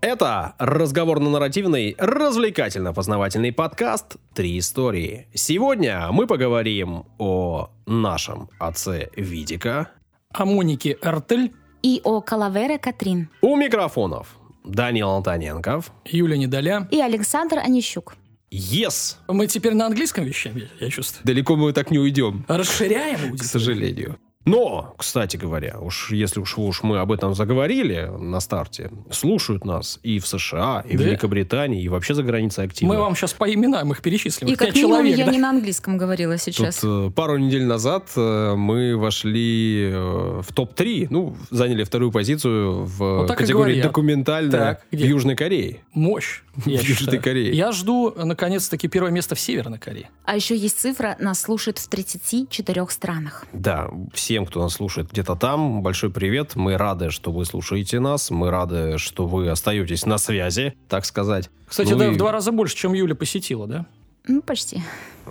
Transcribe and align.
Это 0.00 0.54
разговорно-нарративный, 0.58 1.96
развлекательно-познавательный 1.98 3.52
подкаст 3.52 4.16
«Три 4.32 4.60
истории». 4.60 5.26
Сегодня 5.34 6.12
мы 6.12 6.28
поговорим 6.28 7.04
о 7.18 7.70
нашем 7.84 8.48
отце 8.60 9.10
Видика, 9.16 9.90
о 10.32 10.44
Монике 10.44 10.96
Эртель 11.02 11.52
и 11.82 12.00
о 12.04 12.20
Калавере 12.20 12.78
Катрин. 12.78 13.28
У 13.40 13.56
микрофонов 13.56 14.36
Данил 14.64 15.10
Антоненков, 15.10 15.90
Юля 16.04 16.36
Недоля 16.36 16.86
и 16.92 17.00
Александр 17.00 17.58
Онищук. 17.58 18.14
Yes! 18.52 19.16
Мы 19.26 19.48
теперь 19.48 19.74
на 19.74 19.86
английском 19.86 20.24
вещаем, 20.24 20.62
я 20.78 20.90
чувствую. 20.90 21.26
Далеко 21.26 21.56
мы 21.56 21.72
так 21.72 21.90
не 21.90 21.98
уйдем. 21.98 22.44
Расширяем 22.46 23.36
К 23.36 23.42
сожалению. 23.42 24.16
Но, 24.48 24.94
кстати 24.96 25.36
говоря, 25.36 25.78
уж 25.80 26.10
если 26.10 26.40
уж, 26.40 26.56
уж 26.58 26.82
мы 26.82 26.98
об 26.98 27.12
этом 27.12 27.34
заговорили 27.34 28.10
на 28.18 28.40
старте, 28.40 28.90
слушают 29.10 29.64
нас 29.64 30.00
и 30.02 30.18
в 30.18 30.26
США, 30.26 30.84
и 30.88 30.96
Да? 30.96 31.02
в 31.02 31.06
Великобритании, 31.06 31.82
и 31.82 31.88
вообще 31.88 32.14
за 32.14 32.22
границей 32.22 32.64
активно. 32.64 32.94
Мы 32.94 33.00
вам 33.00 33.14
сейчас 33.14 33.32
по 33.34 33.52
именам 33.52 33.92
их 33.92 34.00
перечислим. 34.00 34.48
И 34.48 34.54
как 34.56 34.74
минимум 34.74 34.98
человек, 34.98 35.18
я 35.18 35.26
да? 35.26 35.32
не 35.32 35.38
на 35.38 35.50
английском 35.50 35.98
говорила 35.98 36.38
сейчас. 36.38 36.76
Тут 36.78 37.10
э, 37.10 37.14
пару 37.14 37.36
недель 37.36 37.64
назад 37.64 38.08
э, 38.16 38.54
мы 38.56 38.96
вошли 38.96 39.90
э, 39.92 40.42
в 40.42 40.52
топ-3, 40.54 41.08
ну, 41.10 41.36
заняли 41.50 41.84
вторую 41.84 42.10
позицию 42.10 42.84
в 42.84 42.96
Вот 42.98 43.26
так 43.28 43.38
и 43.40 43.42
категории 43.42 43.82
документальная 43.82 44.50
Так, 44.50 44.82
в? 44.90 44.96
Южной 44.96 45.36
Корее. 45.36 45.80
Мощь. 45.92 46.42
Я 46.66 46.80
В 46.80 46.82
Южной 46.82 46.96
считаю. 46.96 47.22
Корее. 47.22 47.52
Я 47.52 47.72
жду, 47.72 48.12
наконец-таки, 48.16 48.88
первое 48.88 49.10
место 49.10 49.34
в 49.34 49.40
Северной 49.40 49.78
Корее. 49.78 50.10
А 50.24 50.36
еще 50.36 50.56
есть 50.56 50.78
цифра, 50.80 51.16
нас 51.20 51.40
слушают 51.40 51.78
в 51.78 51.88
34 51.88 52.86
странах. 52.90 53.46
Да, 53.52 53.90
всем, 54.12 54.46
кто 54.46 54.62
нас 54.62 54.74
слушает 54.74 55.10
где-то 55.10 55.36
там, 55.36 55.82
большой 55.82 56.10
привет. 56.10 56.56
Мы 56.56 56.76
рады, 56.76 57.10
что 57.10 57.30
вы 57.32 57.44
слушаете 57.44 58.00
нас. 58.00 58.30
Мы 58.30 58.50
рады, 58.50 58.98
что 58.98 59.26
вы 59.26 59.48
остаетесь 59.48 60.06
на 60.06 60.18
связи, 60.18 60.74
так 60.88 61.04
сказать. 61.04 61.50
Кстати, 61.66 61.92
Ну 61.92 61.98
да, 61.98 62.06
и 62.06 62.10
в 62.10 62.16
два 62.16 62.32
раза 62.32 62.52
больше, 62.52 62.76
чем 62.76 62.92
Юля 62.92 63.14
посетила, 63.14 63.66
да? 63.66 63.86
Ну, 64.26 64.42
почти. 64.42 64.82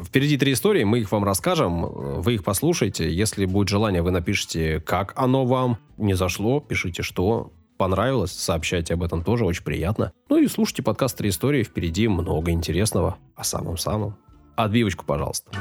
Впереди 0.03 0.37
три 0.37 0.53
истории, 0.53 0.83
мы 0.83 0.99
их 0.99 1.11
вам 1.11 1.23
расскажем. 1.23 2.21
Вы 2.21 2.35
их 2.35 2.43
послушайте. 2.43 3.11
Если 3.11 3.45
будет 3.45 3.69
желание, 3.69 4.01
вы 4.01 4.11
напишите, 4.11 4.79
как 4.79 5.13
оно 5.15 5.45
вам 5.45 5.77
не 5.97 6.15
зашло. 6.15 6.59
Пишите, 6.59 7.03
что 7.03 7.51
понравилось. 7.77 8.31
Сообщайте 8.31 8.95
об 8.95 9.03
этом 9.03 9.23
тоже, 9.23 9.45
очень 9.45 9.63
приятно. 9.63 10.11
Ну 10.29 10.37
и 10.37 10.47
слушайте 10.47 10.83
подкаст 10.83 11.17
«Три 11.17 11.29
истории». 11.29 11.63
Впереди 11.63 12.07
много 12.07 12.51
интересного 12.51 13.17
о 13.35 13.43
самом-самом. 13.43 14.17
Отбивочку, 14.55 15.05
пожалуйста. 15.05 15.51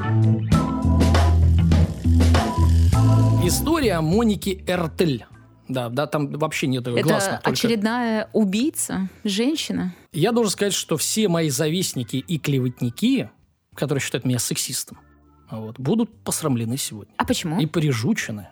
История 3.44 4.00
Моники 4.00 4.64
Эртель. 4.67 5.25
Да, 5.69 5.89
да, 5.89 6.06
там 6.06 6.31
вообще 6.33 6.67
нет 6.69 6.87
Это 6.87 7.00
гласных. 7.03 7.42
только- 7.42 7.50
очередная 7.50 8.31
убийца, 8.33 9.09
женщина. 9.25 9.94
Я 10.12 10.33
должен 10.33 10.53
сказать, 10.53 10.72
что 10.75 10.97
все 10.97 11.28
мои 11.28 11.50
завистники 11.50 12.17
и 12.17 12.39
клеветники, 12.39 13.31
которые 13.75 14.00
считают 14.00 14.25
меня 14.25 14.39
сексистом, 14.39 14.98
вот, 15.50 15.78
будут 15.78 16.12
посрамлены 16.22 16.77
сегодня. 16.77 17.12
А 17.17 17.25
почему? 17.25 17.59
и 17.61 17.67
прижучены. 17.67 18.48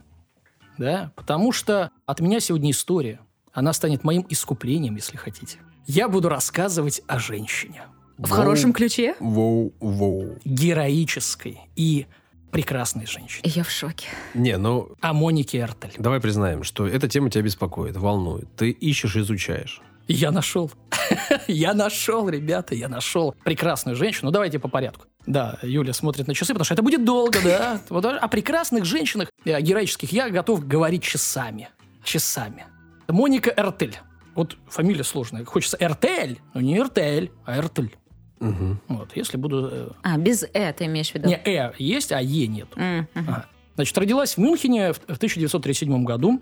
Да? 0.76 1.12
Потому 1.14 1.52
что 1.52 1.92
от 2.04 2.18
меня 2.20 2.40
сегодня 2.40 2.72
история. 2.72 3.20
Она 3.54 3.72
станет 3.72 4.02
моим 4.02 4.26
искуплением, 4.28 4.96
если 4.96 5.16
хотите. 5.16 5.58
Я 5.86 6.08
буду 6.08 6.28
рассказывать 6.28 7.02
о 7.06 7.18
женщине. 7.20 7.82
В 8.18 8.28
хорошем 8.28 8.72
ключе? 8.72 9.14
Воу-воу. 9.20 10.40
Героической 10.44 11.60
и 11.76 12.06
прекрасной 12.50 13.06
женщине. 13.06 13.42
Я 13.44 13.62
в 13.64 13.70
шоке. 13.70 14.08
Не, 14.34 14.56
ну, 14.56 14.90
О 15.00 15.12
Монике 15.12 15.58
Эртель. 15.58 15.92
давай 15.98 16.20
признаем, 16.20 16.62
что 16.64 16.86
эта 16.86 17.08
тема 17.08 17.30
тебя 17.30 17.42
беспокоит, 17.42 17.96
волнует. 17.96 18.48
Ты 18.56 18.70
ищешь, 18.70 19.16
изучаешь. 19.16 19.80
Я 20.06 20.30
нашел. 20.32 20.70
я 21.48 21.74
нашел, 21.74 22.28
ребята, 22.28 22.74
я 22.74 22.88
нашел 22.88 23.34
прекрасную 23.44 23.96
женщину. 23.96 24.26
Ну, 24.26 24.32
давайте 24.32 24.58
по 24.58 24.68
порядку. 24.68 25.06
Да, 25.26 25.58
Юля 25.62 25.92
смотрит 25.92 26.26
на 26.26 26.34
часы, 26.34 26.52
потому 26.52 26.64
что 26.64 26.74
это 26.74 26.82
будет 26.82 27.04
долго, 27.04 27.38
да. 27.42 27.80
Вот 27.88 28.04
о 28.04 28.28
прекрасных 28.28 28.84
женщинах, 28.84 29.30
э, 29.44 29.60
героических, 29.60 30.12
я 30.12 30.28
готов 30.28 30.66
говорить 30.66 31.02
часами. 31.02 31.70
Часами. 32.02 32.66
Моника 33.08 33.52
Эртель. 33.56 33.96
Вот 34.34 34.56
фамилия 34.66 35.04
сложная. 35.04 35.44
Хочется 35.44 35.76
Эртель, 35.80 36.40
но 36.54 36.60
не 36.60 36.78
Эртель, 36.78 37.30
а 37.44 37.56
Эртель. 37.58 37.94
Мгм. 38.40 38.80
Вот, 38.88 39.10
если 39.14 39.36
буду... 39.36 39.68
э, 39.70 39.88
А, 40.02 40.18
без 40.18 40.42
«э» 40.52 40.72
ты 40.72 40.86
имеешь 40.86 41.10
в 41.12 41.14
виду? 41.14 41.28
Не, 41.28 41.36
Э 41.44 41.72
есть, 41.78 42.12
а 42.12 42.20
Е 42.20 42.46
нет. 42.46 42.68
Мгм. 42.76 43.06
Ага. 43.14 43.46
Значит, 43.76 43.96
родилась 43.96 44.34
в 44.34 44.38
Мюнхене 44.38 44.92
в 44.92 44.96
в 45.00 45.16
1937 45.16 46.04
году. 46.04 46.40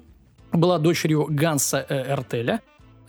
Была 0.52 0.78
дочерью 0.78 1.26
Ганса 1.30 1.84
э, 1.88 2.12
Эртеля. 2.12 2.60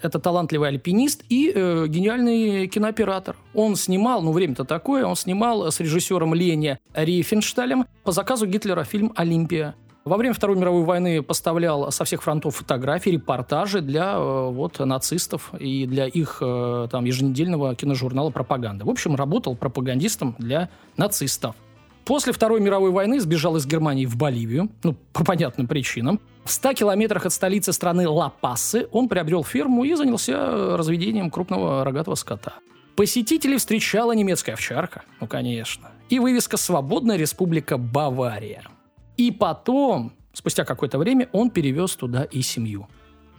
Это 0.01 0.19
талантливый 0.19 0.67
альпинист 0.69 1.23
и 1.29 1.51
э, 1.53 1.85
гениальный 1.87 2.67
кинооператор. 2.67 3.37
Он 3.53 3.77
снимал, 3.77 4.21
ну 4.21 4.33
время-то 4.33 4.65
такое, 4.65 5.05
он 5.05 5.15
снимал 5.15 5.71
с 5.71 5.79
режиссером 5.79 6.33
Лене 6.33 6.79
Рифеншталем 6.93 7.85
по 8.03 8.11
заказу 8.11 8.45
Гитлера 8.45 8.83
фильм 8.83 9.13
«Олимпия». 9.15 9.75
Во 10.05 10.17
время 10.17 10.33
Второй 10.33 10.57
мировой 10.57 10.83
войны 10.83 11.23
поставлял 11.23 11.89
со 11.91 12.03
всех 12.03 12.23
фронтов 12.23 12.57
фотографии, 12.57 13.11
репортажи 13.11 13.79
для 13.79 14.15
э, 14.15 14.49
вот, 14.49 14.79
нацистов 14.79 15.53
и 15.57 15.85
для 15.85 16.07
их 16.07 16.39
э, 16.41 16.87
там, 16.91 17.05
еженедельного 17.05 17.73
киножурнала 17.73 18.29
«Пропаганда». 18.29 18.83
В 18.83 18.89
общем, 18.89 19.15
работал 19.15 19.55
пропагандистом 19.55 20.35
для 20.37 20.69
нацистов. 20.97 21.55
После 22.03 22.33
Второй 22.33 22.59
мировой 22.59 22.91
войны 22.91 23.21
сбежал 23.21 23.55
из 23.55 23.65
Германии 23.65 24.05
в 24.05 24.17
Боливию, 24.17 24.69
ну, 24.83 24.93
по 25.13 25.23
понятным 25.23 25.67
причинам. 25.67 26.19
В 26.43 26.51
100 26.51 26.73
километрах 26.73 27.25
от 27.25 27.31
столицы 27.31 27.71
страны 27.71 28.09
Ла-Пасы 28.09 28.89
он 28.91 29.07
приобрел 29.07 29.45
ферму 29.45 29.85
и 29.85 29.95
занялся 29.95 30.33
э, 30.33 30.75
разведением 30.75 31.31
крупного 31.31 31.85
рогатого 31.85 32.15
скота. 32.15 32.55
Посетителей 32.97 33.55
встречала 33.55 34.11
немецкая 34.11 34.53
овчарка, 34.53 35.03
ну, 35.21 35.27
конечно, 35.27 35.91
и 36.09 36.19
вывеска 36.19 36.57
«Свободная 36.57 37.15
республика 37.15 37.77
Бавария». 37.77 38.63
И 39.17 39.31
потом, 39.31 40.13
спустя 40.33 40.65
какое-то 40.65 40.97
время, 40.97 41.29
он 41.31 41.49
перевез 41.49 41.95
туда 41.95 42.23
и 42.23 42.41
семью. 42.41 42.87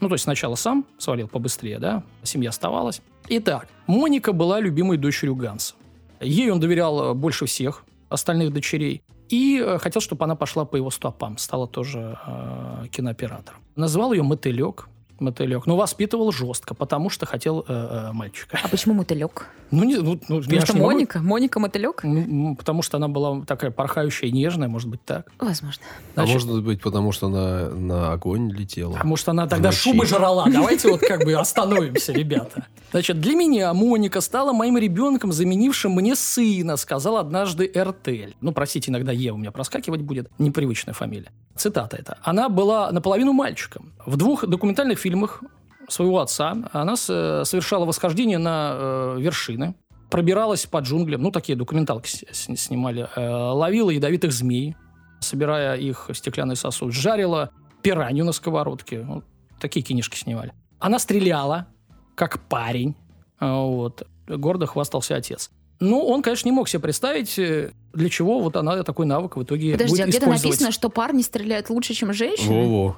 Ну, 0.01 0.09
то 0.09 0.15
есть 0.15 0.25
сначала 0.25 0.55
сам 0.55 0.85
свалил 0.99 1.29
побыстрее, 1.29 1.79
да, 1.79 2.03
семья 2.23 2.51
оставалась. 2.51 3.01
Итак, 3.29 3.69
Моника 3.87 4.33
была 4.33 4.61
любимой 4.61 4.99
дочерью 4.99 5.35
Ганса. 5.35 5.75
Ей 6.21 6.51
он 6.51 6.61
доверял 6.61 7.11
э, 7.11 7.15
больше 7.15 7.47
всех 7.47 7.85
остальных 8.09 8.53
дочерей. 8.53 9.03
И 9.29 9.63
э, 9.65 9.79
хотел, 9.79 10.03
чтобы 10.03 10.25
она 10.25 10.37
пошла 10.37 10.65
по 10.65 10.77
его 10.77 10.91
стопам, 10.91 11.39
стала 11.39 11.67
тоже 11.67 12.19
э, 12.27 12.87
кинооператором. 12.91 13.61
Назвал 13.77 14.13
ее 14.13 14.23
Мотылек. 14.23 14.89
Мотылек. 15.21 15.67
Но 15.67 15.77
воспитывал 15.77 16.33
жестко, 16.33 16.75
потому 16.75 17.11
что 17.11 17.27
хотел 17.27 17.65
э, 17.69 18.09
э, 18.09 18.13
мальчика. 18.13 18.59
А 18.63 18.69
почему 18.69 18.95
мотылек? 18.95 19.47
Ну, 19.71 19.85
не, 19.85 19.97
ну, 19.97 20.21
ну, 20.29 20.41
Потому 20.43 20.61
что 20.61 20.73
не 20.75 20.81
могу- 20.81 20.93
Моника? 20.93 21.19
Моника 21.21 21.61
мотылек? 21.61 22.05
М, 22.05 22.57
Потому 22.57 22.83
что 22.83 22.97
она 22.99 23.09
была 23.09 23.43
такая 23.45 23.71
порхающая 23.71 24.29
и 24.29 24.33
нежная, 24.33 24.69
может 24.69 24.89
быть, 24.89 25.05
так. 25.05 25.31
Возможно. 25.39 25.83
А 26.17 26.25
Значит, 26.25 26.35
может 26.47 26.65
быть, 26.65 26.81
потому 26.83 27.13
что 27.13 27.29
на, 27.29 27.71
на 27.71 28.13
огонь 28.13 28.51
летела. 28.53 28.99
А 29.01 29.05
может, 29.07 29.29
она 29.29 29.47
тогда 29.47 29.69
ночи. 29.71 29.79
шубы 29.79 30.07
жрала? 30.07 30.47
Давайте 30.53 30.89
вот 30.91 31.01
как 31.01 31.25
бы 31.25 31.33
остановимся, 31.35 32.13
ребята. 32.13 32.67
Значит, 32.91 33.21
для 33.21 33.35
меня 33.35 33.75
Моника 33.75 34.21
стала 34.21 34.53
моим 34.53 34.79
ребенком, 34.79 35.33
заменившим 35.33 35.93
мне 35.93 36.15
сына, 36.15 36.77
сказал 36.77 37.17
однажды 37.17 37.71
Эртель. 37.75 38.37
Ну, 38.41 38.53
простите, 38.53 38.91
иногда 38.93 39.11
Е 39.13 39.33
у 39.33 39.37
меня 39.37 39.51
проскакивать 39.51 40.03
будет. 40.03 40.31
Непривычная 40.39 40.95
фамилия. 40.95 41.31
Цитата 41.57 41.97
это. 41.97 42.19
Она 42.23 42.49
была 42.49 42.91
наполовину 42.93 43.33
мальчиком. 43.33 43.93
В 44.07 44.17
двух 44.17 44.47
документальных 44.47 44.99
фильмах 45.05 45.43
своего 45.89 46.21
отца 46.21 46.57
она 46.73 46.95
э, 46.95 47.43
совершала 47.45 47.85
восхождение 47.85 48.39
на 48.39 48.73
э, 48.75 49.17
вершины, 49.21 49.75
пробиралась 50.11 50.65
по 50.65 50.79
джунглям, 50.79 51.21
ну, 51.23 51.31
такие 51.31 51.57
документалки 51.57 52.09
снимали, 52.33 53.07
э, 53.15 53.21
ловила 53.21 53.91
ядовитых 53.91 54.33
змей, 54.33 54.77
собирая 55.21 55.77
их 55.77 56.09
в 56.09 56.15
стеклянный 56.15 56.57
сосуд, 56.57 56.93
жарила 56.95 57.51
пиранью 57.83 58.25
на 58.25 58.33
сковородке. 58.33 59.03
Вот 59.03 59.25
такие 59.61 59.85
кинишки 59.85 60.17
снимали. 60.17 60.55
Она 60.79 60.99
стреляла, 60.99 61.67
как 62.15 62.41
парень. 62.49 62.97
А, 63.39 63.61
Вот. 63.61 64.07
Гордо 64.27 64.67
хвастался 64.67 65.17
отец. 65.17 65.51
Ну, 65.81 66.01
он, 66.01 66.23
конечно, 66.23 66.49
не 66.49 66.55
мог 66.55 66.67
себе 66.69 66.81
представить, 66.81 67.37
для 67.37 68.09
чего 68.09 68.41
вот 68.41 68.57
она 68.57 68.83
такой 68.85 69.05
навык 69.05 69.37
в 69.37 69.43
итоге 69.43 69.73
Подожди, 69.73 69.85
а 69.85 70.07
будет 70.07 70.09
где-то 70.09 70.25
использовать. 70.27 70.45
написано, 70.45 70.73
что 70.73 70.89
парни 70.89 71.21
стреляют 71.21 71.69
лучше, 71.69 71.93
чем 71.93 72.15
женщины? 72.15 72.55
Во-во. 72.55 72.97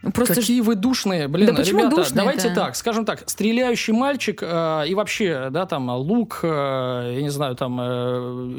Ну, 0.00 0.12
Просто 0.12 0.34
ж- 0.34 0.38
Какие 0.38 0.60
вы 0.60 0.76
душные, 0.76 1.26
блин, 1.26 1.48
Да 1.48 1.54
почему 1.54 1.80
ребята, 1.80 1.96
душные-то? 1.96 2.14
давайте 2.14 2.50
так, 2.54 2.76
скажем 2.76 3.04
так, 3.04 3.24
стреляющий 3.28 3.92
мальчик 3.92 4.38
э, 4.42 4.84
и 4.86 4.94
вообще, 4.94 5.48
да, 5.50 5.66
там, 5.66 5.90
лук, 5.90 6.40
э, 6.44 7.14
я 7.16 7.22
не 7.22 7.30
знаю, 7.30 7.56
там, 7.56 7.80
э, 7.80 7.84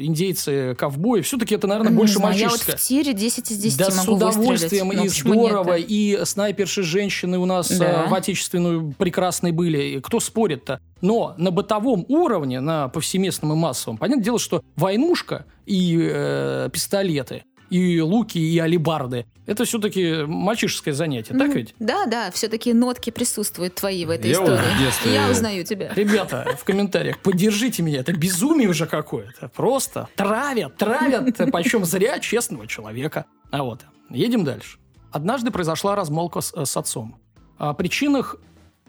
индейцы, 0.00 0.74
ковбои, 0.78 1.22
все-таки 1.22 1.54
это, 1.54 1.66
наверное, 1.66 1.92
не 1.92 1.96
больше 1.96 2.14
знаю, 2.16 2.32
мальчишеское. 2.34 2.66
Я 2.66 2.72
вот 2.74 2.80
в 2.80 2.86
тире 2.86 3.12
10 3.14 3.50
из 3.52 3.56
10 3.58 3.78
Да, 3.78 3.90
с 3.90 3.96
могу 4.06 4.16
удовольствием, 4.16 4.88
выстрелить. 4.88 5.24
Ну, 5.24 5.34
и 5.34 5.38
здорово, 5.48 5.74
нет-то? 5.78 5.92
и 5.92 6.24
снайперши 6.24 6.82
женщины 6.82 7.38
у 7.38 7.46
нас 7.46 7.70
Да. 7.70 8.04
э, 8.04 8.08
в 8.08 8.14
отечественную 8.14 8.94
прекрасные 8.98 9.54
были. 9.54 10.00
Кто 10.00 10.20
спорит-то? 10.20 10.78
Но 11.00 11.34
на 11.38 11.50
бытовом 11.50 12.04
уровне, 12.08 12.60
на 12.60 12.88
повсеместном 12.88 13.54
и 13.54 13.56
массовом, 13.56 13.96
понятное 13.96 14.22
дело, 14.24 14.38
что 14.38 14.62
войнушка 14.76 15.46
и 15.64 15.98
э, 16.12 16.68
пистолеты 16.70 17.44
и 17.70 18.00
луки, 18.00 18.38
и 18.38 18.58
алибарды. 18.58 19.26
Это 19.46 19.64
все-таки 19.64 20.24
мальчишеское 20.26 20.92
занятие, 20.94 21.34
так 21.34 21.48
Ну, 21.48 21.54
ведь? 21.54 21.74
Да, 21.78 22.06
да, 22.06 22.30
все-таки 22.30 22.72
нотки 22.72 23.10
присутствуют 23.10 23.74
твои 23.76 24.04
в 24.04 24.10
этой 24.10 24.26
Я 24.30 24.32
истории. 24.34 24.58
в 24.58 24.80
детстве- 24.80 25.14
Я 25.14 25.30
узнаю 25.30 25.64
тебя. 25.64 25.92
Ребята, 25.94 26.56
в 26.58 26.64
комментариях, 26.64 27.18
поддержите 27.18 27.82
меня. 27.82 28.00
Это 28.00 28.12
безумие 28.12 28.68
уже 28.68 28.86
какое-то. 28.86 29.48
Просто 29.48 30.08
травят, 30.16 30.76
травят, 30.76 31.36
почем 31.52 31.84
зря 31.84 32.18
честного 32.18 32.66
человека. 32.66 33.24
А 33.50 33.62
вот, 33.62 33.80
едем 34.10 34.44
дальше. 34.44 34.78
Однажды 35.10 35.50
произошла 35.50 35.96
размолвка 35.96 36.40
с, 36.40 36.52
с 36.64 36.76
отцом. 36.76 37.16
О 37.58 37.74
причинах, 37.74 38.36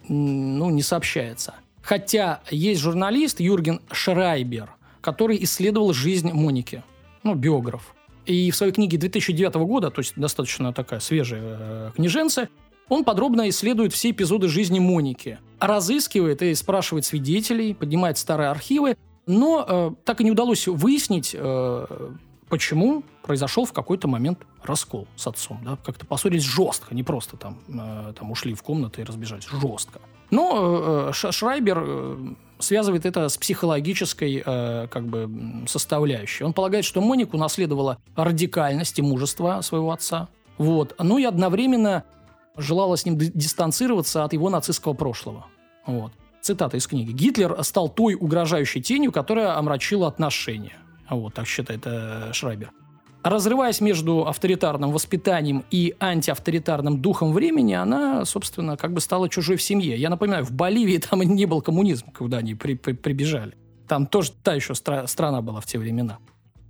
ну, 0.08 0.70
не 0.70 0.82
сообщается. 0.84 1.56
Хотя 1.82 2.42
есть 2.52 2.80
журналист 2.82 3.40
Юрген 3.40 3.82
Шрайбер, 3.92 4.70
который 5.02 5.44
исследовал 5.44 5.94
жизнь 5.94 6.32
Моники, 6.32 6.84
ну, 7.24 7.34
биограф. 7.34 7.96
И 8.26 8.52
в 8.52 8.56
своей 8.56 8.72
книге 8.72 8.98
2009 8.98 9.56
года, 9.56 9.90
то 9.90 10.00
есть 10.00 10.14
достаточно 10.16 10.74
такая 10.74 11.00
свежая 11.00 11.42
э, 11.44 11.92
книженция, 11.96 12.50
он 12.90 13.04
подробно 13.04 13.48
исследует 13.50 13.94
все 13.94 14.12
эпизоды 14.12 14.48
жизни 14.48 14.80
Моники, 14.80 15.40
разыскивает 15.60 16.42
и 16.42 16.54
спрашивает 16.56 17.06
свидетелей, 17.06 17.74
поднимает 17.74 18.18
старые 18.18 18.50
архивы, 18.50 18.98
но 19.26 19.66
э, 19.68 19.92
так 20.04 20.22
и 20.22 20.24
не 20.24 20.32
удалось 20.32 20.68
выяснить, 20.68 21.34
э, 21.34 22.10
почему 22.50 23.04
произошел 23.24 23.66
в 23.66 23.72
какой-то 23.72 24.08
момент 24.08 24.40
раскол 24.62 25.08
с 25.16 25.26
отцом. 25.26 25.62
Да? 25.64 25.78
Как-то 25.84 26.06
поссорились 26.06 26.44
жестко, 26.44 26.94
не 26.94 27.04
просто 27.04 27.38
там, 27.38 27.60
э, 27.70 28.14
там 28.18 28.30
ушли 28.30 28.54
в 28.54 28.62
комнаты 28.62 29.02
и 29.02 29.04
разбежались, 29.06 29.48
жестко. 29.48 30.02
Но 30.30 31.08
э, 31.10 31.14
Ш- 31.14 31.32
Шрайбер 31.32 31.78
э, 31.82 32.34
связывает 32.62 33.06
это 33.06 33.28
с 33.30 33.38
психологической 33.38 34.44
э, 34.46 34.88
как 34.88 35.06
бы 35.06 35.30
составляющей. 35.68 36.44
Он 36.44 36.54
полагает, 36.54 36.86
что 36.86 37.02
Моника 37.02 37.36
унаследовала 37.36 37.98
радикальность 38.16 39.00
и 39.00 39.02
мужество 39.02 39.62
своего 39.62 39.92
отца. 39.92 40.30
Вот. 40.58 40.96
Ну 41.00 41.18
и 41.18 41.24
одновременно 41.24 42.04
желала 42.58 42.96
с 42.96 43.06
ним 43.06 43.18
ди- 43.18 43.32
дистанцироваться 43.34 44.24
от 44.24 44.34
его 44.34 44.50
нацистского 44.50 44.94
прошлого. 44.94 45.48
Вот. 45.86 46.12
Цитата 46.42 46.78
из 46.78 46.88
книги. 46.88 47.12
«Гитлер 47.12 47.64
стал 47.64 47.90
той 47.90 48.16
угрожающей 48.16 48.82
тенью, 48.82 49.12
которая 49.12 49.58
омрачила 49.58 50.08
отношения». 50.08 50.78
Вот, 51.10 51.34
так 51.34 51.46
считает 51.46 51.82
э, 51.86 52.32
Шрайбер. 52.34 52.72
Разрываясь 53.24 53.82
между 53.82 54.26
авторитарным 54.28 54.92
воспитанием 54.92 55.64
и 55.70 55.94
антиавторитарным 56.00 57.02
духом 57.02 57.34
времени, 57.34 57.74
она, 57.74 58.26
собственно, 58.26 58.78
как 58.78 58.94
бы 58.94 59.00
стала 59.00 59.30
чужой 59.30 59.58
в 59.58 59.62
семье. 59.62 59.96
Я 59.96 60.10
напоминаю, 60.10 60.44
в 60.44 60.52
Боливии 60.52 60.98
там 60.98 61.22
не 61.22 61.46
был 61.46 61.62
коммунизм, 61.62 62.08
куда 62.18 62.38
они 62.38 62.56
при- 62.56 62.74
при- 62.76 62.94
прибежали. 62.94 63.54
Там 63.88 64.08
тоже 64.08 64.32
та 64.44 64.56
еще 64.56 64.74
стра- 64.74 65.06
страна 65.06 65.42
была 65.42 65.62
в 65.62 65.66
те 65.68 65.78
времена. 65.78 66.18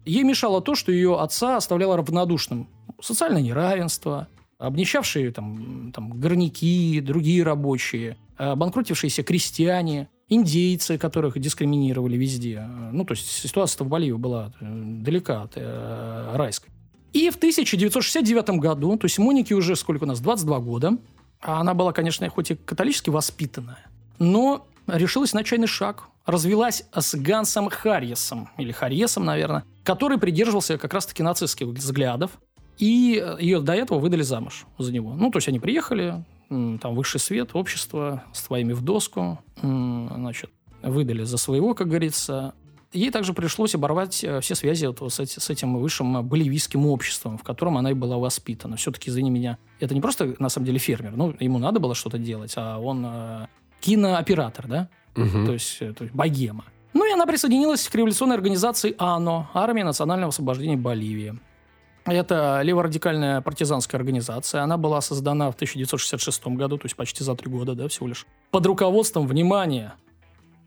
Ей 0.04 0.24
мешало 0.24 0.62
то, 0.62 0.76
что 0.76 0.92
ее 0.92 1.20
отца 1.20 1.56
оставляло 1.56 1.96
равнодушным. 1.96 2.68
Социальное 3.02 3.42
неравенство, 3.42 4.28
обнищавшие 4.58 5.32
там, 5.32 5.92
там 5.94 6.20
горняки, 6.20 7.00
другие 7.00 7.44
рабочие, 7.44 8.18
э, 8.38 8.56
банкротившиеся 8.56 9.24
крестьяне, 9.24 10.10
индейцы, 10.32 10.98
которых 10.98 11.38
дискриминировали 11.38 12.16
везде. 12.18 12.66
Ну, 12.92 13.04
то 13.04 13.14
есть 13.14 13.28
ситуация 13.30 13.84
в 13.84 13.90
Боливии 13.90 14.18
была 14.18 14.54
э, 14.62 14.66
далека 14.66 15.44
от 15.44 15.54
э, 15.56 16.32
райской. 16.36 16.72
И 17.12 17.30
в 17.30 17.36
1969 17.36 18.62
году, 18.62 18.98
то 18.98 19.06
есть 19.06 19.20
Монике 19.20 19.56
уже 19.56 19.76
сколько 19.76 20.06
у 20.06 20.08
нас, 20.08 20.22
22 20.22 20.60
года, 20.60 20.98
а 21.42 21.60
она 21.60 21.74
была, 21.74 21.92
конечно, 21.92 22.28
хоть 22.30 22.52
и 22.52 22.56
католически 22.56 23.10
воспитанная, 23.10 23.86
но 24.20 24.66
решилась 24.88 25.34
на 25.34 25.44
чайный 25.44 25.68
шаг. 25.68 26.06
Развелась 26.26 26.84
с 26.94 27.16
Гансом 27.16 27.70
Харьесом, 27.70 28.50
или 28.58 28.72
Харьесом, 28.72 29.26
наверное, 29.26 29.66
который 29.84 30.18
придерживался 30.18 30.78
как 30.78 30.94
раз-таки 30.94 31.24
нацистских 31.24 31.68
взглядов. 31.68 32.32
И 32.78 33.22
э, 33.22 33.38
ее 33.42 33.60
до 33.60 33.74
этого 33.74 34.00
выдали 34.00 34.22
замуж 34.22 34.66
за 34.78 34.94
него. 34.94 35.14
Ну, 35.14 35.30
то 35.30 35.38
есть 35.38 35.50
они 35.50 35.60
приехали, 35.60 36.24
там 36.82 36.96
высший 36.96 37.20
свет, 37.20 37.52
общество, 37.54 38.24
с 38.34 38.42
твоими 38.44 38.74
в 38.74 38.82
доску, 38.82 39.40
значит, 39.62 40.52
выдали 40.84 41.24
за 41.24 41.38
своего, 41.38 41.74
как 41.74 41.88
говорится. 41.88 42.54
Ей 42.94 43.10
также 43.10 43.34
пришлось 43.34 43.74
оборвать 43.74 44.22
э, 44.22 44.42
все 44.42 44.54
связи 44.54 44.86
вот 44.86 45.14
с, 45.14 45.20
эти- 45.22 45.40
с 45.40 45.50
этим 45.50 45.78
высшим 45.78 46.18
э, 46.18 46.22
боливийским 46.24 46.86
обществом, 46.88 47.38
в 47.38 47.44
котором 47.44 47.78
она 47.78 47.92
и 47.92 47.94
была 47.94 48.18
воспитана. 48.18 48.76
Все-таки, 48.76 49.10
извини 49.10 49.30
меня, 49.30 49.58
это 49.80 49.94
не 49.94 50.02
просто, 50.02 50.36
на 50.40 50.50
самом 50.50 50.66
деле, 50.66 50.78
фермер. 50.78 51.14
Ну, 51.16 51.34
ему 51.40 51.58
надо 51.58 51.80
было 51.80 51.96
что-то 51.96 52.18
делать, 52.18 52.54
а 52.58 52.80
он 52.80 53.06
э, 53.08 53.48
кинооператор, 53.80 54.68
да? 54.68 54.90
Мгм. 55.16 55.46
то 55.46 55.54
есть, 55.54 55.78
э, 55.80 55.94
то 55.94 56.04
есть 56.04 56.14
богема. 56.14 56.66
Ну 56.94 57.10
и 57.10 57.14
она 57.14 57.26
присоединилась 57.26 57.88
к 57.88 57.96
революционной 57.96 58.36
организации 58.36 58.94
АНО, 58.98 59.50
Армия 59.54 59.86
национального 59.86 60.30
освобождения 60.30 60.76
Боливии. 60.76 61.40
Это 62.06 62.62
леворадикальная 62.64 63.42
партизанская 63.42 64.00
организация. 64.00 64.62
Она 64.64 64.78
была 64.78 65.02
создана 65.02 65.52
в 65.52 65.56
1966 65.56 66.48
году, 66.48 66.78
то 66.78 66.86
есть 66.86 66.96
почти 66.96 67.24
за 67.24 67.36
три 67.36 67.50
года, 67.52 67.76
да, 67.76 67.88
всего 67.88 68.08
лишь. 68.08 68.26
Под 68.50 68.66
руководством, 68.66 69.28
внимания, 69.28 69.94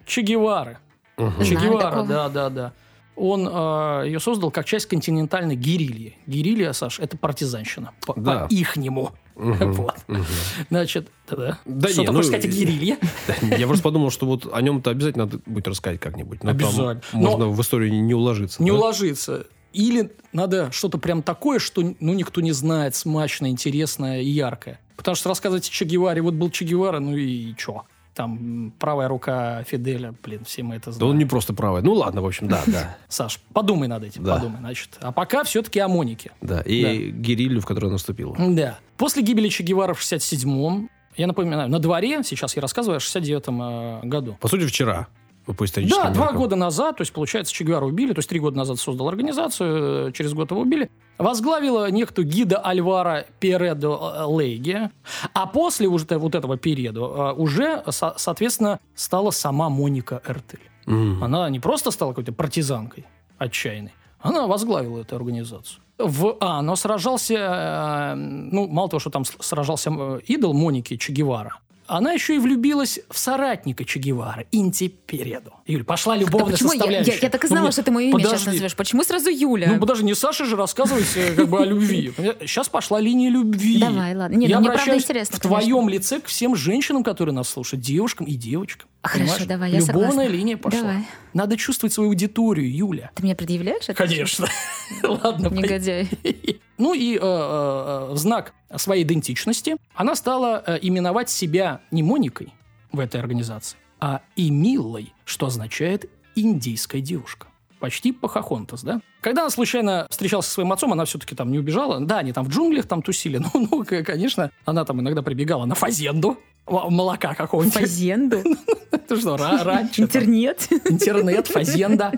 Че 0.07 0.23
Гевары. 0.23 0.79
Мгм. 1.17 1.45
Че 1.45 1.55
Гевара, 1.57 2.03
да, 2.05 2.29
да, 2.29 2.51
да. 2.51 2.73
Он 3.17 3.49
э, 3.49 4.07
ее 4.07 4.19
создал 4.19 4.51
как 4.51 4.67
часть 4.67 4.87
континентальной 4.87 5.55
гирильи. 5.55 6.17
Гирилья, 6.27 6.73
Саш, 6.73 6.99
это 6.99 7.17
партизанщина. 7.17 7.93
По, 8.05 8.13
Да. 8.19 8.47
ихнему. 8.51 9.13
Мгм. 9.37 9.73
Вот. 9.75 9.95
Мгм. 10.09 10.25
Значит, 10.71 11.11
да. 11.31 11.59
Да 11.65 11.89
Что 11.89 12.01
не, 12.01 12.07
ты 12.09 12.13
ну, 12.13 12.23
сказать 12.25 12.45
о 12.45 12.49
гирилье? 12.49 12.99
Я 13.43 13.67
просто 13.69 13.85
подумал, 13.85 14.11
что 14.11 14.27
вот 14.27 14.53
о 14.53 14.61
нем-то 14.61 14.91
обязательно 14.91 15.27
надо 15.27 15.39
будет 15.47 15.69
рассказать 15.69 16.01
как-нибудь. 16.01 16.43
Но 16.43 16.51
там 16.51 16.57
Обязательно. 16.57 17.01
Но- 17.13 17.21
можно 17.21 17.49
в 17.49 17.61
историю 17.61 17.93
не- 17.93 18.01
не 18.01 18.15
уложиться. 18.15 18.61
не 18.63 18.71
да? 18.71 18.77
уложиться. 18.77 19.47
Или 19.75 20.13
надо 20.33 20.71
что-то 20.73 20.99
прям 20.99 21.23
такое, 21.23 21.59
что 21.59 21.83
ну, 22.01 22.15
никто 22.15 22.41
не 22.41 22.53
знает, 22.53 22.95
смачное, 22.95 23.51
интересное 23.51 24.23
и 24.23 24.29
яркое. 24.29 24.81
Потому 24.97 25.15
что 25.17 25.29
рассказывать 25.29 25.69
о 25.69 25.71
Че 25.73 25.85
Геваре, 25.85 26.23
вот 26.23 26.35
был 26.35 26.49
Че 26.51 26.65
Гевара, 26.65 27.01
ну 27.01 27.17
и 27.17 27.55
чё? 27.57 27.83
Там 28.15 28.73
правая 28.79 29.09
рука 29.09 29.65
Фиделя, 29.65 30.15
блин, 30.23 30.45
все 30.45 30.63
мы 30.63 30.77
это 30.77 30.87
Да 30.87 30.93
знаем. 30.93 31.11
он 31.11 31.19
не 31.19 31.25
просто 31.25 31.53
правый. 31.53 31.83
Ну 31.83 31.93
ладно, 31.95 32.23
в 32.23 32.27
общем, 32.27 32.47
да, 32.47 32.63
да. 32.67 32.97
Саш, 33.09 33.41
подумай 33.53 33.89
над 33.89 34.05
этим, 34.05 34.23
Да. 34.23 34.37
подумай, 34.37 34.59
значит. 34.61 34.91
А 35.01 35.11
пока 35.11 35.43
все-таки 35.43 35.81
о 35.81 35.89
Монике. 35.89 36.31
Да, 36.41 36.61
и 36.61 37.11
герилью, 37.11 37.61
в 37.61 37.67
которую 37.67 37.91
наступила. 37.93 38.37
Да. 38.39 38.79
После 38.97 39.23
гибели 39.25 39.49
Че 39.49 39.65
Гевара 39.65 39.95
в 39.95 40.01
67-м, 40.01 40.89
я 41.17 41.27
напоминаю, 41.27 41.69
на 41.69 41.81
дворе, 41.81 42.23
сейчас 42.23 42.55
я 42.55 42.63
рассказываю 42.63 42.99
о 42.99 43.01
69-м 43.01 43.63
э, 43.63 44.01
году. 44.07 44.37
По 44.41 44.47
сути, 44.47 44.65
вчера. 44.67 45.09
По 45.47 45.65
историческим 45.65 46.03
Да, 46.03 46.11
два 46.11 46.25
меркам. 46.25 46.41
года 46.41 46.57
назад, 46.57 46.97
то 46.97 47.03
есть, 47.03 47.13
получается, 47.13 47.53
Че 47.53 47.65
убили, 47.79 48.13
то 48.15 48.21
есть, 48.21 48.29
три 48.29 48.41
года 48.41 48.57
назад 48.57 48.79
создал 48.79 49.09
организацию, 49.09 50.09
э, 50.09 50.13
через 50.13 50.33
год 50.33 50.51
его 50.51 50.61
убили. 50.63 50.91
Возглавила 51.19 51.91
некто 51.91 52.23
гида 52.23 52.59
Альвара 52.59 53.27
Передо 53.41 54.15
э, 54.17 54.25
Лейге. 54.25 54.91
А 55.35 55.47
после 55.47 55.87
уже 55.87 56.07
вот 56.19 56.35
этого 56.35 56.57
периода 56.57 57.01
э, 57.01 57.33
уже, 57.35 57.83
со- 57.91 58.15
соответственно, 58.17 58.81
стала 58.95 59.31
сама 59.31 59.69
Моника 59.69 60.23
Эртель. 60.27 60.61
Мгм. 60.87 61.23
Она 61.23 61.49
не 61.51 61.61
просто 61.61 61.91
стала 61.91 62.11
какой-то 62.11 62.33
партизанкой 62.33 63.07
отчаянной, 63.39 63.93
она 64.21 64.47
возглавила 64.47 65.01
эту 65.01 65.17
организацию. 65.17 65.81
В 65.99 66.37
АНО 66.41 66.75
сражался, 66.77 67.35
э, 67.35 68.15
ну, 68.15 68.67
мало 68.67 68.89
того, 68.89 68.99
что 69.01 69.11
там 69.11 69.25
сражался 69.25 69.91
идол 70.27 70.53
Моники 70.55 70.97
Че 70.97 71.13
Гевара, 71.13 71.59
она 71.87 72.13
еще 72.13 72.37
и 72.37 72.39
влюбилась 72.39 73.01
в 73.11 73.19
соратника 73.19 73.85
Че 73.85 73.99
Гевара, 73.99 74.45
Инти 74.53 74.89
Переду. 74.89 75.51
Юль, 75.67 75.85
пошла 75.85 76.15
Да 76.15 76.21
любовная 76.23 76.53
почему? 76.53 76.71
Я, 76.71 76.75
я- 76.75 76.79
составляющая. 76.81 77.19
я 77.23 77.31
так 77.31 77.45
и 77.45 77.47
Ну, 77.47 77.49
знала, 77.49 77.65
мне- 77.65 77.73
что 77.73 77.83
ты 77.83 77.91
мое 77.91 78.05
имя 78.07 78.19
сейчас 78.19 78.31
подожди. 78.31 78.51
назовешь. 78.51 78.77
Почему 78.77 79.05
сразу 79.05 79.31
Юля? 79.31 79.69
Ну, 79.73 79.81
подожди, 79.81 80.05
не 80.05 80.15
Саша 80.15 80.45
же 80.45 80.57
рассказывать 80.57 81.07
э, 81.17 81.35
как 81.35 81.49
бы 81.49 81.61
о 81.61 81.65
любви. 81.65 82.13
Сейчас 82.41 82.69
пошла 82.69 83.01
линия 83.01 83.31
любви. 83.31 83.79
Давай, 83.79 84.15
ладно. 84.15 84.37
Не, 84.37 84.47
Я 84.47 84.57
ну, 84.61 84.67
мне 84.67 84.73
правда 84.77 84.97
интересно, 84.97 85.37
в 85.37 85.41
твоем 85.41 85.89
лице 85.89 86.21
к 86.21 86.27
всем 86.27 86.57
женщинам, 86.57 87.03
которые 87.05 87.35
нас 87.35 87.49
слушают, 87.49 87.83
девушкам 87.85 88.27
и 88.27 88.35
девочкам. 88.35 88.89
Хорошо, 89.03 89.45
давай, 89.47 89.71
я 89.73 89.79
Любовная 89.81 90.11
согласна. 90.11 90.29
линия 90.29 90.57
пошла. 90.57 90.81
Давай. 90.81 91.05
Надо 91.35 91.57
чувствовать 91.57 91.93
свою 91.93 92.11
аудиторию, 92.11 92.75
Юля. 92.75 93.11
Ты 93.15 93.23
мне 93.25 93.35
предъявляешь 93.35 93.85
это? 93.89 93.95
Конечно. 93.95 94.47
Ладно, 95.03 95.49
Негодяй. 95.49 96.09
Ну 96.77 96.93
и 96.93 97.15
э, 97.15 97.19
э, 97.21 98.09
в 98.13 98.17
знак 98.17 98.53
своей 98.77 99.05
идентичности 99.05 99.77
она 99.95 100.17
стала 100.17 100.63
э, 100.67 100.79
именовать 100.83 101.31
себя 101.31 101.81
не 101.93 102.03
Моникой 102.03 102.53
в 102.91 102.99
этой 102.99 103.21
организации, 103.21 103.79
а 104.01 104.23
Эмиллой, 104.35 105.13
что 105.25 105.47
означает 105.47 106.11
«индийская 106.35 107.01
девушка». 107.01 107.47
Почти 107.79 108.11
Похохонтас, 108.13 108.83
да? 108.83 109.01
Когда 109.21 109.43
она 109.43 109.51
случайно 109.51 110.07
встречалась 110.11 110.47
со 110.47 110.53
своим 110.53 110.73
отцом, 110.73 110.93
она 110.93 111.05
все-таки 111.05 111.35
там 111.37 111.53
не 111.53 111.59
убежала. 111.59 112.01
Да, 112.01 112.19
они 112.19 112.33
там 112.33 112.45
в 112.45 112.49
джунглях 112.49 112.87
там 112.87 113.03
тусили. 113.03 113.39
Ну, 113.55 113.69
ну, 113.71 113.85
к- 113.85 114.03
конечно, 114.03 114.51
она 114.65 114.85
там 114.85 115.01
иногда 115.01 115.23
прибегала 115.23 115.67
на 115.67 115.75
фазенду, 115.77 116.39
молока 116.67 117.35
какого-нибудь. 117.35 117.75
Фазенду. 117.75 118.39
Это 118.91 119.17
что, 119.17 119.37
ра- 119.37 119.63
раньше? 119.63 120.03
Интернет. 120.03 120.67
Интернет, 120.71 121.47
фазенда. 121.49 122.13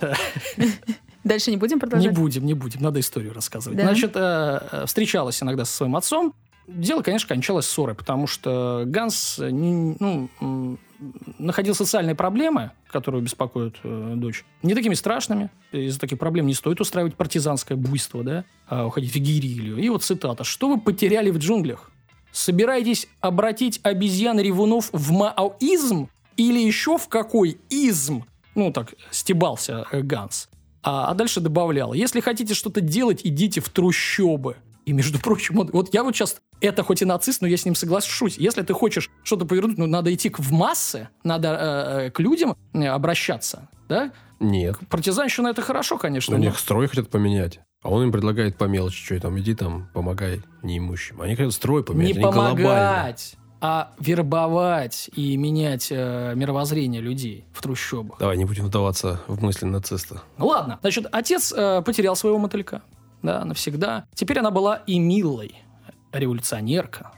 Дальше 1.24 1.50
не 1.50 1.56
будем 1.56 1.76
Не 1.76 1.80
продолжать? 1.80 2.14
будем, 2.14 2.46
не 2.46 2.54
будем, 2.54 2.82
надо 2.82 3.00
историю 3.00 3.34
рассказывать. 3.34 3.76
Да. 3.76 3.84
Значит, 3.84 4.12
э, 4.14 4.60
э, 4.70 4.86
встречалась 4.86 5.42
иногда 5.42 5.64
со 5.64 5.72
своим 5.72 5.96
отцом, 5.96 6.34
Дело, 6.68 7.02
конечно, 7.02 7.28
кончалось 7.28 7.66
ссорой, 7.66 7.94
потому 7.94 8.26
что 8.26 8.82
Ганс 8.86 9.36
ну, 9.38 10.28
находил 11.38 11.74
социальные 11.74 12.16
проблемы, 12.16 12.72
которые 12.88 13.22
беспокоят 13.22 13.76
э, 13.84 14.14
дочь, 14.16 14.44
не 14.62 14.74
такими 14.74 14.94
страшными. 14.94 15.50
Из-за 15.70 16.00
таких 16.00 16.18
проблем 16.18 16.46
не 16.46 16.54
стоит 16.54 16.80
устраивать 16.80 17.14
партизанское 17.14 17.76
буйство, 17.76 18.24
да, 18.24 18.44
а 18.66 18.86
уходить 18.86 19.14
в 19.14 19.18
гирилью. 19.18 19.76
И 19.76 19.88
вот 19.88 20.02
цитата. 20.02 20.42
«Что 20.42 20.68
вы 20.68 20.80
потеряли 20.80 21.30
в 21.30 21.38
джунглях? 21.38 21.92
Собираетесь 22.36 23.08
обратить 23.22 23.80
обезьян-ревунов 23.82 24.90
в 24.92 25.10
маоизм 25.10 26.10
или 26.36 26.58
еще 26.58 26.98
в 26.98 27.08
какой 27.08 27.58
изм?» 27.70 28.24
Ну, 28.54 28.70
так 28.72 28.92
стебался 29.10 29.86
э, 29.90 30.02
Ганс. 30.02 30.50
А, 30.82 31.10
а 31.10 31.14
дальше 31.14 31.40
добавлял. 31.40 31.94
«Если 31.94 32.20
хотите 32.20 32.52
что-то 32.52 32.82
делать, 32.82 33.22
идите 33.24 33.62
в 33.62 33.70
трущобы». 33.70 34.56
И, 34.84 34.92
между 34.92 35.18
прочим, 35.18 35.54
вот, 35.54 35.72
вот 35.72 35.94
я 35.94 36.04
вот 36.04 36.14
сейчас, 36.14 36.36
это 36.60 36.82
хоть 36.82 37.00
и 37.00 37.06
нацист, 37.06 37.40
но 37.40 37.48
я 37.48 37.56
с 37.56 37.64
ним 37.64 37.74
соглашусь. 37.74 38.36
Если 38.36 38.60
ты 38.60 38.74
хочешь 38.74 39.10
что-то 39.24 39.46
повернуть, 39.46 39.78
ну, 39.78 39.86
надо 39.86 40.12
идти 40.12 40.28
к, 40.28 40.38
в 40.38 40.52
массы, 40.52 41.08
надо 41.24 41.48
э, 41.48 42.06
э 42.08 42.10
к 42.10 42.20
людям 42.20 42.54
э, 42.74 42.86
обращаться, 42.86 43.70
да? 43.88 44.12
Нет. 44.40 44.76
Партизанщина 44.90 45.48
это 45.48 45.62
хорошо, 45.62 45.96
конечно. 45.96 46.32
Но, 46.32 46.38
но... 46.38 46.44
у 46.44 46.46
них 46.48 46.58
строй 46.58 46.86
хотят 46.86 47.08
поменять. 47.08 47.60
А 47.82 47.90
он 47.90 48.04
им 48.04 48.12
предлагает 48.12 48.56
по 48.56 48.64
мелочи, 48.64 49.04
что 49.04 49.20
там, 49.20 49.38
иди 49.38 49.54
там, 49.54 49.88
помогай 49.94 50.42
неимущим. 50.62 51.20
Они 51.20 51.36
хотят 51.36 51.52
строй 51.52 51.84
поменять, 51.84 52.16
не 52.16 52.22
помогать, 52.22 53.36
а 53.60 53.92
вербовать 53.98 55.08
и 55.14 55.36
менять 55.36 55.88
э, 55.90 56.34
мировоззрение 56.34 57.00
людей 57.00 57.44
в 57.52 57.62
трущобах. 57.62 58.18
Давай 58.18 58.36
не 58.36 58.44
будем 58.44 58.66
вдаваться 58.66 59.20
в 59.28 59.42
мысли 59.42 59.66
нациста. 59.66 60.22
Ну 60.36 60.46
ладно, 60.46 60.78
значит, 60.80 61.06
отец 61.12 61.52
э, 61.56 61.82
потерял 61.82 62.16
своего 62.16 62.38
мотылька 62.38 62.82
да, 63.22 63.44
навсегда. 63.44 64.06
Теперь 64.14 64.38
она 64.38 64.50
была 64.50 64.76
и 64.86 64.98
милой, 64.98 65.54
революционерка, 66.12 67.12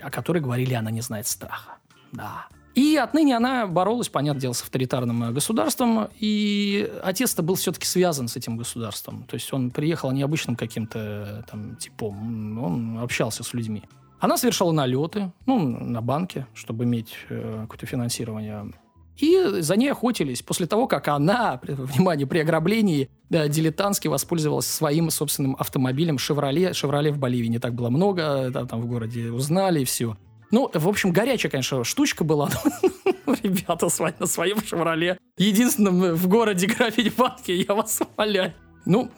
о 0.00 0.10
которой 0.10 0.38
говорили, 0.38 0.74
она 0.74 0.90
не 0.90 1.00
знает 1.00 1.26
страха. 1.26 1.78
Да. 2.12 2.46
И 2.74 2.96
отныне 2.96 3.36
она 3.36 3.66
боролась, 3.66 4.08
понятное 4.08 4.40
дело, 4.40 4.52
с 4.52 4.62
авторитарным 4.62 5.32
государством, 5.32 6.08
и 6.18 6.90
отец-то 7.04 7.42
был 7.42 7.54
все-таки 7.54 7.86
связан 7.86 8.26
с 8.26 8.36
этим 8.36 8.56
государством. 8.56 9.24
То 9.24 9.34
есть 9.34 9.52
он 9.52 9.70
приехал 9.70 10.10
необычным 10.10 10.56
каким-то 10.56 11.44
там 11.48 11.76
типом, 11.76 12.58
он 12.58 12.98
общался 12.98 13.44
с 13.44 13.54
людьми. 13.54 13.84
Она 14.18 14.36
совершала 14.36 14.72
налеты, 14.72 15.32
ну, 15.46 15.58
на 15.58 16.00
банке, 16.00 16.46
чтобы 16.54 16.84
иметь 16.84 17.14
э, 17.28 17.60
какое-то 17.62 17.86
финансирование. 17.86 18.72
И 19.18 19.60
за 19.60 19.76
ней 19.76 19.92
охотились 19.92 20.42
после 20.42 20.66
того, 20.66 20.88
как 20.88 21.06
она, 21.08 21.60
внимание, 21.62 22.26
при 22.26 22.38
ограблении 22.38 23.08
да, 23.30 23.46
дилетантски 23.46 24.08
воспользовалась 24.08 24.66
своим 24.66 25.10
собственным 25.10 25.56
автомобилем 25.58 26.18
«Шевроле». 26.18 26.72
«Шевроле» 26.72 27.12
в 27.12 27.18
Боливии 27.18 27.46
не 27.46 27.58
так 27.58 27.74
было 27.74 27.90
много, 27.90 28.50
да, 28.50 28.64
там 28.64 28.80
в 28.80 28.86
городе 28.86 29.30
узнали 29.30 29.82
и 29.82 29.84
все. 29.84 30.16
Ну, 30.54 30.70
в 30.72 30.88
общем, 30.88 31.10
горячая, 31.10 31.50
конечно, 31.50 31.82
штучка 31.82 32.22
была. 32.22 32.48
Ребята, 33.42 33.88
на 34.20 34.26
своем 34.26 34.64
«Шевроле». 34.64 35.18
Единственном 35.36 36.14
в 36.14 36.28
городе 36.28 36.68
графить 36.68 37.12
банки, 37.16 37.50
я 37.50 37.74
вас 37.74 38.00
умоляю. 38.16 38.54
Ну, 38.86 39.10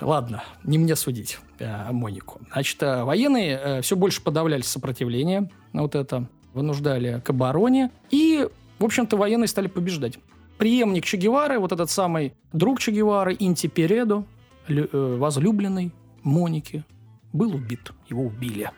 ладно, 0.00 0.44
не 0.62 0.78
мне 0.78 0.94
судить 0.94 1.40
э, 1.58 1.90
Монику. 1.90 2.40
Значит, 2.52 2.80
э, 2.84 3.02
военные 3.02 3.60
э, 3.60 3.82
все 3.82 3.96
больше 3.96 4.22
подавляли 4.22 4.62
сопротивление, 4.62 5.50
вот 5.72 5.96
это, 5.96 6.28
вынуждали 6.52 7.20
к 7.24 7.30
обороне. 7.30 7.90
И 8.12 8.46
в 8.78 8.84
общем-то, 8.84 9.16
военные 9.16 9.48
стали 9.48 9.66
побеждать. 9.66 10.20
Преемник 10.58 11.04
Че 11.06 11.16
Гевары, 11.16 11.58
вот 11.58 11.72
этот 11.72 11.90
самый 11.90 12.34
друг 12.52 12.78
Че 12.78 12.92
Гевары, 12.92 13.34
Инти 13.36 13.66
Передо, 13.66 14.26
э, 14.68 15.16
возлюбленный 15.18 15.90
Моники, 16.22 16.84
был 17.32 17.52
убит. 17.56 17.90
Его 18.08 18.22
убили. 18.22 18.70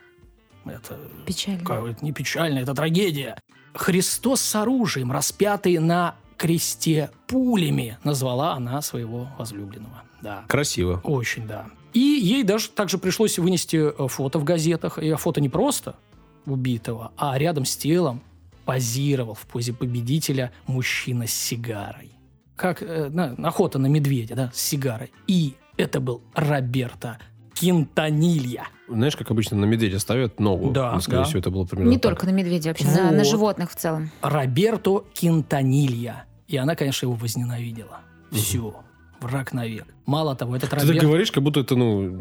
Это 0.68 0.98
печально. 1.26 1.90
Это 1.90 2.04
не 2.04 2.12
печально, 2.12 2.58
это 2.58 2.74
трагедия. 2.74 3.38
Христос 3.74 4.40
с 4.40 4.54
оружием, 4.54 5.12
распятый 5.12 5.78
на 5.78 6.16
кресте 6.36 7.10
пулями, 7.26 7.98
назвала 8.04 8.54
она 8.54 8.80
своего 8.82 9.28
возлюбленного. 9.38 10.02
Да. 10.22 10.44
Красиво. 10.48 11.00
Очень, 11.04 11.46
да. 11.46 11.66
И 11.92 12.00
ей 12.00 12.42
даже 12.42 12.68
также 12.68 12.98
пришлось 12.98 13.38
вынести 13.38 13.76
э, 13.76 14.08
фото 14.08 14.38
в 14.38 14.44
газетах. 14.44 14.98
И 14.98 15.12
фото 15.14 15.40
не 15.40 15.48
просто 15.48 15.96
убитого, 16.44 17.12
а 17.16 17.38
рядом 17.38 17.64
с 17.64 17.76
телом 17.76 18.22
позировал 18.64 19.34
в 19.34 19.46
позе 19.46 19.72
победителя 19.72 20.52
мужчина 20.66 21.26
с 21.26 21.32
сигарой. 21.32 22.12
Как 22.56 22.82
э, 22.82 23.08
на, 23.08 23.34
охота 23.48 23.78
на 23.78 23.86
медведя, 23.86 24.34
да, 24.34 24.50
с 24.54 24.60
сигарой. 24.60 25.12
И 25.26 25.54
это 25.76 26.00
был 26.00 26.22
Роберто 26.34 27.18
Кинтанилья. 27.54 28.68
Знаешь, 28.88 29.16
как 29.16 29.30
обычно 29.30 29.56
на 29.56 29.64
медведя 29.64 29.98
ставят 29.98 30.38
ногу? 30.38 30.70
Да, 30.70 30.92
ну, 30.92 31.00
скорее 31.00 31.18
да. 31.18 31.24
всего, 31.24 31.40
это 31.40 31.50
было 31.50 31.64
примерно 31.64 31.90
Не 31.90 31.98
так. 31.98 32.12
только 32.12 32.26
на 32.26 32.30
медведя, 32.30 32.70
вообще, 32.70 32.84
вот. 32.84 32.96
на, 32.96 33.10
на 33.10 33.24
животных 33.24 33.70
в 33.72 33.76
целом. 33.76 34.10
Роберто 34.22 35.04
Кинтанилья. 35.14 36.24
И 36.46 36.56
она, 36.56 36.76
конечно, 36.76 37.06
его 37.06 37.14
возненавидела. 37.14 38.00
Все. 38.30 38.76
Враг 39.20 39.52
навек. 39.52 39.86
Мало 40.04 40.36
того, 40.36 40.54
этот 40.54 40.70
Ты 40.70 40.76
Роберто... 40.76 40.94
так 40.94 41.02
говоришь, 41.08 41.32
как 41.32 41.42
будто 41.42 41.60
это, 41.60 41.74
ну, 41.74 42.20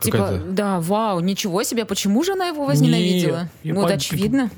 Типа, 0.00 0.40
да, 0.48 0.80
вау, 0.80 1.20
ничего 1.20 1.62
себе, 1.62 1.84
почему 1.84 2.22
же 2.22 2.32
она 2.32 2.48
его 2.48 2.66
возненавидела? 2.66 3.48
Не, 3.64 3.72
вот 3.72 3.88
по- 3.88 3.94
очевидно 3.94 4.50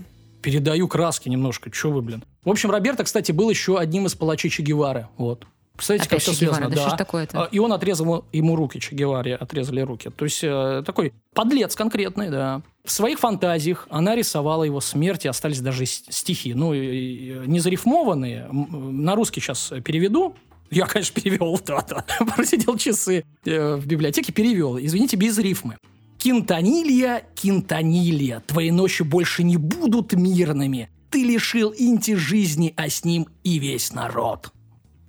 передаю 0.43 0.89
краски 0.89 1.29
немножко. 1.29 1.71
Че 1.71 1.91
вы, 1.91 2.03
блин? 2.03 2.25
В 2.45 2.51
общем, 2.51 2.71
Роберто, 2.71 3.05
кстати, 3.05 3.33
был 3.33 3.51
еще 3.51 3.79
одним 3.79 4.07
из 4.07 4.15
палачей 4.15 4.51
Че 4.51 4.63
Гевары. 4.63 5.09
Вот. 5.17 5.47
Представляете, 5.79 6.09
Опять 6.09 6.25
как 6.25 6.35
все 6.35 6.45
Гевара, 6.45 6.57
связано. 6.57 6.75
да 6.77 6.83
что 6.83 6.91
ж 6.91 6.99
такое-то? 6.99 7.45
А, 7.45 7.49
И 7.53 7.59
он 7.61 7.73
отрезал 7.73 8.25
ему 8.33 8.57
руки, 8.57 8.81
Че 8.81 8.97
Геваре 8.97 9.37
отрезали 9.37 9.81
руки. 9.81 10.11
То 10.11 10.25
есть 10.25 10.41
э, 10.43 10.83
такой 10.85 11.13
подлец 11.35 11.77
конкретный, 11.77 12.31
да. 12.31 12.63
В 12.85 12.91
своих 12.91 13.21
фантазиях 13.21 13.87
она 13.89 14.17
рисовала 14.17 14.65
его 14.65 14.81
смерть, 14.81 15.25
и 15.25 15.29
остались 15.29 15.61
даже 15.61 15.87
стихи. 15.87 16.53
Ну, 16.53 16.75
не 16.75 17.61
зарифмованные. 17.61 18.49
На 18.51 19.15
русский 19.15 19.41
сейчас 19.41 19.73
переведу. 19.85 20.35
Я, 20.71 20.87
конечно, 20.87 21.21
перевел, 21.21 21.59
да-да. 21.67 22.05
Просидел 22.35 22.77
часы 22.77 23.25
э, 23.45 23.77
в 23.77 23.87
библиотеке, 23.87 24.33
перевел. 24.33 24.79
Извините, 24.79 25.17
без 25.17 25.39
рифмы. 25.39 25.77
Кинтанилья, 26.19 27.23
Кинтанилья, 27.37 28.41
твои 28.41 28.73
ночи 28.73 29.03
больше 29.03 29.45
не 29.45 29.57
будут 29.57 30.13
мирными. 30.13 30.91
Ты 31.11 31.23
лишил 31.23 31.73
Инти 31.79 32.17
жизни, 32.17 32.75
а 32.77 32.89
с 32.89 33.05
ним 33.05 33.29
и 33.45 33.59
весь 33.59 33.93
народ. 33.93 34.53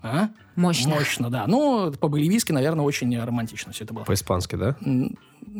А? 0.01 0.29
Мощно. 0.59 0.95
Мощно, 0.95 1.29
да. 1.29 1.45
Ну, 1.47 1.91
по-боливийски, 1.99 2.51
наверное, 2.51 2.83
очень 2.83 3.17
романтично 3.17 3.71
все 3.71 3.85
это 3.85 3.93
было. 3.93 4.03
По-испански, 4.03 4.55
да? 4.55 4.75
Ну, 4.81 5.15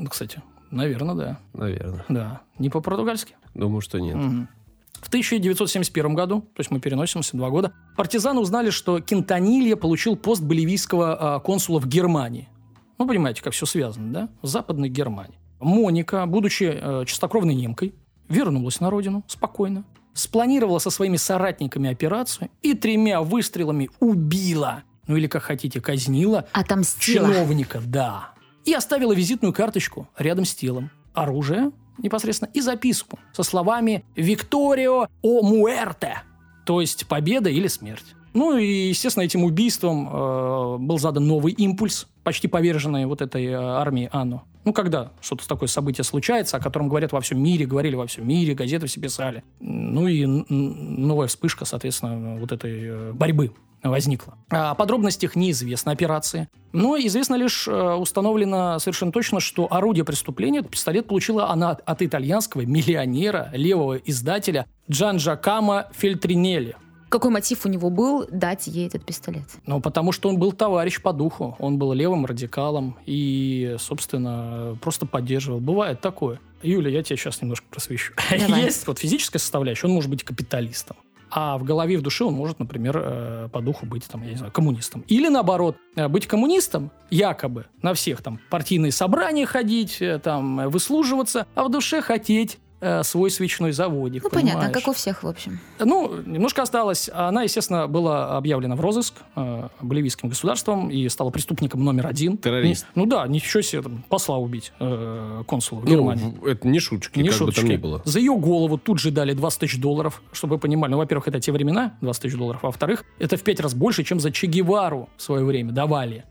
кстати, 0.10 0.42
наверное, 0.72 1.16
да. 1.16 1.40
Наверное. 1.54 2.06
Да. 2.10 2.42
Не 2.58 2.70
по-португальски. 2.70 3.36
Думаю, 3.54 3.82
что 3.82 4.00
нет. 4.00 4.16
Мгм. 4.16 4.50
В 4.94 5.08
1971 5.08 6.14
году, 6.14 6.42
то 6.42 6.60
есть 6.60 6.72
мы 6.72 6.82
переносимся 6.82 7.38
два 7.38 7.50
года, 7.50 7.72
партизаны 7.96 8.42
узнали, 8.42 8.70
что 8.70 9.00
Кинтанилья 9.00 9.78
получил 9.78 10.18
пост 10.18 10.44
боливийского 10.44 11.36
а, 11.36 11.40
консула 11.40 11.80
в 11.80 11.88
Германии. 11.88 12.50
Ну, 12.98 13.08
понимаете, 13.08 13.42
как 13.42 13.54
все 13.54 13.66
связано, 13.66 14.12
да? 14.12 14.30
В 14.42 14.48
Западной 14.48 14.90
Германии. 14.90 15.40
Моника, 15.62 16.26
будучи 16.26 16.66
э, 16.66 17.06
чистокровной 17.06 17.56
немкой, 17.56 17.94
вернулась 18.28 18.82
на 18.82 18.90
родину 18.90 19.24
спокойно, 19.28 19.86
спланировала 20.14 20.80
со 20.80 20.90
своими 20.90 21.18
соратниками 21.18 21.90
операцию 21.90 22.50
и 22.62 22.74
тремя 22.74 23.22
выстрелами 23.22 23.90
убила, 24.00 24.84
ну 25.10 25.18
или, 25.18 25.28
как 25.28 25.42
хотите, 25.42 25.82
казнила 25.82 26.46
Отомстила. 26.54 27.28
чиновника, 27.28 27.82
да. 27.84 28.30
И 28.64 28.74
оставила 28.74 29.12
визитную 29.12 29.54
карточку 29.54 30.08
рядом 30.18 30.46
с 30.46 30.54
телом. 30.54 30.92
Оружие 31.16 31.72
непосредственно 31.98 32.50
и 32.54 32.62
записку 32.62 33.20
со 33.34 33.44
словами 33.44 34.06
«Викторио 34.16 35.08
о 35.22 35.42
муэрте», 35.42 36.22
то 36.64 36.80
есть 36.80 37.08
победа 37.08 37.50
или 37.50 37.68
смерть. 37.68 38.06
Ну 38.34 38.56
и, 38.58 38.90
естественно, 38.90 39.24
этим 39.24 39.44
убийством 39.44 40.08
э, 40.08 40.78
был 40.78 41.00
задан 41.00 41.26
новый 41.26 41.54
импульс, 41.54 42.08
почти 42.24 42.48
поверженной 42.48 43.08
вот 43.08 43.22
этой 43.24 43.48
э, 43.48 43.56
армии 43.56 44.08
Анну. 44.14 44.44
Ну, 44.64 44.74
когда 44.74 45.12
что-то 45.20 45.48
такое 45.48 45.68
событие 45.68 46.04
случается, 46.04 46.58
о 46.58 46.60
котором 46.60 46.88
говорят 46.88 47.12
во 47.12 47.22
всем 47.22 47.42
мире, 47.42 47.66
говорили 47.66 47.96
во 47.96 48.06
всем 48.06 48.28
мире, 48.28 48.54
газеты 48.54 48.86
все 48.86 49.02
писали. 49.02 49.44
Ну 49.60 50.08
и 50.08 50.26
новая 50.28 51.28
вспышка, 51.28 51.66
соответственно, 51.66 52.38
вот 52.40 52.52
этой 52.52 52.84
э, 52.84 53.12
борьбы 53.14 53.52
возникла. 53.84 54.38
О 54.50 54.76
подробностях 54.76 55.36
неизвестно 55.36 55.92
операции. 55.92 56.50
Но 56.72 56.98
известно 56.98 57.36
лишь, 57.36 57.68
э, 57.68 57.94
установлено 57.94 58.78
совершенно 58.80 59.12
точно, 59.12 59.40
что 59.40 59.72
орудие 59.72 60.06
преступления, 60.06 60.62
пистолет 60.62 61.08
получила 61.08 61.50
она 61.50 61.72
от, 61.72 62.02
итальянского 62.02 62.62
миллионера, 62.62 63.50
левого 63.54 63.96
издателя 63.96 64.66
Джан 64.90 65.18
Джакамо 65.18 65.88
Фельтринелли. 65.94 66.76
Какой 67.10 67.32
мотив 67.32 67.66
у 67.66 67.70
него 67.70 67.90
был 67.90 68.28
дать 68.30 68.68
ей 68.68 68.86
этот 68.86 69.04
пистолет? 69.04 69.48
Ну, 69.66 69.82
потому 69.82 70.12
что 70.12 70.30
он 70.30 70.38
был 70.38 70.52
товарищ 70.52 71.02
по 71.02 71.12
духу. 71.12 71.56
Он 71.58 71.80
был 71.80 71.92
левым 71.94 72.28
радикалом 72.28 72.98
и, 73.08 73.76
собственно, 73.80 74.78
просто 74.80 75.08
поддерживал. 75.08 75.60
Бывает 75.60 76.02
такое. 76.02 76.40
Юля, 76.62 76.92
я 76.92 77.02
тебя 77.02 77.18
сейчас 77.18 77.42
немножко 77.42 77.66
просвещу. 77.72 78.14
Давай. 78.30 78.62
Есть 78.66 78.86
вот 78.86 79.00
физическая 79.00 79.40
составляющая, 79.40 79.88
он 79.88 79.94
может 79.94 80.10
быть 80.12 80.24
капиталистом. 80.24 80.98
А 81.32 81.58
в 81.58 81.64
голове 81.64 81.96
и 81.96 81.98
в 81.98 82.02
душе 82.02 82.24
он 82.24 82.34
может, 82.34 82.60
например, 82.60 83.02
э, 83.04 83.50
по 83.52 83.62
духу 83.62 83.86
быть, 83.86 84.08
там, 84.08 84.24
я 84.24 84.32
не 84.32 84.38
знаю, 84.38 84.52
коммунистом. 84.52 85.04
Или 85.08 85.28
наоборот, 85.28 85.78
э, 85.96 86.08
быть 86.08 86.28
коммунистом, 86.28 86.92
якобы, 87.10 87.66
на 87.82 87.94
всех 87.94 88.22
там 88.22 88.40
партийные 88.50 88.92
собрания 88.92 89.46
ходить, 89.46 90.02
э, 90.02 90.20
там, 90.20 90.70
выслуживаться, 90.70 91.48
а 91.56 91.64
в 91.64 91.70
душе 91.70 92.02
хотеть 92.02 92.58
свой 93.04 93.30
свечной 93.32 93.72
заводик. 93.72 94.24
Ну, 94.24 94.30
понятно, 94.30 94.62
понимаешь? 94.62 94.74
как 94.74 94.88
у 94.88 94.94
всех, 94.94 95.24
в 95.24 95.28
общем. 95.28 95.60
Ну, 95.80 96.22
немножко 96.26 96.62
осталось. 96.62 97.10
Она, 97.14 97.44
естественно, 97.44 97.88
была 97.88 98.38
объявлена 98.38 98.76
в 98.76 98.82
розыск 98.82 99.16
э, 99.36 99.68
боливийским 99.82 100.30
государством 100.30 100.90
и 100.90 101.08
стала 101.10 101.30
преступником 101.30 101.84
номер 101.84 102.08
один. 102.08 102.38
Террорист. 102.38 102.86
Ну, 102.96 103.04
ну 103.04 103.10
да, 103.10 103.28
ничего 103.28 103.62
себе, 103.62 103.82
там, 103.82 104.04
посла 104.08 104.38
убить 104.38 104.72
э, 104.80 105.44
консула 105.48 105.80
в 105.82 105.86
Ну, 105.86 105.92
Германии. 105.92 106.38
в- 106.40 106.46
это 106.46 106.68
не 106.68 106.80
шуточки, 106.80 107.20
Не 107.20 107.26
как 107.30 107.34
бы 107.34 107.38
шуточки. 107.38 107.60
там 107.62 107.70
ни 107.70 107.76
было. 107.78 108.02
За 108.06 108.20
ее 108.20 108.36
голову 108.36 108.78
тут 108.78 109.00
же 109.00 109.12
дали 109.12 109.34
20 109.34 109.60
тысяч 109.60 109.80
долларов, 109.80 110.22
чтобы 110.32 110.56
вы 110.56 110.60
понимали. 110.60 110.92
Ну, 110.92 110.98
во-первых, 110.98 111.28
это 111.28 111.40
те 111.40 111.52
времена, 111.52 111.98
20 112.02 112.22
тысяч 112.24 112.36
долларов. 112.38 112.60
А 112.64 112.68
во-вторых, 112.68 113.04
это 113.20 113.36
в 113.38 113.42
пять 113.44 113.60
раз 113.60 113.74
больше, 113.74 114.04
чем 114.04 114.20
за 114.20 114.32
Че 114.32 114.48
Гевару 114.48 115.10
в 115.18 115.22
свое 115.22 115.44
время 115.44 115.72
давали. 115.72 116.24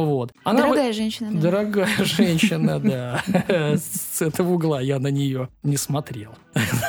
Вот. 0.00 0.32
Она 0.44 0.62
Дорогая 0.62 0.92
женщина. 0.92 1.30
да. 1.32 1.40
Дорогая 1.40 1.88
женщина, 2.04 2.78
да. 2.80 3.22
С 3.76 4.22
этого 4.22 4.52
угла 4.52 4.80
я 4.80 4.98
на 4.98 5.08
нее 5.08 5.48
не 5.62 5.76
смотрел. 5.76 6.34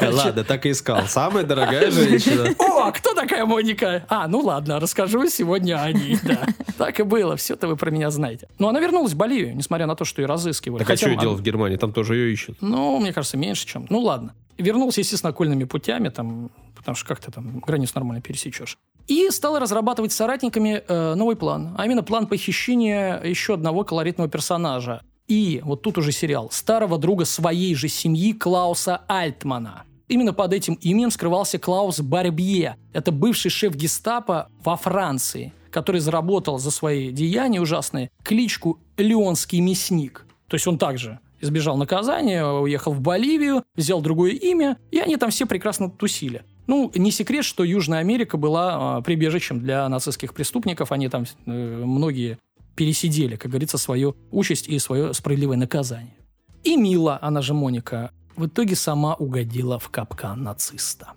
Ладно, 0.01 0.43
так 0.43 0.65
и 0.65 0.71
искал. 0.71 1.05
Самая 1.07 1.43
дорогая 1.43 1.91
женщина. 1.91 2.53
О, 2.59 2.87
а 2.87 2.91
кто 2.91 3.13
такая 3.13 3.45
Моника? 3.45 4.05
А, 4.09 4.27
ну 4.27 4.39
ладно, 4.39 4.79
расскажу 4.79 5.27
сегодня 5.27 5.81
о 5.81 5.91
ней, 5.91 6.17
да. 6.23 6.45
Так 6.77 6.99
и 6.99 7.03
было, 7.03 7.35
все-то 7.35 7.67
вы 7.67 7.75
про 7.75 7.91
меня 7.91 8.09
знаете. 8.09 8.47
Но 8.59 8.69
она 8.69 8.79
вернулась 8.79 9.13
в 9.13 9.17
Боливию, 9.17 9.55
несмотря 9.55 9.85
на 9.85 9.95
то, 9.95 10.05
что 10.05 10.21
ее 10.21 10.27
разыскивали. 10.27 10.79
Так 10.79 10.89
а 10.91 10.97
что 10.97 11.09
ее 11.09 11.17
делать 11.17 11.39
в 11.39 11.43
Германии? 11.43 11.77
Там 11.77 11.93
тоже 11.93 12.15
ее 12.15 12.33
ищут. 12.33 12.57
Ну, 12.61 12.99
мне 12.99 13.13
кажется, 13.13 13.37
меньше, 13.37 13.65
чем... 13.65 13.85
Ну, 13.89 13.99
ладно. 13.99 14.33
Вернулся, 14.57 15.01
естественно, 15.01 15.31
окольными 15.31 15.63
путями, 15.63 16.09
там, 16.09 16.51
потому 16.75 16.95
что 16.95 17.07
как 17.07 17.19
ты 17.19 17.31
там 17.31 17.59
границу 17.59 17.93
нормально 17.95 18.21
пересечешь. 18.21 18.77
И 19.07 19.29
стала 19.31 19.59
разрабатывать 19.59 20.11
с 20.11 20.15
соратниками 20.15 20.83
э, 20.87 21.13
новый 21.15 21.35
план. 21.35 21.75
А 21.77 21.85
именно 21.85 22.03
план 22.03 22.27
похищения 22.27 23.21
еще 23.23 23.55
одного 23.55 23.83
колоритного 23.83 24.29
персонажа. 24.29 25.01
И 25.27 25.61
вот 25.63 25.81
тут 25.81 25.97
уже 25.97 26.11
сериал. 26.11 26.49
Старого 26.51 26.97
друга 26.97 27.25
своей 27.25 27.75
же 27.75 27.87
семьи 27.87 28.33
Клауса 28.33 29.01
Альтмана. 29.07 29.83
Именно 30.07 30.33
под 30.33 30.53
этим 30.53 30.75
именем 30.75 31.11
скрывался 31.11 31.57
Клаус 31.59 32.01
Барбье. 32.01 32.77
Это 32.93 33.11
бывший 33.11 33.49
шеф 33.49 33.75
гестапо 33.75 34.49
во 34.63 34.75
Франции, 34.75 35.53
который 35.71 36.01
заработал 36.01 36.59
за 36.59 36.71
свои 36.71 37.11
деяния 37.11 37.61
ужасные 37.61 38.11
кличку 38.23 38.79
«Леонский 38.97 39.59
мясник». 39.59 40.25
То 40.47 40.55
есть 40.55 40.67
он 40.67 40.77
также 40.77 41.19
избежал 41.41 41.77
наказания, 41.77 42.45
уехал 42.45 42.93
в 42.93 43.01
Боливию, 43.01 43.63
взял 43.75 44.01
другое 44.01 44.31
имя, 44.31 44.77
и 44.91 44.99
они 44.99 45.17
там 45.17 45.29
все 45.29 45.45
прекрасно 45.45 45.89
тусили. 45.89 46.43
Ну, 46.67 46.91
не 46.95 47.11
секрет, 47.11 47.43
что 47.43 47.63
Южная 47.63 47.99
Америка 47.99 48.37
была 48.37 48.97
а, 48.97 49.01
прибежищем 49.01 49.59
для 49.59 49.87
нацистских 49.89 50.33
преступников. 50.33 50.91
Они 50.91 51.09
там 51.09 51.25
э, 51.45 51.51
многие 51.51 52.37
пересидели, 52.75 53.35
как 53.35 53.51
говорится, 53.51 53.77
свою 53.77 54.15
участь 54.31 54.67
и 54.67 54.79
свое 54.79 55.13
справедливое 55.13 55.57
наказание. 55.57 56.15
И 56.63 56.77
Мила, 56.77 57.19
она 57.21 57.41
же 57.41 57.53
Моника, 57.53 58.11
в 58.35 58.47
итоге 58.47 58.75
сама 58.75 59.13
угодила 59.13 59.77
в 59.77 59.89
капкан 59.89 60.43
нациста. 60.43 61.13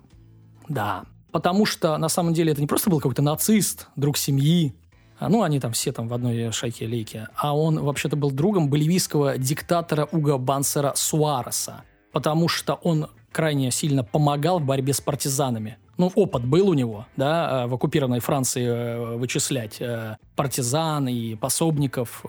Да. 0.68 1.04
Потому 1.30 1.64
что, 1.64 1.96
на 1.98 2.08
самом 2.08 2.34
деле, 2.34 2.52
это 2.52 2.60
не 2.60 2.66
просто 2.66 2.90
был 2.90 2.98
какой-то 2.98 3.22
нацист, 3.22 3.88
друг 3.94 4.16
семьи, 4.16 4.74
а, 5.18 5.28
ну, 5.28 5.42
они 5.42 5.60
там 5.60 5.72
все 5.72 5.92
там 5.92 6.08
в 6.08 6.14
одной 6.14 6.52
шайке 6.52 6.86
лейке, 6.86 7.28
а 7.36 7.56
он 7.56 7.80
вообще-то 7.80 8.16
был 8.16 8.30
другом 8.30 8.68
боливийского 8.68 9.38
диктатора 9.38 10.08
Уго 10.12 10.38
Бансера 10.38 10.92
Суареса, 10.94 11.84
потому 12.12 12.48
что 12.48 12.74
он 12.74 13.08
крайне 13.36 13.70
сильно 13.70 14.02
помогал 14.02 14.60
в 14.60 14.64
борьбе 14.64 14.94
с 14.94 15.02
партизанами. 15.02 15.76
Ну, 15.98 16.10
опыт 16.14 16.42
был 16.46 16.70
у 16.70 16.74
него, 16.74 17.06
да, 17.18 17.64
э, 17.64 17.66
в 17.66 17.74
оккупированной 17.74 18.20
Франции 18.20 18.64
э, 18.64 19.16
вычислять 19.16 19.76
э, 19.78 20.16
партизан 20.36 21.06
и 21.08 21.34
пособников 21.34 22.24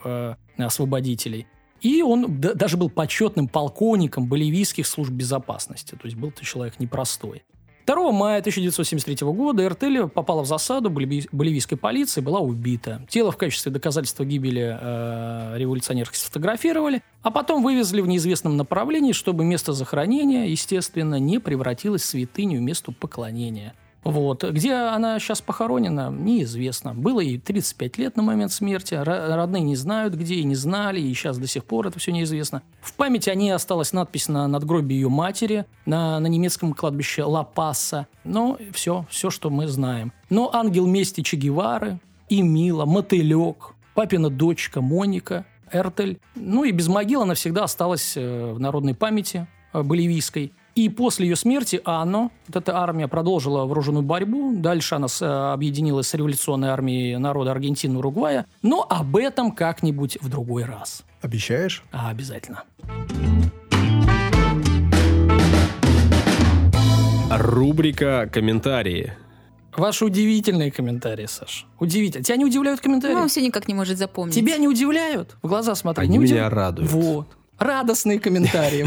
освободителей. 0.58 1.48
И 1.80 2.02
он 2.02 2.42
даже 2.42 2.76
был 2.76 2.90
почетным 2.90 3.48
полковником 3.48 4.28
боливийских 4.28 4.86
служб 4.86 5.12
безопасности. 5.12 5.92
То 5.92 6.08
есть 6.08 6.18
был 6.18 6.32
ты 6.32 6.44
человек 6.44 6.78
непростой. 6.80 7.44
2 7.88 8.12
мая 8.12 8.39
1973 8.39 9.25
года 9.32 9.63
Эртель 9.63 10.10
попала 10.10 10.44
в 10.44 10.46
засаду 10.46 10.89
боливий- 10.89 11.29
боливийской 11.32 11.77
полиции, 11.77 12.20
была 12.20 12.41
убита. 12.41 13.01
Тело 13.08 13.32
в 13.32 13.38
качестве 13.38 13.72
доказательства 13.72 14.25
гибели 14.25 14.77
э, 14.77 15.58
революционерки 15.58 16.17
сфотографировали, 16.17 17.01
а 17.24 17.32
потом 17.32 17.63
вывезли 17.63 18.01
в 18.01 18.08
неизвестном 18.08 18.58
направлении, 18.58 19.13
чтобы 19.13 19.46
место 19.46 19.72
захоронения, 19.72 20.48
естественно, 20.48 21.15
не 21.15 21.39
превратилось 21.39 22.01
в 22.01 22.06
святыню, 22.06 22.60
месту 22.62 22.91
поклонения. 22.91 23.74
Вот. 24.08 24.46
Где 24.46 24.74
она 24.74 25.20
сейчас 25.20 25.42
похоронена, 25.42 26.10
неизвестно. 26.10 26.94
Было 26.94 27.20
ей 27.20 27.38
35 27.38 27.98
лет 27.98 28.16
на 28.16 28.24
момент 28.24 28.54
смерти. 28.54 28.94
Ро- 28.94 29.36
Родные 29.36 29.64
не 29.64 29.75
знают, 29.75 30.14
где 30.14 30.36
и 30.36 30.46
не 30.46 30.55
знали, 30.55 31.01
и 31.01 31.14
сейчас 31.14 31.38
до 31.38 31.46
сих 31.46 31.66
пор 31.66 31.88
это 31.88 32.00
все 32.00 32.14
неизвестно. 32.14 32.64
В 32.79 32.94
памяти 32.94 33.29
о 33.29 33.36
ней 33.36 33.51
осталась 33.51 33.92
надпись 33.92 34.29
на 34.29 34.48
надгробии 34.48 34.94
ее 34.94 35.10
матери 35.10 35.66
на, 35.86 36.22
на 36.22 36.27
немецком 36.27 36.74
кладбище 36.74 37.25
Ла 37.25 37.44
Пасса. 37.44 38.08
Но 38.24 38.58
все, 38.72 39.05
все, 39.10 39.29
что 39.29 39.50
мы 39.50 39.68
знаем. 39.68 40.14
Но 40.29 40.50
ангел 40.53 40.88
мести 40.88 41.20
Че 41.20 41.36
Гевары, 41.36 42.00
и 42.29 42.42
Мила, 42.42 42.86
Мотылек, 42.86 43.74
папина 43.94 44.29
дочка 44.29 44.79
Моника, 44.79 45.46
Эртель. 45.70 46.20
Ну 46.36 46.64
и 46.64 46.72
без 46.72 46.88
могил 46.88 47.24
она 47.24 47.34
всегда 47.34 47.66
осталась 47.66 48.14
э, 48.16 48.53
в 48.53 48.60
народной 48.60 48.96
памяти 48.96 49.48
э, 49.74 49.84
боливийской. 49.84 50.53
И 50.77 50.90
после 50.90 51.27
ее 51.27 51.35
смерти 51.35 51.81
АНО, 51.85 52.29
вот 52.50 52.55
эта 52.55 52.77
армия, 52.77 53.07
продолжила 53.07 53.66
вооруженную 53.66 54.03
борьбу. 54.03 54.55
Дальше 54.55 54.94
она 54.94 55.07
с- 55.07 55.24
э, 55.24 55.25
объединилась 55.53 56.07
с 56.09 56.13
революционной 56.13 56.68
армией 56.70 57.18
народа 57.18 57.50
Аргентины 57.50 57.96
и 57.96 57.98
Уругвая. 57.98 58.46
Но 58.61 58.85
об 58.87 59.18
этом 59.18 59.51
как-нибудь 59.53 60.20
в 60.22 60.29
другой 60.29 60.66
раз. 60.66 61.03
Обещаешь? 61.24 61.81
А, 61.92 62.09
обязательно. 62.11 62.61
Рубрика 67.31 68.29
«Комментарии». 68.31 69.13
Ваши 69.75 70.05
удивительные 70.05 70.72
комментарии, 70.72 71.27
Саш. 71.27 71.68
Удивительно. 71.79 72.24
Тебя 72.24 72.37
не 72.37 72.46
удивляют 72.46 72.81
комментарии? 72.81 73.13
Ну, 73.13 73.22
он 73.22 73.27
все 73.29 73.42
никак 73.42 73.68
не 73.68 73.75
может 73.75 73.98
запомнить. 74.00 74.33
Тебя 74.33 74.57
не 74.57 74.68
удивляют? 74.68 75.37
В 75.44 75.48
глаза 75.48 75.75
смотри. 75.75 76.05
Они 76.05 76.18
не 76.18 76.24
меня 76.24 76.48
удив- 76.48 76.50
радуют. 76.50 76.92
Вот. 76.92 77.37
Радостные 77.59 78.20
комментарии. 78.20 78.85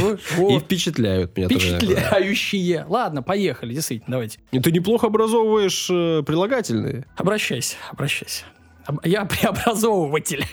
И 0.57 0.59
впечатляют 0.61 1.37
меня. 1.37 1.49
Впечатляющие. 1.49 2.85
Ладно, 2.89 3.23
поехали, 3.23 3.75
действительно, 3.75 4.13
давайте. 4.13 4.39
И 4.53 4.61
Ты 4.61 4.71
неплохо 4.73 5.09
образовываешь 5.09 5.89
э, 5.91 6.23
прилагательные. 6.25 7.07
Обращайся, 7.17 7.77
обращайся. 7.91 8.45
Об- 8.87 9.05
Я 9.05 9.25
преобразовыватель. 9.27 10.47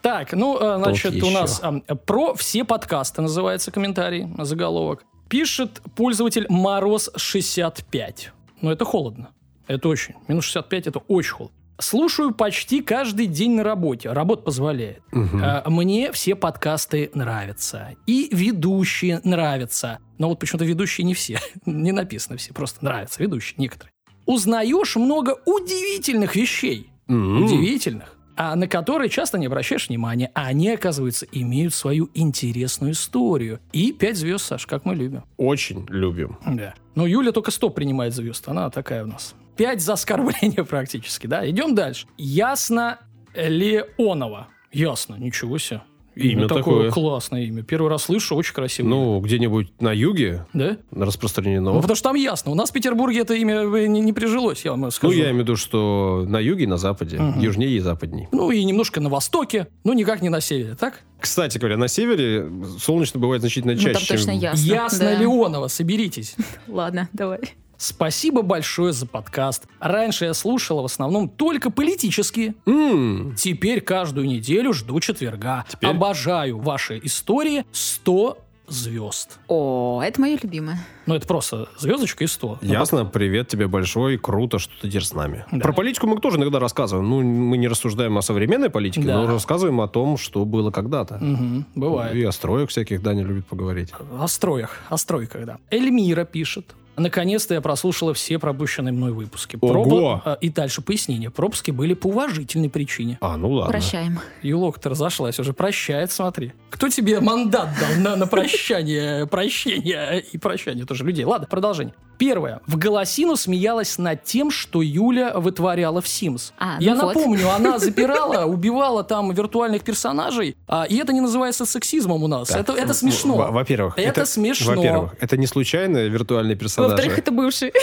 Так, 0.00 0.32
ну, 0.32 0.58
э, 0.58 0.78
значит, 0.78 1.22
у 1.22 1.30
нас 1.30 1.62
про 2.06 2.34
все 2.34 2.64
подкасты 2.64 3.22
называется 3.22 3.70
комментарий, 3.70 4.26
заголовок. 4.38 5.04
Пишет 5.28 5.80
пользователь 5.94 6.46
Мороз65. 6.50 8.28
Ну, 8.60 8.70
это 8.70 8.84
холодно. 8.84 9.30
Это 9.66 9.88
очень. 9.88 10.14
Минус 10.28 10.44
65 10.46 10.86
это 10.88 10.98
очень 11.08 11.32
холодно. 11.32 11.56
Слушаю 11.82 12.32
почти 12.32 12.80
каждый 12.80 13.26
день 13.26 13.56
на 13.56 13.64
работе. 13.64 14.10
Работа 14.12 14.42
позволяет. 14.42 15.02
А, 15.12 15.68
Мне 15.68 16.12
все 16.12 16.36
подкасты 16.36 17.10
нравятся. 17.12 17.90
И 18.06 18.28
ведущие 18.30 19.20
нравятся. 19.24 19.98
Но 20.18 20.28
вот 20.28 20.38
почему-то 20.38 20.64
ведущие 20.64 21.04
не 21.04 21.14
все. 21.14 21.40
Не 21.66 21.90
написано 21.92 22.36
все. 22.36 22.54
Просто 22.54 22.84
нравятся 22.84 23.20
ведущие 23.22 23.56
некоторые. 23.58 23.92
Узнаешь 24.26 24.94
много 24.94 25.36
удивительных 25.44 26.36
вещей. 26.36 26.88
М. 27.08 27.44
Удивительных. 27.44 28.16
А 28.36 28.54
на 28.54 28.66
которые 28.68 29.10
часто 29.10 29.36
не 29.36 29.46
обращаешь 29.46 29.88
внимания. 29.88 30.30
А 30.34 30.46
они, 30.46 30.70
оказывается, 30.70 31.26
имеют 31.32 31.74
свою 31.74 32.08
интересную 32.14 32.92
историю. 32.92 33.58
И 33.72 33.92
пять 33.92 34.16
звезд, 34.16 34.46
Саш, 34.46 34.66
как 34.66 34.84
мы 34.84 34.94
любим. 34.94 35.24
Очень 35.36 35.84
любим. 35.88 36.38
Да. 36.46 36.74
Ну, 36.94 37.06
Юля 37.06 37.32
только 37.32 37.50
100 37.50 37.70
принимает 37.70 38.14
звезд. 38.14 38.48
Она 38.48 38.70
такая 38.70 39.04
у 39.04 39.08
нас. 39.08 39.34
Пять 39.56 39.80
за 39.80 39.94
оскорбление 39.94 40.64
практически, 40.68 41.26
да? 41.26 41.48
Идем 41.48 41.74
дальше. 41.74 42.06
Ясно 42.16 42.98
Леонова. 43.34 44.48
Ясно, 44.72 45.16
ничего 45.16 45.58
себе. 45.58 45.82
Имя 46.14 46.46
такое 46.46 46.60
такое. 46.60 46.90
классное 46.90 47.42
имя. 47.44 47.62
Первый 47.62 47.88
раз 47.88 48.02
слышу, 48.04 48.36
очень 48.36 48.52
красивое. 48.52 48.90
Ну, 48.90 49.20
где-нибудь 49.20 49.80
на 49.80 49.92
юге 49.94 50.44
да? 50.52 50.76
распространено. 50.90 51.72
Ну, 51.72 51.80
потому 51.80 51.96
что 51.96 52.10
там 52.10 52.16
ясно. 52.16 52.52
У 52.52 52.54
нас 52.54 52.68
в 52.68 52.72
Петербурге 52.74 53.20
это 53.20 53.32
имя 53.32 53.62
э, 53.62 53.86
не, 53.86 54.02
не 54.02 54.12
прижилось, 54.12 54.62
я 54.66 54.72
вам 54.72 54.82
Ну, 54.82 54.90
скажу. 54.90 55.14
я 55.14 55.24
имею 55.30 55.36
в 55.36 55.38
виду, 55.40 55.56
что 55.56 56.26
на 56.28 56.38
юге 56.38 56.64
и 56.64 56.66
на 56.66 56.76
западе, 56.76 57.18
южнее 57.38 57.70
и 57.70 57.80
западней. 57.80 58.28
Ну, 58.30 58.50
и 58.50 58.62
немножко 58.62 59.00
на 59.00 59.08
востоке, 59.08 59.68
но 59.84 59.94
никак 59.94 60.20
не 60.20 60.28
на 60.28 60.42
севере, 60.42 60.74
так? 60.74 61.00
Кстати 61.18 61.56
говоря, 61.56 61.78
на 61.78 61.88
севере 61.88 62.46
солнечно 62.78 63.18
бывает 63.18 63.40
значительно 63.40 63.72
Ну, 63.72 63.78
чаще, 63.78 63.94
там 63.94 64.02
точно 64.06 64.32
чем... 64.34 64.40
ясно. 64.42 64.66
Ясно, 64.66 64.98
да. 64.98 65.14
Леонова, 65.14 65.68
соберитесь. 65.68 66.36
Ладно, 66.68 67.08
давай. 67.14 67.40
Спасибо 67.86 68.42
большое 68.42 68.92
за 68.92 69.06
подкаст. 69.06 69.66
Раньше 69.80 70.26
я 70.26 70.34
слушала 70.34 70.82
в 70.82 70.84
основном 70.84 71.28
только 71.28 71.68
политические. 71.68 72.54
М, 72.64 73.34
Теперь 73.36 73.80
каждую 73.80 74.28
неделю 74.28 74.72
жду 74.72 75.00
четверга. 75.00 75.64
Теперь? 75.68 75.90
Обожаю 75.90 76.60
ваши 76.60 77.00
истории 77.02 77.64
100 77.72 78.38
звезд. 78.68 79.40
О, 79.48 80.00
это 80.00 80.20
мое 80.20 80.38
любимое. 80.40 80.78
Ну, 81.06 81.16
это 81.16 81.26
просто 81.26 81.68
звездочка 81.76 82.22
и 82.22 82.28
100. 82.28 82.58
Ну, 82.62 82.72
Ясно, 82.72 83.04
привет 83.04 83.48
тебе 83.48 83.66
большой, 83.66 84.16
круто, 84.16 84.60
что 84.60 84.72
ты 84.80 84.88
теперь 84.88 85.02
с 85.04 85.12
нами. 85.12 85.44
Да. 85.50 85.58
Про 85.58 85.72
политику 85.72 86.06
мы 86.06 86.20
тоже 86.20 86.36
иногда 86.36 86.60
рассказываем. 86.60 87.10
Ну, 87.10 87.20
мы 87.22 87.56
не 87.56 87.66
рассуждаем 87.66 88.16
о 88.16 88.22
современной 88.22 88.70
политике, 88.70 89.08
Да. 89.08 89.22
но 89.22 89.26
рассказываем 89.26 89.80
о 89.80 89.88
том, 89.88 90.16
что 90.18 90.44
было 90.44 90.70
когда-то. 90.70 91.18
Мгм, 91.20 91.66
бывает. 91.74 92.14
И 92.14 92.22
о 92.22 92.30
строях 92.30 92.70
всяких 92.70 93.02
Даня 93.02 93.24
любит 93.24 93.46
поговорить. 93.46 93.88
О 94.20 94.28
строях, 94.28 94.78
о 94.88 94.96
стройках, 94.96 95.44
да. 95.46 95.58
Эльмира 95.72 96.24
пишет. 96.24 96.76
Наконец-то 96.96 97.54
я 97.54 97.60
прослушала 97.60 98.12
все 98.12 98.38
пропущенные 98.38 98.92
мной 98.92 99.12
выпуски. 99.12 99.58
Ого! 99.60 100.20
а, 100.24 100.34
И 100.40 100.50
дальше 100.50 100.82
пояснение. 100.82 101.30
Пропуски 101.30 101.70
были 101.70 101.94
по 101.94 102.08
уважительной 102.08 102.68
причине. 102.68 103.18
А, 103.20 103.36
ну 103.36 103.50
ладно. 103.50 103.70
Прощаем. 103.72 104.20
Юлок-то 104.42 104.90
разошлась, 104.90 105.38
уже 105.40 105.52
прощает, 105.52 106.12
смотри. 106.12 106.52
Кто 106.70 106.88
тебе 106.88 107.20
мандат 107.20 107.70
дал 107.80 108.00
на, 108.02 108.16
на 108.16 108.26
прощание, 108.26 109.26
прощение 109.26 110.20
и 110.20 110.38
прощание 110.38 110.84
тоже 110.84 111.04
людей? 111.04 111.24
Ладно, 111.24 111.46
продолжение. 111.46 111.94
Первое. 112.22 112.60
В 112.68 112.78
голосину 112.78 113.34
смеялась 113.34 113.98
над 113.98 114.22
тем, 114.22 114.52
что 114.52 114.80
Юля 114.80 115.32
вытворяла 115.34 116.00
в 116.00 116.04
Sims. 116.04 116.52
А, 116.56 116.76
ну 116.76 116.80
Я 116.80 116.94
вот. 116.94 117.16
напомню, 117.16 117.50
она 117.50 117.78
запирала, 117.80 118.44
убивала 118.44 119.02
там 119.02 119.32
виртуальных 119.32 119.82
персонажей, 119.82 120.56
а, 120.68 120.84
и 120.84 120.98
это 120.98 121.12
не 121.12 121.20
называется 121.20 121.66
сексизмом 121.66 122.22
у 122.22 122.28
нас. 122.28 122.46
Так, 122.46 122.60
это, 122.60 122.74
это 122.74 122.94
смешно. 122.94 123.50
Во-первых, 123.50 123.98
Это 123.98 124.24
смешно. 124.24 124.76
Во-первых, 124.76 125.16
это 125.18 125.36
не 125.36 125.48
случайно 125.48 126.06
виртуальные 126.06 126.54
персонажи. 126.54 126.94
Во-вторых, 126.94 127.18
это 127.18 127.32
бывший. 127.32 127.72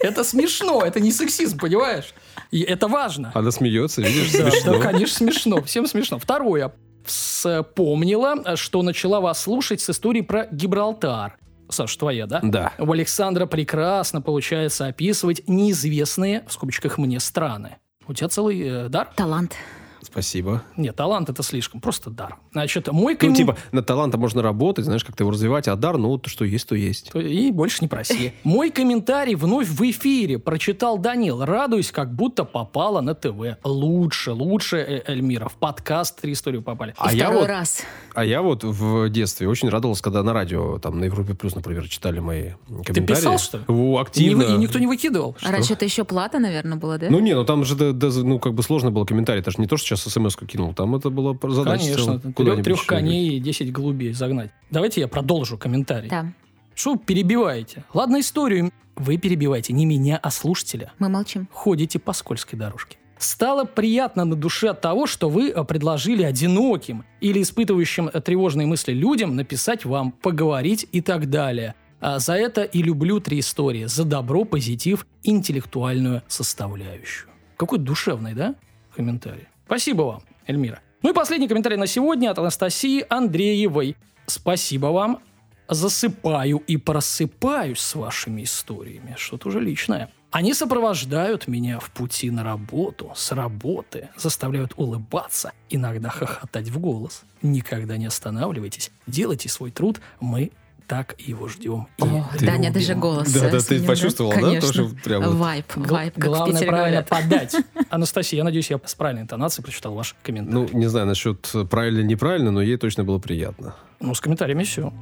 Это 0.00 0.22
смешно, 0.24 0.84
это 0.84 1.00
не 1.00 1.10
сексизм, 1.10 1.58
понимаешь? 1.58 2.14
И 2.52 2.60
это 2.60 2.86
важно. 2.86 3.32
Она 3.34 3.50
смеется, 3.50 4.02
видишь, 4.02 4.30
смешно. 4.30 4.74
да, 4.74 4.78
конечно, 4.78 5.16
смешно. 5.16 5.62
Всем 5.62 5.86
смешно. 5.86 6.18
Второе. 6.20 6.72
Вспомнила, 7.04 8.56
что 8.56 8.82
начала 8.82 9.20
вас 9.20 9.42
слушать 9.42 9.80
с 9.80 9.90
истории 9.90 10.20
про 10.20 10.46
Гибралтар. 10.52 11.38
Саш, 11.68 11.96
твоя, 11.96 12.26
да? 12.26 12.40
Да. 12.42 12.72
У 12.78 12.90
Александра 12.90 13.46
прекрасно 13.46 14.20
получается 14.22 14.86
описывать 14.86 15.42
неизвестные, 15.46 16.44
в 16.46 16.52
скобочках 16.52 16.98
мне, 16.98 17.20
страны. 17.20 17.76
У 18.08 18.14
тебя 18.14 18.28
целый 18.28 18.60
э, 18.60 18.88
дар? 18.88 19.08
Талант. 19.16 19.56
Спасибо. 20.06 20.62
Нет, 20.76 20.96
талант 20.96 21.28
это 21.28 21.42
слишком, 21.42 21.80
просто 21.80 22.10
дар. 22.10 22.36
Значит, 22.52 22.90
мой 22.92 23.16
Ну, 23.20 23.34
типа, 23.34 23.56
над 23.72 23.86
талантом 23.86 24.20
можно 24.20 24.42
работать, 24.42 24.84
знаешь, 24.84 25.04
как-то 25.04 25.24
его 25.24 25.30
развивать, 25.30 25.68
а 25.68 25.76
дар, 25.76 25.98
ну, 25.98 26.16
то, 26.18 26.30
что 26.30 26.44
есть, 26.44 26.68
то 26.68 26.74
есть. 26.74 27.10
И 27.14 27.50
больше 27.50 27.78
не 27.80 27.88
проси. 27.88 28.32
Мой 28.44 28.70
комментарий 28.70 29.34
вновь 29.34 29.68
в 29.68 29.82
эфире 29.90 30.38
прочитал 30.38 30.98
Данил. 30.98 31.44
Радуюсь, 31.44 31.90
как 31.90 32.14
будто 32.14 32.44
попала 32.44 33.00
на 33.00 33.14
ТВ. 33.14 33.58
Лучше, 33.64 34.32
лучше, 34.32 34.76
э, 34.76 35.02
Эльмира. 35.12 35.48
В 35.48 35.54
подкаст 35.54 36.20
«Три 36.20 36.32
истории» 36.32 36.58
попали. 36.58 36.94
А 36.96 37.12
я 37.12 37.24
второй 37.24 37.40
вот- 37.40 37.48
раз. 37.48 37.82
А 38.14 38.24
я 38.24 38.42
вот 38.42 38.64
в 38.64 39.08
детстве 39.10 39.48
очень 39.48 39.68
радовался, 39.68 40.02
когда 40.02 40.22
на 40.22 40.32
радио, 40.32 40.78
там, 40.78 41.00
на 41.00 41.04
Европе 41.04 41.34
Плюс, 41.34 41.54
например, 41.54 41.88
читали 41.88 42.18
мои 42.20 42.50
комментарии. 42.84 43.04
писал, 43.06 43.38
что 43.38 43.58
ли? 43.58 43.64
Активно. 43.98 44.42
и 44.42 44.52
никто 44.56 44.78
не 44.78 44.86
выкидывал. 44.86 45.36
А 45.42 45.50
раньше 45.50 45.74
это 45.74 45.84
еще 45.84 46.04
плата, 46.04 46.38
наверное, 46.38 46.78
была, 46.78 46.98
да? 46.98 47.08
Ну, 47.10 47.18
не, 47.18 47.34
ну 47.34 47.44
там 47.44 47.64
же, 47.64 47.74
да, 47.74 47.92
да, 47.92 48.08
ну, 48.08 48.38
как 48.38 48.54
бы 48.54 48.62
сложно 48.62 48.90
было 48.90 49.04
комментарий. 49.04 49.40
Это 49.40 49.50
же 49.50 49.58
не 49.58 49.66
то, 49.66 49.76
что 49.76 49.88
сейчас 49.88 49.95
смс-ку 49.96 50.46
кинул. 50.46 50.74
Там 50.74 50.94
это 50.94 51.10
было 51.10 51.36
задача. 51.42 51.84
Конечно, 51.84 52.20
трех, 52.32 52.62
трех 52.62 52.86
коней 52.86 53.36
и 53.36 53.40
10 53.40 53.72
голубей 53.72 54.12
загнать. 54.12 54.50
Давайте 54.70 55.00
я 55.00 55.08
продолжу 55.08 55.58
комментарий. 55.58 56.08
Да, 56.08 56.32
Что 56.74 56.94
вы 56.94 56.98
перебиваете? 56.98 57.84
Ладно, 57.94 58.20
историю. 58.20 58.70
Вы 58.96 59.18
перебиваете 59.18 59.72
не 59.72 59.84
меня, 59.84 60.18
а 60.22 60.30
слушателя. 60.30 60.92
мы 60.98 61.08
молчим. 61.08 61.48
Ходите 61.52 61.98
по 61.98 62.12
скользкой 62.12 62.58
дорожке. 62.58 62.96
Стало 63.18 63.64
приятно 63.64 64.24
на 64.24 64.36
душе 64.36 64.68
от 64.68 64.80
того, 64.82 65.06
что 65.06 65.30
вы 65.30 65.50
э, 65.50 65.64
предложили 65.64 66.22
одиноким 66.22 67.04
или 67.20 67.40
испытывающим 67.40 68.10
э, 68.12 68.20
тревожные 68.20 68.66
мысли 68.66 68.92
людям 68.92 69.36
написать 69.36 69.84
вам, 69.86 70.12
поговорить 70.12 70.86
и 70.92 71.00
так 71.00 71.30
далее. 71.30 71.74
А 72.00 72.18
за 72.18 72.34
это 72.34 72.62
и 72.62 72.82
люблю 72.82 73.20
три 73.20 73.40
истории. 73.40 73.86
За 73.86 74.04
добро, 74.04 74.44
позитив, 74.44 75.06
интеллектуальную 75.22 76.22
составляющую. 76.28 77.30
Какой 77.56 77.78
душевный, 77.78 78.34
да, 78.34 78.54
комментарий? 78.94 79.48
Спасибо 79.66 80.02
вам, 80.02 80.22
Эльмира. 80.46 80.80
Ну 81.02 81.10
и 81.10 81.12
последний 81.12 81.48
комментарий 81.48 81.76
на 81.76 81.86
сегодня 81.86 82.30
от 82.30 82.38
Анастасии 82.38 83.04
Андреевой. 83.08 83.96
Спасибо 84.26 84.86
вам. 84.86 85.20
Засыпаю 85.68 86.58
и 86.58 86.76
просыпаюсь 86.76 87.80
с 87.80 87.96
вашими 87.96 88.44
историями. 88.44 89.16
Что-то 89.18 89.48
уже 89.48 89.60
личное. 89.60 90.10
Они 90.30 90.54
сопровождают 90.54 91.48
меня 91.48 91.80
в 91.80 91.90
пути 91.90 92.30
на 92.30 92.44
работу, 92.44 93.10
с 93.16 93.32
работы, 93.32 94.10
заставляют 94.16 94.72
улыбаться, 94.76 95.52
иногда 95.70 96.10
хохотать 96.10 96.68
в 96.68 96.78
голос. 96.78 97.22
Никогда 97.42 97.96
не 97.96 98.06
останавливайтесь, 98.06 98.90
делайте 99.06 99.48
свой 99.48 99.70
труд, 99.70 100.00
мы 100.20 100.52
так 100.86 101.14
его 101.18 101.48
ждем. 101.48 101.88
и 101.98 102.02
О, 102.02 102.28
любим. 102.34 102.46
Даня 102.46 102.72
даже 102.72 102.94
голос 102.94 103.32
Да, 103.32 103.40
да, 103.40 103.48
э, 103.48 103.50
ты 103.52 103.60
сменил, 103.60 103.86
почувствовала, 103.86 104.34
да? 104.34 104.40
Конечно. 104.40 104.68
Тоже 104.68 104.88
прям. 105.04 105.36
Вайп, 105.36 105.66
вайп, 105.74 106.14
как 106.14 106.24
Главное 106.24 106.66
правильно 106.66 107.02
подать. 107.02 107.56
Анастасия, 107.90 108.38
я 108.38 108.44
надеюсь, 108.44 108.70
я 108.70 108.80
с 108.84 108.94
правильной 108.94 109.22
интонацией 109.22 109.64
прочитал 109.64 109.94
ваш 109.94 110.14
комментарий. 110.22 110.68
Ну, 110.72 110.78
не 110.78 110.86
знаю 110.86 111.06
насчет 111.06 111.52
правильно 111.70 112.00
или 112.00 112.06
неправильно, 112.06 112.50
но 112.50 112.62
ей 112.62 112.76
точно 112.76 113.04
было 113.04 113.18
приятно. 113.18 113.74
Ну, 114.00 114.14
с 114.14 114.20
комментариями 114.20 114.64
все. 114.64 114.92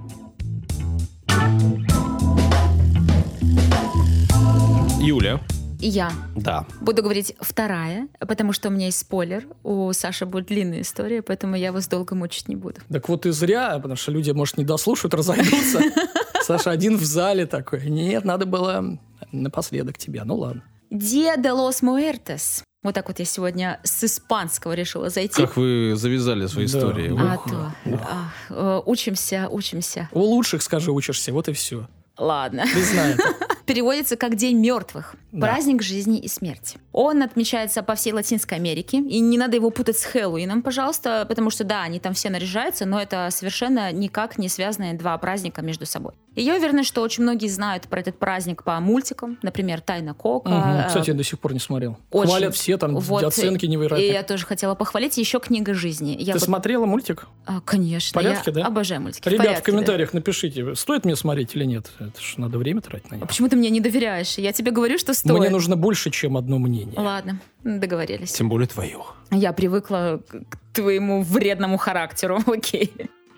Юля. 5.00 5.40
Я 5.86 6.10
Да. 6.34 6.64
буду 6.80 7.02
говорить 7.02 7.36
вторая, 7.40 8.08
потому 8.18 8.54
что 8.54 8.68
у 8.68 8.72
меня 8.72 8.86
есть 8.86 8.98
спойлер. 9.00 9.44
У 9.62 9.92
Саши 9.92 10.24
будет 10.24 10.46
длинная 10.46 10.80
история, 10.80 11.20
поэтому 11.20 11.56
я 11.56 11.72
вас 11.72 11.88
долго 11.88 12.14
мучить 12.14 12.48
не 12.48 12.56
буду. 12.56 12.80
Так 12.90 13.06
вот 13.10 13.26
и 13.26 13.30
зря, 13.32 13.74
потому 13.76 13.96
что 13.96 14.10
люди, 14.10 14.30
может, 14.30 14.56
не 14.56 14.64
дослушают, 14.64 15.12
разойдутся. 15.12 15.80
Саша 16.42 16.70
один 16.70 16.96
в 16.96 17.04
зале 17.04 17.44
такой. 17.44 17.90
Нет, 17.90 18.24
надо 18.24 18.46
было 18.46 18.98
напоследок 19.30 19.98
тебя. 19.98 20.24
Ну 20.24 20.36
ладно. 20.36 20.62
Dia 20.90 21.36
de 21.36 21.50
los 21.50 21.82
Muertos. 21.82 22.62
Вот 22.82 22.94
так 22.94 23.08
вот 23.08 23.18
я 23.18 23.24
сегодня 23.26 23.80
с 23.82 24.04
испанского 24.04 24.72
решила 24.74 25.10
зайти. 25.10 25.42
Как 25.42 25.56
вы 25.56 25.94
завязали 25.96 26.46
свои 26.46 26.66
Да. 26.66 26.78
истории. 26.78 27.10
Ух. 27.10 27.20
А 27.20 27.36
то. 27.48 27.72
Ах, 28.02 28.32
э, 28.50 28.80
учимся, 28.86 29.48
учимся. 29.50 30.08
У 30.12 30.20
лучших, 30.20 30.62
скажи, 30.62 30.90
учишься, 30.92 31.32
вот 31.32 31.48
и 31.48 31.52
все. 31.52 31.86
Ладно. 32.16 32.64
Признай 32.72 33.12
это. 33.14 33.22
Переводится 33.64 34.16
как 34.16 34.36
День 34.36 34.58
мертвых. 34.58 35.16
Да. 35.32 35.46
Праздник 35.46 35.82
жизни 35.82 36.18
и 36.18 36.28
смерти. 36.28 36.78
Он 36.92 37.22
отмечается 37.22 37.82
по 37.82 37.94
всей 37.94 38.12
Латинской 38.12 38.58
Америке. 38.58 38.98
И 38.98 39.20
не 39.20 39.38
надо 39.38 39.56
его 39.56 39.70
путать 39.70 39.98
с 39.98 40.04
Хэллоуином, 40.04 40.62
пожалуйста, 40.62 41.24
потому 41.28 41.50
что, 41.50 41.64
да, 41.64 41.82
они 41.82 42.00
там 42.00 42.14
все 42.14 42.30
наряжаются, 42.30 42.86
но 42.86 43.00
это 43.00 43.28
совершенно 43.30 43.92
никак 43.92 44.38
не 44.38 44.48
связанные 44.48 44.94
два 44.94 45.16
праздника 45.18 45.62
между 45.62 45.86
собой. 45.86 46.14
И 46.34 46.42
я 46.42 46.56
уверена, 46.56 46.82
что 46.82 47.00
очень 47.02 47.22
многие 47.22 47.46
знают 47.48 47.84
про 47.88 48.00
этот 48.00 48.18
праздник 48.18 48.64
по 48.64 48.78
мультикам, 48.80 49.38
например, 49.42 49.80
«Тайна 49.80 50.14
Кока». 50.14 50.84
Э, 50.84 50.88
Кстати, 50.88 51.10
я 51.10 51.14
до 51.14 51.22
сих 51.22 51.38
пор 51.38 51.52
не 51.52 51.60
смотрел. 51.60 51.96
очень. 52.10 52.28
Хвалят 52.30 52.54
все, 52.54 52.76
там 52.76 52.96
Вот, 52.96 53.22
оценки 53.22 53.66
И 53.66 53.68
невероятные. 53.68 54.12
я 54.12 54.22
тоже 54.24 54.44
хотела 54.44 54.74
похвалить. 54.74 55.16
Еще 55.16 55.38
«Книга 55.38 55.74
жизни». 55.74 56.16
Я 56.18 56.32
Ты 56.32 56.38
вот- 56.40 56.42
смотрела 56.46 56.86
мультик? 56.86 57.26
А, 57.46 57.60
конечно. 57.60 58.20
В 58.20 58.24
порядке, 58.24 58.50
я 58.50 58.52
да? 58.52 58.66
обожаю 58.66 59.00
мультики. 59.00 59.28
Ребят, 59.28 59.40
в, 59.40 59.46
порядке, 59.46 59.62
да. 59.64 59.72
комментариях 59.72 60.12
напишите, 60.12 60.74
стоит 60.74 61.04
мне 61.04 61.14
смотреть 61.16 61.54
или 61.54 61.64
нет. 61.64 61.90
Это 62.00 62.20
ж 62.20 62.34
надо 62.38 62.58
время 62.58 62.80
тратить 62.80 63.10
на 63.10 63.14
А 63.14 63.16
него. 63.18 63.26
почему 63.26 63.48
ты 63.48 63.56
мне 63.56 63.70
не 63.70 63.80
доверяешь? 63.80 64.36
Я 64.38 64.52
тебе 64.52 64.70
говорю, 64.72 64.98
что 64.98 65.14
стоит. 65.14 65.38
Мне 65.38 65.50
нужно 65.50 65.76
больше, 65.76 66.10
чем 66.10 66.36
одно 66.36 66.58
мнение. 66.58 66.98
Ладно, 66.98 67.38
договорились. 67.62 68.32
Тем 68.32 68.48
более 68.48 68.66
твое. 68.66 68.98
Я 69.30 69.52
привыкла 69.52 70.20
к 70.28 70.44
к 70.74 70.76
твоему 70.76 71.22
вредному 71.22 71.76
характеру, 71.76 72.40
окей. 72.46 72.92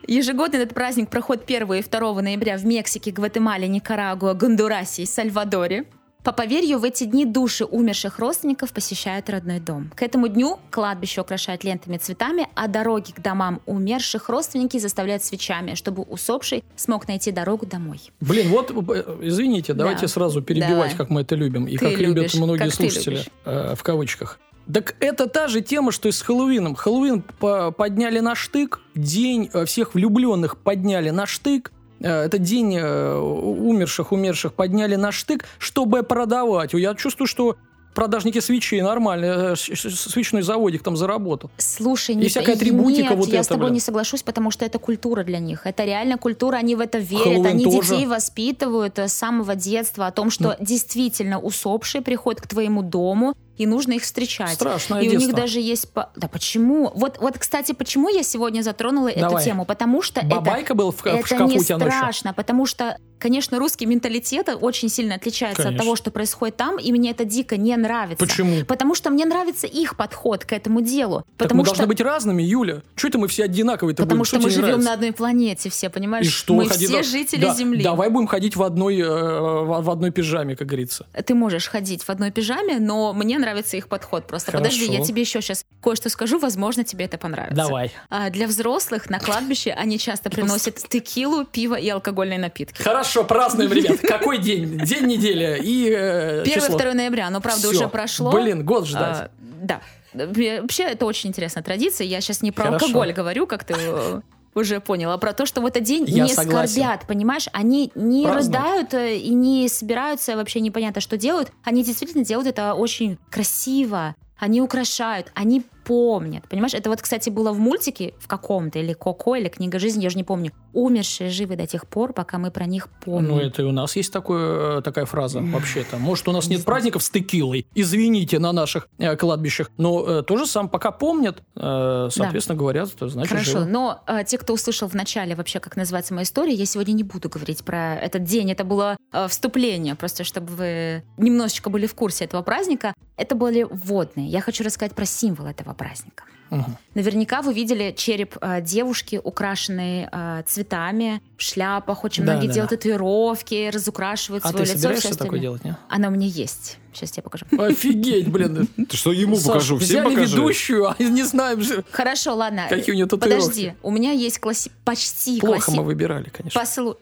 Ежегодно 0.07 0.57
этот 0.57 0.75
праздник 0.75 1.11
проходит 1.11 1.45
1 1.47 1.73
и 1.75 1.83
2 1.83 2.23
ноября 2.23 2.57
в 2.59 2.65
Мексике, 2.65 3.11
Гватемале, 3.11 3.67
Никарагуа, 3.67 4.35
Гондурасе 4.35 5.03
и 5.03 5.07
Сальвадоре. 5.07 5.85
По 6.23 6.33
поверью, 6.33 6.81
в 6.81 6.85
эти 6.85 7.05
дни 7.05 7.25
души 7.25 7.65
умерших 7.65 8.19
родственников 8.19 8.73
посещают 8.73 9.31
родной 9.31 9.61
дом. 9.61 9.93
К 9.95 10.03
этому 10.03 10.27
дню 10.27 10.59
кладбище 10.73 11.21
украшают 11.21 11.63
лентами 11.63 11.97
и 11.97 11.99
цветами, 11.99 12.49
а 12.57 12.67
дороги 12.67 13.13
к 13.13 13.21
домам 13.21 13.61
умерших 13.65 14.29
родственники 14.29 14.77
заставляют 14.79 15.23
свечами, 15.23 15.75
чтобы 15.75 16.03
усопший 16.03 16.65
смог 16.75 17.07
найти 17.07 17.31
дорогу 17.31 17.65
домой. 17.67 18.01
Блин, 18.21 18.49
вот, 18.49 18.73
э, 18.73 19.19
извините, 19.23 19.73
давайте 19.73 20.03
Да. 20.03 20.09
сразу 20.09 20.43
перебивать, 20.43 20.71
Давай. 20.71 20.97
как 20.97 21.11
мы 21.11 21.21
это 21.21 21.37
любим. 21.37 21.67
И 21.67 21.77
Ты 21.77 21.91
как 21.91 21.99
любят 22.01 22.17
любишь, 22.17 22.35
многие 22.35 22.65
как 22.65 22.75
слушатели, 22.75 23.25
э, 23.45 23.75
в 23.77 23.83
кавычках. 23.85 24.41
Так 24.73 24.97
это 25.01 25.27
та 25.29 25.47
же 25.49 25.61
тема, 25.61 25.93
что 25.93 26.09
и 26.09 26.13
с 26.13 26.23
Хэллоуином. 26.23 26.75
Хэллоуин 26.75 27.23
по- 27.23 27.71
подняли 27.71 28.19
на 28.21 28.35
штык, 28.35 28.81
день 28.95 29.49
э, 29.53 29.65
всех 29.65 29.95
влюбленных 29.95 30.59
подняли 30.59 31.11
на 31.11 31.27
штык, 31.27 31.71
э, 32.01 32.09
это 32.09 32.39
день 32.39 32.77
э, 32.77 33.17
умерших, 33.17 34.11
умерших 34.13 34.55
подняли 34.55 34.97
на 34.97 35.13
штык, 35.13 35.45
чтобы 35.59 36.03
продавать. 36.03 36.75
Я 36.75 36.95
чувствую, 36.95 37.29
что 37.29 37.57
продажники 37.95 38.41
свечей 38.41 38.83
нормально, 38.83 39.55
свечной 39.57 40.43
заводик 40.43 40.83
там 40.83 40.97
заработал. 40.97 41.51
Слушай, 41.57 42.17
И 42.17 42.19
не 42.19 42.29
всякая 42.29 42.55
атрибутика 42.55 43.11
нет, 43.11 43.17
вот 43.19 43.29
я 43.29 43.35
это, 43.37 43.45
с 43.45 43.49
тобой 43.49 43.67
блин. 43.67 43.75
не 43.75 43.81
соглашусь, 43.81 44.23
потому 44.23 44.51
что 44.51 44.65
это 44.67 44.79
культура 44.79 45.23
для 45.25 45.39
них. 45.39 45.65
Это 45.65 45.85
реально 45.85 46.19
культура, 46.19 46.57
они 46.57 46.75
в 46.75 46.81
это 46.81 46.99
верят, 46.99 47.25
Хэллоуин 47.25 47.47
они 47.47 47.65
тоже. 47.65 47.79
детей 47.95 48.07
воспитывают 48.07 48.99
с 48.99 49.13
самого 49.13 49.55
детства 49.55 50.09
о 50.09 50.11
том, 50.11 50.31
что 50.31 50.57
действительно 50.61 51.39
усопший 51.41 52.03
приходит 52.03 52.41
к 52.43 52.47
твоему 52.49 52.83
дому, 52.83 53.35
и 53.57 53.67
нужно 53.67 53.93
их 53.95 54.03
встречать. 54.03 54.53
Страшное 54.55 55.01
и 55.01 55.09
у 55.09 55.11
них 55.13 55.21
детство. 55.21 55.37
даже 55.37 55.61
есть... 55.61 55.91
по- 55.91 56.11
Да 56.17 56.29
почему? 56.29 56.93
Вот, 56.95 57.19
вот, 57.19 57.39
кстати, 57.39 57.73
почему 57.73 58.09
я 58.09 58.23
сегодня 58.23 58.63
затронула 58.63 59.09
эту 59.09 59.21
Давай. 59.21 59.45
тему? 59.45 59.65
Потому 59.65 60.03
что 60.03 60.21
это... 60.21 60.37
Бабайка 60.37 60.75
был 60.75 60.93
в, 60.93 60.97
в 61.03 61.07
Это 61.07 61.27
шкафу 61.27 61.45
не 61.47 61.61
страшно, 61.61 62.35
потому 62.35 62.67
что, 62.67 62.99
конечно, 63.19 63.59
русский 63.59 63.87
менталитет 63.87 64.49
очень 64.61 64.89
сильно 64.89 65.15
отличается 65.17 65.63
Конечно. 65.63 65.79
от 65.81 65.85
того, 65.85 65.97
что 65.97 66.11
происходит 66.11 66.57
там, 66.57 66.79
и 66.79 66.93
мне 66.93 67.11
это 67.11 67.25
дико 67.25 67.57
не 67.57 67.77
нравится. 67.77 68.25
Почему? 68.25 68.65
Потому 68.65 68.95
что 68.95 69.11
мне 69.11 69.25
нравится 69.25 69.67
их 69.67 69.97
подход 69.97 70.45
к 70.45 70.53
этому 70.53 70.81
делу. 70.81 71.25
Так 71.37 71.49
потому 71.49 71.61
мы 71.61 71.65
что, 71.67 71.75
должны 71.77 71.87
быть 71.89 72.01
разными, 72.01 72.43
Юля. 72.43 72.83
Что 72.95 73.09
это 73.09 73.19
мы 73.19 73.29
все 73.29 73.45
одинаковые-то 73.45 74.03
потому 74.03 74.21
будем? 74.21 74.25
что 74.27 74.37
Что 74.39 74.45
мы 74.47 74.51
живем 74.51 74.63
нравится? 74.67 74.89
на 74.89 74.95
одной 74.95 75.13
планете, 75.13 75.71
все, 75.71 75.89
понимаешь? 75.91 76.27
И 76.27 76.31
что 76.31 76.55
мы 76.55 76.69
ходить 76.69 76.89
все 76.89 77.03
жители 77.03 77.41
Да, 77.41 77.55
Земли. 77.55 77.83
Давай 77.83 78.11
будем 78.11 78.27
ходить 78.27 78.57
в 78.57 78.63
одной, 78.63 78.99
э, 79.01 79.07
в 79.09 79.87
в 79.87 79.91
одной 79.91 80.11
пижаме, 80.11 80.57
как 80.57 80.67
говорится. 80.67 81.07
Ты 81.25 81.35
можешь 81.35 81.69
ходить 81.69 82.03
в 82.03 82.11
одной 82.11 82.31
пижаме, 82.31 82.79
но 82.81 83.13
мне 83.13 83.39
нравится 83.39 83.77
их 83.77 83.89
подход. 83.89 84.27
Просто 84.27 84.51
Хорошо. 84.51 84.65
подожди, 84.71 84.93
я 84.93 85.03
тебе 85.05 85.23
еще 85.23 85.41
сейчас 85.41 85.65
кое-что 85.83 86.09
скажу, 86.09 86.39
возможно, 86.39 86.83
тебе 86.83 87.05
это 87.05 87.19
понравится. 87.19 87.55
Давай. 87.57 87.93
А, 88.11 88.31
Для 88.31 88.47
взрослых 88.49 89.09
на 89.11 89.21
кладбище 89.21 89.71
они 89.71 89.99
часто 89.99 90.29
приносят 90.31 90.77
текилу, 90.89 91.45
пиво 91.45 91.75
и 91.77 91.89
алкогольные 91.89 92.39
напитки. 92.39 92.83
Хорошо, 92.83 93.06
празднуем, 93.25 93.73
ребят. 93.73 93.99
Какой 94.03 94.39
день? 94.39 94.79
День 94.79 95.07
недели 95.07 95.61
и 95.63 95.91
э, 95.97 96.45
число. 96.47 96.77
1-2 96.77 96.93
ноября, 96.95 97.31
но 97.31 97.41
правда 97.41 97.61
Всё. 97.69 97.71
уже 97.71 97.89
прошло. 97.89 98.31
Блин, 98.31 98.65
год 98.65 98.87
ждать. 98.87 99.17
А, 99.19 99.31
да. 99.63 99.81
Э, 100.15 100.61
Вообще, 100.63 100.85
это 100.85 101.07
очень 101.07 101.31
интересная 101.31 101.63
традиция. 101.63 102.07
Я 102.07 102.21
сейчас 102.21 102.43
не 102.43 102.53
про 102.53 102.65
Хорошо. 102.67 102.87
алкоголь 102.87 103.13
говорю, 103.13 103.47
как 103.47 103.65
ты 103.65 103.75
э, 103.77 104.21
уже 104.55 104.81
понял, 104.81 105.11
а 105.13 105.19
про 105.19 105.33
то, 105.33 105.45
что 105.47 105.61
в 105.61 105.67
этот 105.67 105.83
день 105.83 106.05
Я 106.07 106.25
не 106.25 106.33
согласен. 106.35 106.83
скорбят, 106.83 107.07
понимаешь? 107.07 107.47
Они 107.53 107.93
не 107.95 108.25
Празднуют. 108.25 108.65
рыдают 108.65 108.95
э, 108.95 109.17
и 109.17 109.31
не 109.35 109.69
собираются, 109.69 110.37
вообще 110.37 110.61
непонятно, 110.61 111.01
что 111.01 111.17
делают. 111.17 111.51
Они 111.65 111.85
действительно 111.85 112.25
делают 112.25 112.49
это 112.49 112.75
очень 112.75 113.19
красиво. 113.31 114.15
Они 114.39 114.61
украшают, 114.61 115.31
они 115.35 115.63
помнят. 115.87 116.49
Понимаешь, 116.49 116.75
это 116.75 116.91
вот, 116.91 117.01
кстати, 117.01 117.31
было 117.31 117.53
в 117.53 117.59
мультике 117.61 118.15
в 118.19 118.27
каком-то, 118.27 118.79
или 118.81 118.93
Коко, 118.93 119.37
или 119.37 119.49
Книга 119.49 119.79
жизни, 119.79 120.03
я 120.03 120.11
же 120.11 120.17
не 120.17 120.25
помню. 120.25 120.53
Умершие 120.73 121.31
живы 121.31 121.57
до 121.57 121.67
тех 121.67 121.87
пор, 121.87 122.13
пока 122.13 122.39
мы 122.39 122.51
про 122.51 122.67
них 122.67 122.89
помним. 123.05 123.31
Ну, 123.31 123.41
это 123.41 123.63
и 123.63 123.65
у 123.65 123.73
нас 123.73 123.95
есть 123.97 124.13
такое, 124.13 124.79
э, 124.79 124.83
такая 124.83 125.07
фраза 125.07 125.41
вообще-то. 125.41 125.99
Может, 125.99 126.27
у 126.29 126.33
нас 126.33 126.49
нет 126.49 126.65
праздников 126.65 127.05
с 127.05 127.11
текилой, 127.11 127.67
извините, 127.75 128.41
на 128.41 128.53
наших 128.53 128.89
э, 128.99 129.17
кладбищах. 129.17 129.71
Но 129.79 130.05
э, 130.05 130.23
то 130.23 130.37
же 130.37 130.47
самое, 130.47 130.71
пока 130.71 130.91
помнят, 130.91 131.43
э, 131.55 132.09
соответственно, 132.11 132.59
говорят, 132.59 132.93
то 132.93 133.09
значит 133.09 133.31
Хорошо, 133.31 133.53
живы. 133.53 133.67
но 133.67 134.03
э, 134.09 134.25
те, 134.27 134.39
кто 134.39 134.55
услышал 134.55 134.89
в 134.89 134.95
начале 134.95 135.37
вообще, 135.37 135.61
как 135.61 135.77
называется 135.77 136.15
моя 136.15 136.25
история, 136.25 136.53
я 136.53 136.67
сегодня 136.67 136.93
не 136.93 137.05
буду 137.05 137.29
говорить 137.29 137.65
про 137.65 137.95
этот 137.95 138.25
день. 138.25 138.51
Это 138.51 138.65
было 138.65 138.97
э, 139.13 139.29
вступление, 139.29 139.95
просто 139.95 140.25
чтобы 140.25 140.49
вы 140.53 141.05
немножечко 141.17 141.71
были 141.71 141.87
в 141.87 141.95
курсе 141.95 142.25
этого 142.25 142.43
праздника. 142.43 142.93
Это 143.17 143.35
были 143.35 143.63
водные. 143.71 144.27
Я 144.27 144.41
хочу 144.41 144.65
рассказать 144.65 144.95
про 144.95 145.07
символ 145.07 145.47
этого 145.47 145.76
праздника. 145.77 146.25
Мгм. 146.49 146.77
Наверняка 146.95 147.43
вы 147.43 147.53
видели 147.53 147.93
череп 147.97 148.37
э, 148.41 148.61
девушки, 148.63 149.21
украшенный 149.23 150.07
э, 150.13 150.43
цветами, 150.47 151.21
в 151.37 151.43
шляпах. 151.43 152.05
Очень 152.05 152.25
Да, 152.25 152.33
многие 152.35 152.47
да, 152.47 152.53
делают 152.55 152.71
да. 152.71 152.77
татуировки, 152.77 153.69
разукрашивают 153.75 154.45
А 154.45 154.51
свое 154.51 154.65
ты 154.65 154.71
лицо. 154.71 154.81
собираешься 154.83 155.09
всё 155.09 155.17
такое 155.17 155.27
остальное. 155.41 155.41
делать, 155.41 155.65
не? 155.65 155.77
Она 155.89 156.07
у 156.07 156.11
меня 156.13 156.29
есть. 156.29 156.79
Сейчас 156.93 157.17
я 157.17 157.23
покажу. 157.25 157.47
Офигеть, 157.59 158.29
блин. 158.29 158.69
Ты 158.89 158.97
что 158.97 159.13
ему 159.13 159.35
Саш, 159.35 159.47
покажу? 159.47 159.79
Всем 159.79 160.03
взяли 160.05 160.15
покажи. 160.15 160.37
ведущую, 160.37 160.89
а 160.89 160.95
не 161.03 161.25
знаем 161.25 161.61
же. 161.63 161.85
Хорошо, 161.91 162.37
ладно. 162.37 162.67
Какие 162.69 162.93
у 162.93 162.95
нее 162.95 163.07
татуировки? 163.07 163.43
Подожди, 163.49 163.75
у 163.83 163.91
меня 163.91 164.13
есть 164.13 164.39
класси... 164.39 164.71
почти 164.85 165.41
Плохо 165.41 165.73
класси- 165.73 165.77
мы 165.77 165.83
выбирали, 165.83 166.29
конечно. 166.31 166.61
Послу... 166.61 166.97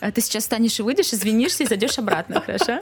А 0.00 0.10
ты 0.10 0.20
сейчас 0.22 0.44
станешь 0.44 0.78
и 0.78 0.82
выйдешь, 0.82 1.12
извинишься 1.12 1.64
и 1.64 1.66
зайдешь 1.66 1.98
обратно, 1.98 2.40
хорошо? 2.40 2.80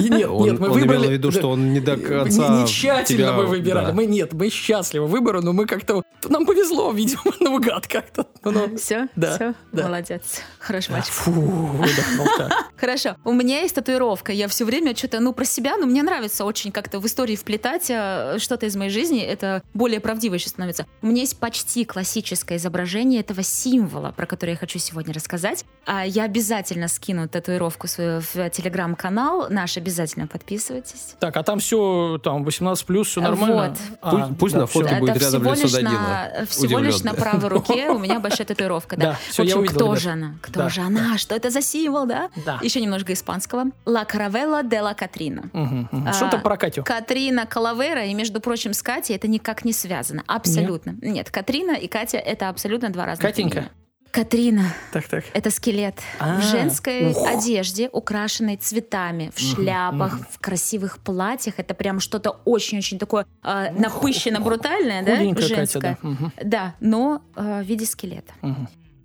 Нет, 0.00 0.28
Он, 0.28 0.44
нет, 0.44 0.58
мы 0.58 0.68
он 0.68 0.72
выбрали... 0.80 0.98
имел 1.00 1.08
в 1.08 1.12
виду, 1.12 1.30
что 1.32 1.50
он 1.50 1.72
не 1.72 1.80
до 1.80 1.96
не, 1.96 2.02
конца 2.04 2.60
не 2.62 2.66
тщательно 2.68 3.04
тебя- 3.18 3.32
мы 3.32 3.46
выбирали. 3.46 3.86
да. 3.86 3.92
Мы 3.92 4.06
нет, 4.06 4.32
мы 4.34 4.50
счастливы 4.50 5.06
выбору, 5.06 5.40
но 5.40 5.52
мы 5.52 5.66
как-то... 5.66 6.02
Нам 6.28 6.46
повезло, 6.46 6.90
видимо, 6.92 7.22
наугад 7.40 7.86
как-то. 7.86 8.26
Ну, 8.44 8.50
ну. 8.50 8.76
Все? 8.76 9.08
Да, 9.16 9.34
Все? 9.34 9.54
да. 9.72 9.84
Молодец. 9.84 10.40
Хороший 10.58 10.90
мальчик. 10.92 11.12
Фу, 11.12 11.30
выдохнул. 11.32 12.26
Хорошо. 12.76 13.16
У 13.24 13.32
меня 13.32 13.60
есть 13.60 13.74
татуировка. 13.74 14.32
Я 14.32 14.48
все 14.48 14.64
время 14.64 14.96
что-то, 14.96 15.20
ну, 15.20 15.32
про 15.32 15.44
себя, 15.44 15.76
но 15.76 15.86
мне 15.86 16.02
нравится 16.02 16.44
очень 16.44 16.72
как-то 16.72 16.98
в 17.00 17.06
истории 17.06 17.36
вплетать 17.36 17.86
э, 17.90 18.38
что-то 18.38 18.66
из 18.66 18.76
моей 18.76 18.90
жизни. 18.90 19.20
Это 19.20 19.62
более 19.74 20.00
правдиво 20.00 20.34
еще 20.34 20.48
становится. 20.48 20.86
У 21.02 21.06
меня 21.06 21.20
есть 21.20 21.38
почти 21.38 21.84
классическое 21.84 22.58
изображение 22.58 23.20
этого 23.20 23.42
символа, 23.42 24.12
про 24.16 24.26
который 24.26 24.50
я 24.50 24.56
хочу 24.56 24.78
сегодня 24.78 25.14
рассказать. 25.14 25.64
А 25.86 26.04
я 26.04 26.24
обязательно 26.24 26.88
скину 26.88 27.28
татуировку 27.28 27.86
свою 27.86 28.20
в 28.20 28.50
телеграм-канал. 28.50 29.46
Наш 29.50 29.76
обязательно 29.76 30.26
подписывайтесь. 30.26 31.14
Так, 31.20 31.36
а 31.36 31.42
там 31.42 31.58
все, 31.60 32.18
там, 32.22 32.44
18 32.44 32.86
плюс, 32.86 33.08
все 33.08 33.20
нормально? 33.20 33.70
Вот. 33.70 33.98
А, 34.02 34.28
Пусть- 34.38 34.54
на 34.54 34.66
фотке 34.66 34.96
будет 34.96 35.16
рядом 35.16 35.42
лицо 35.44 35.68
Данила. 35.68 36.07
На, 36.08 36.46
всего 36.46 36.78
лишь 36.78 37.02
на 37.02 37.14
правой 37.14 37.48
руке 37.48 37.88
у 37.90 37.98
меня 37.98 38.20
большая 38.20 38.46
татуировка. 38.46 38.96
Да. 38.96 39.12
В 39.14 39.38
общем, 39.40 39.58
увидел, 39.58 39.74
кто 39.76 39.84
ребят. 39.86 39.98
же 40.02 40.10
она? 40.10 40.34
Кто 40.42 40.60
Да, 40.60 40.68
же 40.68 40.80
она? 40.80 41.18
Что 41.18 41.34
это 41.34 41.50
за 41.50 41.60
символ, 41.62 42.06
да? 42.06 42.30
Да. 42.44 42.58
Еще 42.62 42.80
немножко 42.80 43.12
испанского. 43.12 43.64
De 43.86 44.80
la 44.80 44.96
Catrina. 44.98 45.48
Мгм, 45.52 45.88
мгм. 45.90 46.08
А, 46.08 46.12
Что-то 46.12 46.38
про 46.38 46.56
Катю. 46.56 46.82
Катрина 46.84 47.46
Калавера, 47.46 48.04
и, 48.04 48.14
между 48.14 48.40
прочим, 48.40 48.72
с 48.72 48.82
Катей 48.82 49.16
это 49.16 49.28
никак 49.28 49.64
не 49.64 49.72
связано. 49.72 50.22
Абсолютно. 50.26 50.96
Нет, 51.02 51.30
Катрина 51.30 51.72
и 51.72 51.86
Катя 51.88 52.18
это 52.18 52.48
абсолютно 52.48 52.90
два 52.90 53.06
разных 53.06 53.26
Катенька? 53.26 53.58
имени. 53.58 53.70
Катрина 54.10 54.64
Так, 54.92 55.06
так. 55.08 55.24
это 55.34 55.50
скелет 55.50 55.94
А, 56.18 56.38
в 56.40 56.42
женской 56.42 57.10
ух. 57.10 57.26
одежде, 57.28 57.88
украшенной 57.92 58.56
цветами, 58.56 59.30
в 59.34 59.38
шляпах, 59.40 60.18
в 60.30 60.38
красивых 60.38 60.98
платьях. 60.98 61.54
Это 61.58 61.74
прям 61.74 62.00
что-то 62.00 62.40
очень-очень 62.44 62.98
такое 62.98 63.26
э, 63.44 63.70
напыщенно 63.78 64.40
брутальное, 64.40 65.02
да, 65.04 65.16
Худенькая 65.16 65.42
Катя, 65.42 65.56
женское. 65.56 65.98
да. 66.02 66.32
Да, 66.44 66.74
но 66.80 67.22
э, 67.36 67.62
в 67.62 67.66
виде 67.66 67.84
скелета. 67.86 68.32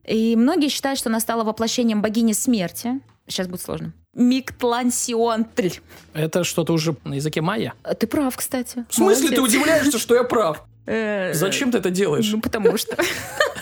И 0.06 0.36
многие 0.36 0.70
считают, 0.70 1.00
что 1.00 1.10
она 1.10 1.20
стала 1.20 1.44
воплощением 1.44 2.02
богини 2.02 2.34
смерти. 2.34 3.00
Сейчас 3.28 3.48
будет 3.48 3.62
сложно. 3.62 3.94
Миктлансионтль. 4.14 5.70
Это 6.14 6.44
что-то 6.44 6.74
уже 6.74 6.96
на 7.04 7.14
языке 7.16 7.42
майя? 7.42 7.74
Ты 8.00 8.06
прав, 8.08 8.36
кстати. 8.36 8.86
В 8.90 8.94
смысле 8.96 9.30
ты 9.30 9.36
Молодец. 9.38 9.56
удивляешься, 9.58 9.98
что 10.00 10.16
я 10.16 10.24
прав? 10.24 10.64
Э, 10.86 11.34
Зачем 11.34 11.72
ты 11.72 11.78
это 11.78 11.90
делаешь? 11.90 12.30
Ну, 12.32 12.42
потому 12.42 12.78
что. 12.78 12.98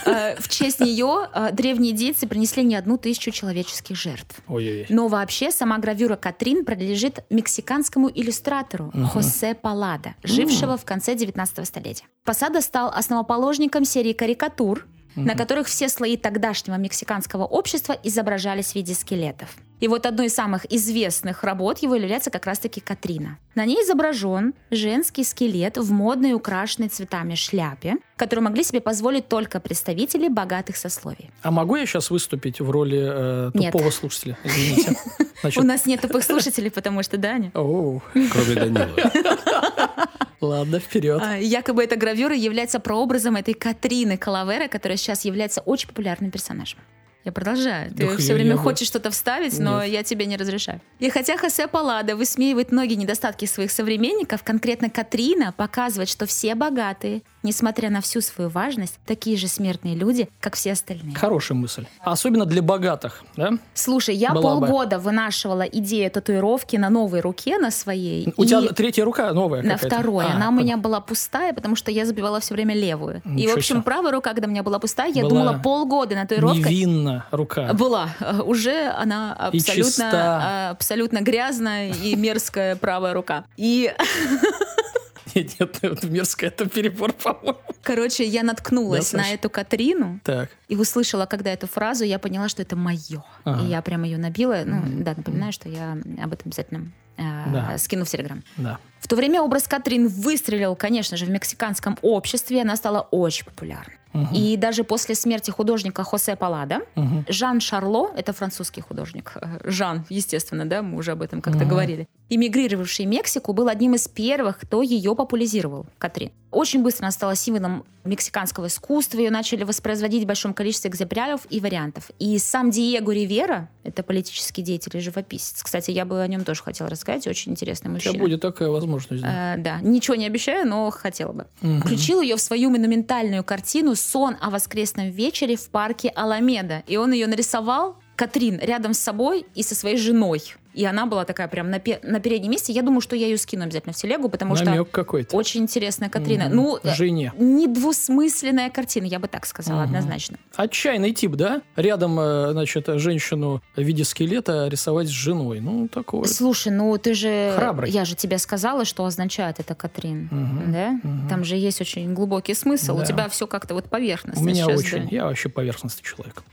Э, 0.04 0.36
В 0.40 0.50
честь 0.50 0.80
нее 0.80 1.30
э, 1.32 1.52
древние 1.52 1.92
индейцы 1.92 2.26
принесли 2.26 2.64
не 2.64 2.76
одну 2.76 2.98
тысячу 2.98 3.30
человеческих 3.30 3.96
жертв. 3.96 4.36
Ой-ой-ой. 4.48 4.88
Но 4.90 5.08
вообще 5.08 5.52
сама 5.52 5.78
гравюра 5.78 6.16
Катрин 6.16 6.66
принадлежит 6.66 7.24
мексиканскому 7.30 8.10
иллюстратору 8.10 8.92
Хосе 9.14 9.54
Паллада, 9.54 10.16
жившего 10.24 10.76
в 10.78 10.86
конце 10.86 11.14
19 11.14 11.68
столетия. 11.68 12.06
Посада 12.24 12.62
стал 12.62 12.90
основоположником 12.90 13.86
серии 13.86 14.14
карикатур, 14.14 14.88
на 15.16 15.36
которых 15.36 15.68
все 15.68 15.88
слои 15.88 16.18
тогдашнего 16.18 16.78
мексиканского 16.78 17.46
общества 17.46 17.96
изображались 18.02 18.72
в 18.72 18.76
виде 18.76 18.96
скелетов. 18.96 19.50
И 19.82 19.88
вот 19.88 20.06
одной 20.06 20.28
из 20.28 20.36
самых 20.36 20.72
известных 20.72 21.44
работ 21.44 21.80
его 21.80 21.96
является 21.96 22.30
как 22.30 22.46
раз-таки 22.46 22.80
Катрина. 22.80 23.40
На 23.56 23.66
ней 23.66 23.84
изображен 23.84 24.54
женский 24.70 25.24
скелет 25.24 25.78
в 25.78 25.92
модной 25.92 26.34
украшенной 26.34 26.88
цветами 26.88 27.34
шляпе, 27.34 27.98
которую 28.16 28.46
могли 28.46 28.64
себе 28.64 28.80
позволить 28.80 29.28
только 29.28 29.60
представители 29.60 30.28
богатых 30.28 30.78
сословий. 30.78 31.32
А 31.42 31.50
могу 31.50 31.76
я 31.76 31.88
сейчас 31.88 32.12
выступить 32.12 32.62
в 32.62 32.70
роли 32.70 33.00
э, 33.02 33.52
Нет. 33.56 33.72
тупого 33.72 33.90
слушателя? 33.90 34.38
Извините. 34.44 34.96
У 35.58 35.64
нас 35.64 35.88
нет 35.88 36.00
тупых 36.02 36.24
слушателей, 36.24 36.70
потому 36.70 37.02
что 37.02 37.18
Даня. 37.18 37.50
Кроме 37.52 38.56
Данила. 38.56 38.96
Ладно, 40.42 40.80
вперед. 40.80 41.22
А, 41.24 41.38
Якобы 41.38 41.84
эта 41.84 41.96
гравюра 41.96 42.36
является 42.36 42.80
прообразом 42.80 43.36
этой 43.36 43.56
Катрины 43.56 44.18
Калавера, 44.18 44.68
которая 44.68 44.98
сейчас 44.98 45.26
является 45.26 45.62
очень 45.62 45.88
популярным 45.88 46.30
персонажем. 46.30 46.80
Я 47.24 47.32
продолжаю. 47.32 47.92
Ты 47.92 48.08
Да 48.08 48.18
все 48.18 48.34
время 48.34 48.56
бы- 48.56 48.62
хочешь 48.64 48.88
что-то 48.88 49.12
вставить, 49.12 49.60
но 49.60 49.84
Нет. 49.84 49.94
я 49.94 50.04
тебе 50.04 50.26
не 50.26 50.38
разрешаю. 50.38 50.82
И 51.00 51.10
хотя 51.10 51.38
Хосе 51.38 51.68
Паллада 51.68 52.16
высмеивает 52.16 52.72
многие 52.72 52.96
недостатки 52.96 53.46
своих 53.46 53.72
современников, 53.72 54.42
конкретно 54.44 54.90
Катрина 54.90 55.54
показывает, 55.56 56.10
что 56.10 56.26
все 56.26 56.56
богатые, 56.56 57.22
несмотря 57.44 57.92
на 57.92 58.02
всю 58.02 58.22
свою 58.22 58.50
важность, 58.50 58.98
такие 59.06 59.38
же 59.38 59.48
смертные 59.48 59.94
люди, 59.96 60.30
как 60.40 60.56
все 60.56 60.72
остальные. 60.72 61.16
Хорошая 61.16 61.56
мысль. 61.58 61.86
Особенно 62.00 62.46
для 62.46 62.64
богатых, 62.64 63.24
да? 63.36 63.52
Слушай, 63.76 64.16
я 64.16 64.32
Была 64.34 64.56
бы. 64.56 64.66
полгода 64.68 64.98
вынашивала 64.98 65.62
идею 65.64 66.10
татуировки 66.10 66.76
на 66.78 66.90
новой 66.90 67.20
руке, 67.22 67.60
на 67.60 67.70
своей. 67.70 68.34
У 68.36 68.44
и- 68.44 68.48
тебя 68.48 68.62
третья 68.70 69.06
рука 69.06 69.32
новая 69.34 69.62
На 69.62 69.78
второй. 69.78 70.26
А, 70.26 70.32
Она 70.36 70.50
у 70.50 70.54
меня 70.54 70.78
была 70.78 71.00
пустая, 71.02 71.54
потому 71.54 71.76
что 71.76 71.92
я 71.92 72.06
забивала 72.08 72.40
все 72.40 72.56
время 72.56 72.74
левую. 72.74 73.22
и, 73.26 73.30
Ничего 73.30 73.54
в 73.54 73.58
общем, 73.58 73.76
себе. 73.76 73.84
правая 73.84 74.12
рука, 74.12 74.34
когда 74.34 74.48
у 74.48 74.52
меня 74.52 74.64
была 74.64 74.80
пустая, 74.80 75.12
я 75.14 75.22
Была 75.22 75.30
думала 75.30 75.60
полгода 75.64 76.16
на 76.16 76.24
татуировка. 76.26 76.70
Невинна 77.12 77.26
рука. 77.32 77.74
Была. 77.74 78.10
Уже 78.46 78.88
она 78.98 79.34
абсолютно, 79.34 80.68
э, 80.68 80.70
абсолютно 80.72 81.22
грязная 81.22 81.92
и 81.92 82.16
мерзкая 82.16 82.76
правая 82.76 83.14
рука. 83.14 83.46
И, 83.58 83.94
Нет, 85.36 85.60
нет, 85.60 85.78
это 85.82 86.08
мерзко, 86.08 86.46
это 86.48 86.68
перебор, 86.68 87.14
по-моему. 87.14 87.58
короче, 87.84 88.26
я 88.26 88.44
наткнулась 88.44 89.12
Да, 89.12 89.20
на 89.20 89.30
эту 89.30 89.50
Катрину 89.50 90.20
Так. 90.26 90.50
и 90.68 90.76
услышала, 90.76 91.26
когда 91.26 91.52
эту 91.52 91.68
фразу, 91.68 92.04
я 92.04 92.20
поняла, 92.20 92.50
что 92.50 92.62
это 92.62 92.76
мое. 92.76 93.24
Ага. 93.46 93.64
И 93.64 93.68
я 93.70 93.82
прямо 93.82 94.06
ее 94.06 94.18
набила. 94.18 94.62
Ну, 94.66 94.82
да, 95.04 95.14
напоминаю, 95.16 95.54
что 95.54 95.70
я 95.70 95.94
об 96.22 96.34
этом 96.34 96.48
обязательно 96.48 96.92
э, 97.18 97.22
Да. 97.54 97.78
скину 97.78 98.04
в 98.04 98.10
Телеграм. 98.10 98.44
Да. 98.58 98.78
В 99.00 99.08
то 99.08 99.16
время 99.16 99.42
образ 99.42 99.68
Катрин 99.70 100.10
выстрелил, 100.10 100.76
конечно 100.76 101.16
же, 101.16 101.26
в 101.26 101.30
мексиканском 101.30 101.98
обществе, 102.02 102.62
она 102.62 102.76
стала 102.76 103.08
очень 103.12 103.46
популярной. 103.46 103.96
Мгм. 104.14 104.34
И 104.36 104.58
даже 104.58 104.84
после 104.84 105.16
смерти 105.16 105.52
художника 105.52 106.04
Хосе 106.04 106.36
Паллада, 106.36 106.80
Мгм. 106.96 107.26
Жан 107.30 107.60
Шарло, 107.62 108.10
это 108.16 108.34
французский 108.34 108.82
художник, 108.82 109.34
э, 109.42 109.60
Жан, 109.64 110.06
естественно, 110.10 110.66
да, 110.66 110.82
мы 110.82 110.98
уже 110.98 111.12
об 111.12 111.22
этом 111.22 111.42
как-то 111.42 111.60
Мгм. 111.62 111.70
говорили, 111.70 112.08
эмигрировавший 112.32 113.06
в 113.06 113.10
Мексику, 113.10 113.52
был 113.52 113.68
одним 113.68 113.96
из 113.96 114.08
первых, 114.08 114.60
кто 114.62 114.82
ее 114.82 115.16
популяризировал, 115.16 115.86
Катрин. 115.98 116.32
Очень 116.50 116.82
быстро 116.82 117.04
она 117.04 117.12
стала 117.12 117.36
символом 117.36 117.86
мексиканского 118.06 118.68
искусства, 118.68 119.20
ее 119.20 119.32
начали 119.32 119.64
воспроизводить 119.64 120.24
в 120.24 120.28
большом 120.28 120.54
количестве 120.54 120.90
экземпляров 120.90 121.42
и 121.50 121.60
вариантов. 121.60 122.10
И 122.20 122.38
сам 122.40 122.72
Диего 122.72 123.12
Ривера, 123.12 123.70
это 123.84 124.02
политический 124.02 124.62
деятель 124.62 124.98
и 124.98 125.00
живописец, 125.02 125.62
кстати, 125.62 125.92
я 125.92 126.06
бы 126.06 126.22
о 126.22 126.28
нем 126.28 126.44
тоже 126.46 126.64
хотела 126.64 126.90
рассказать, 126.90 127.28
очень 127.28 127.52
интересный 127.52 127.90
У 127.90 127.94
мужчина. 127.94 128.14
тебя 128.14 128.24
будет 128.24 128.42
такая 128.42 128.70
возможность. 128.70 129.22
да. 129.22 129.56
Э, 129.56 129.58
да, 129.60 129.82
ничего 129.82 130.16
не 130.16 130.26
обещаю, 130.26 130.66
но 130.68 130.90
хотела 130.90 131.34
бы. 131.34 131.48
Мгм. 131.62 131.82
Включил 131.82 132.22
ее 132.22 132.38
в 132.38 132.42
свою 132.42 132.70
монументальную 132.70 133.44
картину 133.44 133.96
«Сон 133.96 134.38
о 134.40 134.50
воскресном 134.50 135.10
вечере 135.12 135.58
в 135.58 135.70
парке 135.70 136.10
Аламеда». 136.10 136.84
И 136.88 136.96
он 136.96 137.12
ее 137.12 137.28
нарисовал, 137.28 137.98
Катрин, 138.16 138.60
рядом 138.60 138.94
с 138.94 139.00
собой 139.00 139.46
и 139.56 139.64
со 139.64 139.74
своей 139.76 139.98
женой. 139.98 140.42
И 140.74 140.86
она 140.86 141.06
была 141.06 141.26
такая 141.26 141.48
прям 141.48 141.70
на, 141.70 141.80
пе- 141.80 142.00
на 142.04 142.20
переднем 142.20 142.52
месте. 142.52 142.72
Я 142.74 142.82
думаю, 142.82 143.02
что 143.02 143.16
я 143.16 143.28
ее 143.28 143.38
скину 143.38 143.64
обязательно 143.64 143.94
в 143.94 143.96
телегу, 143.98 144.30
потому 144.30 144.56
Намек 144.56 144.88
что 144.88 144.92
какой-то. 144.92 145.36
очень 145.36 145.62
интересная 145.62 146.10
Катрина. 146.10 146.46
Мгм. 146.46 146.56
Ну, 146.56 146.80
э, 146.84 146.96
Жене. 146.96 147.34
недвусмысленная 147.38 148.70
картина, 148.70 149.06
я 149.06 149.20
бы 149.20 149.28
так 149.28 149.46
сказала, 149.46 149.82
Мгм. 149.82 149.86
однозначно. 149.96 150.38
Отчаянный 150.56 151.12
тип, 151.14 151.32
да? 151.34 151.62
Рядом, 151.76 152.20
э, 152.20 152.52
значит, 152.52 152.86
женщину 152.88 153.62
в 153.76 153.82
виде 153.82 154.04
скелета 154.04 154.68
рисовать 154.68 155.08
с 155.08 155.12
женой. 155.12 155.60
Ну, 155.60 155.88
такое. 155.88 156.24
Слушай, 156.26 156.72
ну 156.72 156.98
ты 156.98 157.14
же... 157.14 157.54
Храбрый. 157.56 157.90
Я 157.92 158.06
же 158.06 158.16
тебе 158.16 158.38
сказала, 158.38 158.86
что 158.86 159.06
означает 159.06 159.60
это 159.60 159.76
Катрин. 159.76 160.28
Мгм. 160.32 160.72
Да? 160.72 160.90
Мгм. 161.04 161.28
Там 161.30 161.44
же 161.44 161.56
есть 161.56 161.82
очень 161.82 162.14
глубокий 162.14 162.54
смысл. 162.54 162.96
Да. 162.98 163.04
У 163.04 163.06
тебя 163.06 163.30
все 163.30 163.48
как-то 163.48 163.74
вот 163.74 163.90
поверхностно 163.90 164.42
У 164.42 164.46
меня 164.46 164.68
очень. 164.68 165.04
да. 165.04 165.08
Я 165.12 165.26
вообще 165.26 165.50
поверхностный 165.50 166.04
человек. 166.04 166.44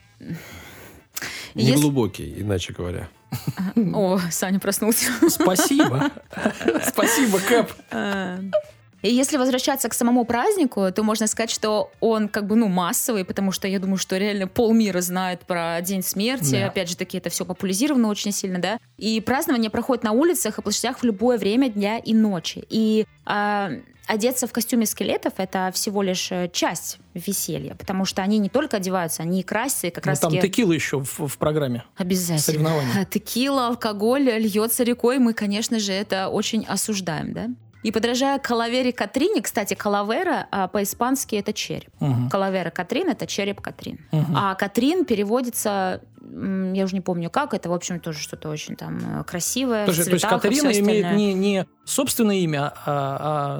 Не 1.58 1.70
Если- 1.70 1.82
глубокий, 1.82 2.34
иначе 2.38 2.72
говоря. 2.72 3.08
О, 3.94 4.18
Саня 4.30 4.58
проснулся. 4.58 5.10
Спасибо. 5.28 6.10
Спасибо, 6.86 7.38
Кэп. 7.40 7.70
И 9.02 9.14
если 9.14 9.36
возвращаться 9.36 9.88
к 9.88 9.94
самому 9.94 10.24
празднику, 10.24 10.90
то 10.92 11.04
можно 11.04 11.28
сказать, 11.28 11.50
что 11.50 11.92
он 12.00 12.28
как 12.28 12.46
бы, 12.48 12.56
ну, 12.56 12.66
массовый, 12.66 13.24
потому 13.24 13.52
что 13.52 13.68
я 13.68 13.78
думаю, 13.78 13.96
что 13.96 14.16
реально 14.16 14.48
полмира 14.48 15.00
знает 15.00 15.40
про 15.46 15.80
День 15.82 16.02
смерти. 16.02 16.52
Да. 16.60 16.66
Опять 16.66 16.88
же 16.88 16.96
таки, 16.96 17.18
это 17.18 17.30
все 17.30 17.44
популяризировано 17.44 18.08
очень 18.08 18.32
сильно, 18.32 18.58
да. 18.58 18.78
И 18.96 19.20
празднование 19.20 19.70
проходит 19.70 20.02
на 20.02 20.10
улицах 20.12 20.58
и 20.58 20.62
площадях 20.62 20.98
в 20.98 21.04
любое 21.04 21.38
время 21.38 21.68
дня 21.68 21.98
и 21.98 22.12
ночи. 22.12 22.64
И 22.70 23.06
а, 23.24 23.70
одеться 24.08 24.46
в 24.46 24.52
костюме 24.52 24.86
скелетов— 24.86 25.34
это 25.36 25.70
всего 25.72 26.02
лишь 26.02 26.32
э, 26.32 26.48
часть 26.52 26.98
веселья, 27.14 27.74
потому 27.74 28.04
что 28.04 28.22
они 28.22 28.38
не 28.38 28.48
только 28.48 28.78
одеваются, 28.78 29.22
они 29.22 29.40
и 29.40 29.42
красятся, 29.42 29.86
и 29.86 29.90
как 29.90 30.04
Ну, 30.06 30.10
раз 30.10 30.18
там 30.20 30.30
таки... 30.32 30.42
текила 30.48 30.72
еще 30.72 31.00
в, 31.00 31.28
в 31.28 31.38
программе. 31.38 31.84
Обязательно. 31.96 32.38
Соревнования. 32.38 33.04
Текила, 33.10 33.68
алкоголь 33.68 34.22
льется 34.30 34.82
рекой. 34.82 35.18
Мы, 35.18 35.34
конечно 35.34 35.78
же, 35.78 35.92
это 35.92 36.28
очень 36.28 36.64
осуждаем, 36.66 37.32
да? 37.32 37.48
И 37.82 37.92
подражая 37.92 38.38
Калавере 38.38 38.92
Катрине, 38.92 39.40
кстати, 39.40 39.74
Калавера 39.74 40.46
а, 40.50 40.66
по-испански 40.68 41.36
это 41.36 41.52
череп. 41.52 41.90
Мгм. 42.00 42.28
Калавера 42.28 42.70
Катрин 42.70 43.08
это 43.08 43.26
череп 43.26 43.60
Катрин. 43.60 44.00
Мгм. 44.10 44.36
А 44.36 44.54
Катрин 44.56 45.04
переводится, 45.04 46.02
я 46.20 46.84
уже 46.84 46.94
не 46.94 47.00
помню 47.00 47.30
как, 47.30 47.54
это, 47.54 47.68
в 47.68 47.72
общем, 47.72 48.00
тоже 48.00 48.18
что-то 48.18 48.48
очень 48.48 48.74
там 48.74 49.20
э, 49.20 49.24
красивое. 49.24 49.86
Тоже, 49.86 50.04
то 50.04 50.10
есть 50.10 50.22
цветах 50.22 50.42
Катерина 50.42 50.70
всё 50.70 50.80
имеет 50.80 51.12
не, 51.12 51.34
не 51.34 51.66
собственное 51.84 52.36
имя, 52.36 52.72
а, 52.84 53.16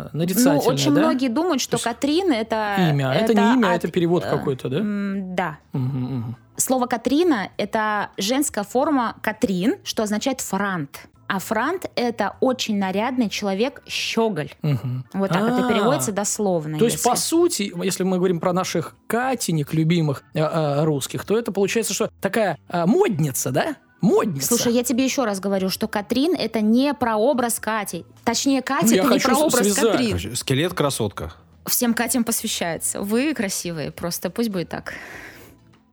а 0.07 0.11
Ну, 0.13 0.19
нарицательное, 0.19 0.59
очень 0.59 0.95
да? 0.95 1.01
многие 1.01 1.29
думают, 1.29 1.61
что 1.61 1.73
То 1.73 1.77
есть 1.77 1.85
Катрин 1.85 2.33
это... 2.33 2.77
Имя. 2.91 3.11
А 3.11 3.15
это 3.15 3.35
не 3.35 3.55
имя, 3.55 3.69
а 3.69 3.71
от- 3.75 3.85
это 3.85 3.93
перевод 3.93 4.25
э, 4.25 4.31
какой-то, 4.31 4.69
да? 4.69 4.79
Да. 4.83 5.59
Мгм, 5.73 6.05
мгм. 6.05 6.37
Слово 6.57 6.87
Катрина 6.87 7.51
это 7.57 8.11
женская 8.17 8.65
форма 8.65 9.15
Катрин, 9.23 9.77
что 9.85 10.03
означает 10.03 10.41
франт. 10.41 11.09
А 11.29 11.41
франт 11.41 11.91
это 11.95 12.37
очень 12.41 12.79
нарядный 12.79 13.29
человек 13.29 13.83
щеголь. 13.87 14.51
Мгм. 14.63 15.05
Вот 15.13 15.29
так 15.29 15.43
это 15.43 15.67
А, 15.67 15.69
переводится 15.69 16.11
дословно. 16.11 16.79
То 16.79 16.87
есть, 16.87 16.97
если. 16.97 17.09
по 17.09 17.17
сути, 17.17 17.73
если 17.85 18.03
мы 18.03 18.17
говорим 18.17 18.41
про 18.41 18.55
наших 18.55 18.97
Катенек, 19.07 19.75
любимых 19.75 20.25
э, 20.33 20.41
э, 20.41 20.85
русских, 20.85 21.27
то 21.27 21.39
это 21.39 21.53
получается, 21.53 21.93
что 21.93 22.11
такая 22.23 22.59
э, 22.71 22.87
модница, 22.87 23.51
да? 23.51 23.77
Модница. 24.01 24.49
Слушай, 24.49 24.73
я 24.73 24.83
тебе 24.85 25.05
еще 25.05 25.25
раз 25.25 25.39
говорю, 25.39 25.69
что 25.69 25.87
Катрин 25.87 26.35
это 26.35 26.63
не 26.63 26.95
про 26.95 27.17
образ 27.17 27.59
Кати. 27.61 28.07
Точнее, 28.25 28.63
Катя 28.63 28.87
Ну, 28.87 28.95
это 28.95 29.13
не 29.13 29.19
про 29.19 29.37
образ 29.37 29.65
связать. 29.65 29.93
Катрин. 29.93 30.37
Скелет 30.37 30.73
красотка. 30.73 31.35
Всем 31.67 31.93
Катям 31.93 32.25
посвящается. 32.25 33.03
Вы 33.03 33.35
красивые, 33.35 33.91
просто 33.91 34.31
пусть 34.31 34.49
будет 34.49 34.71
так. 34.71 34.95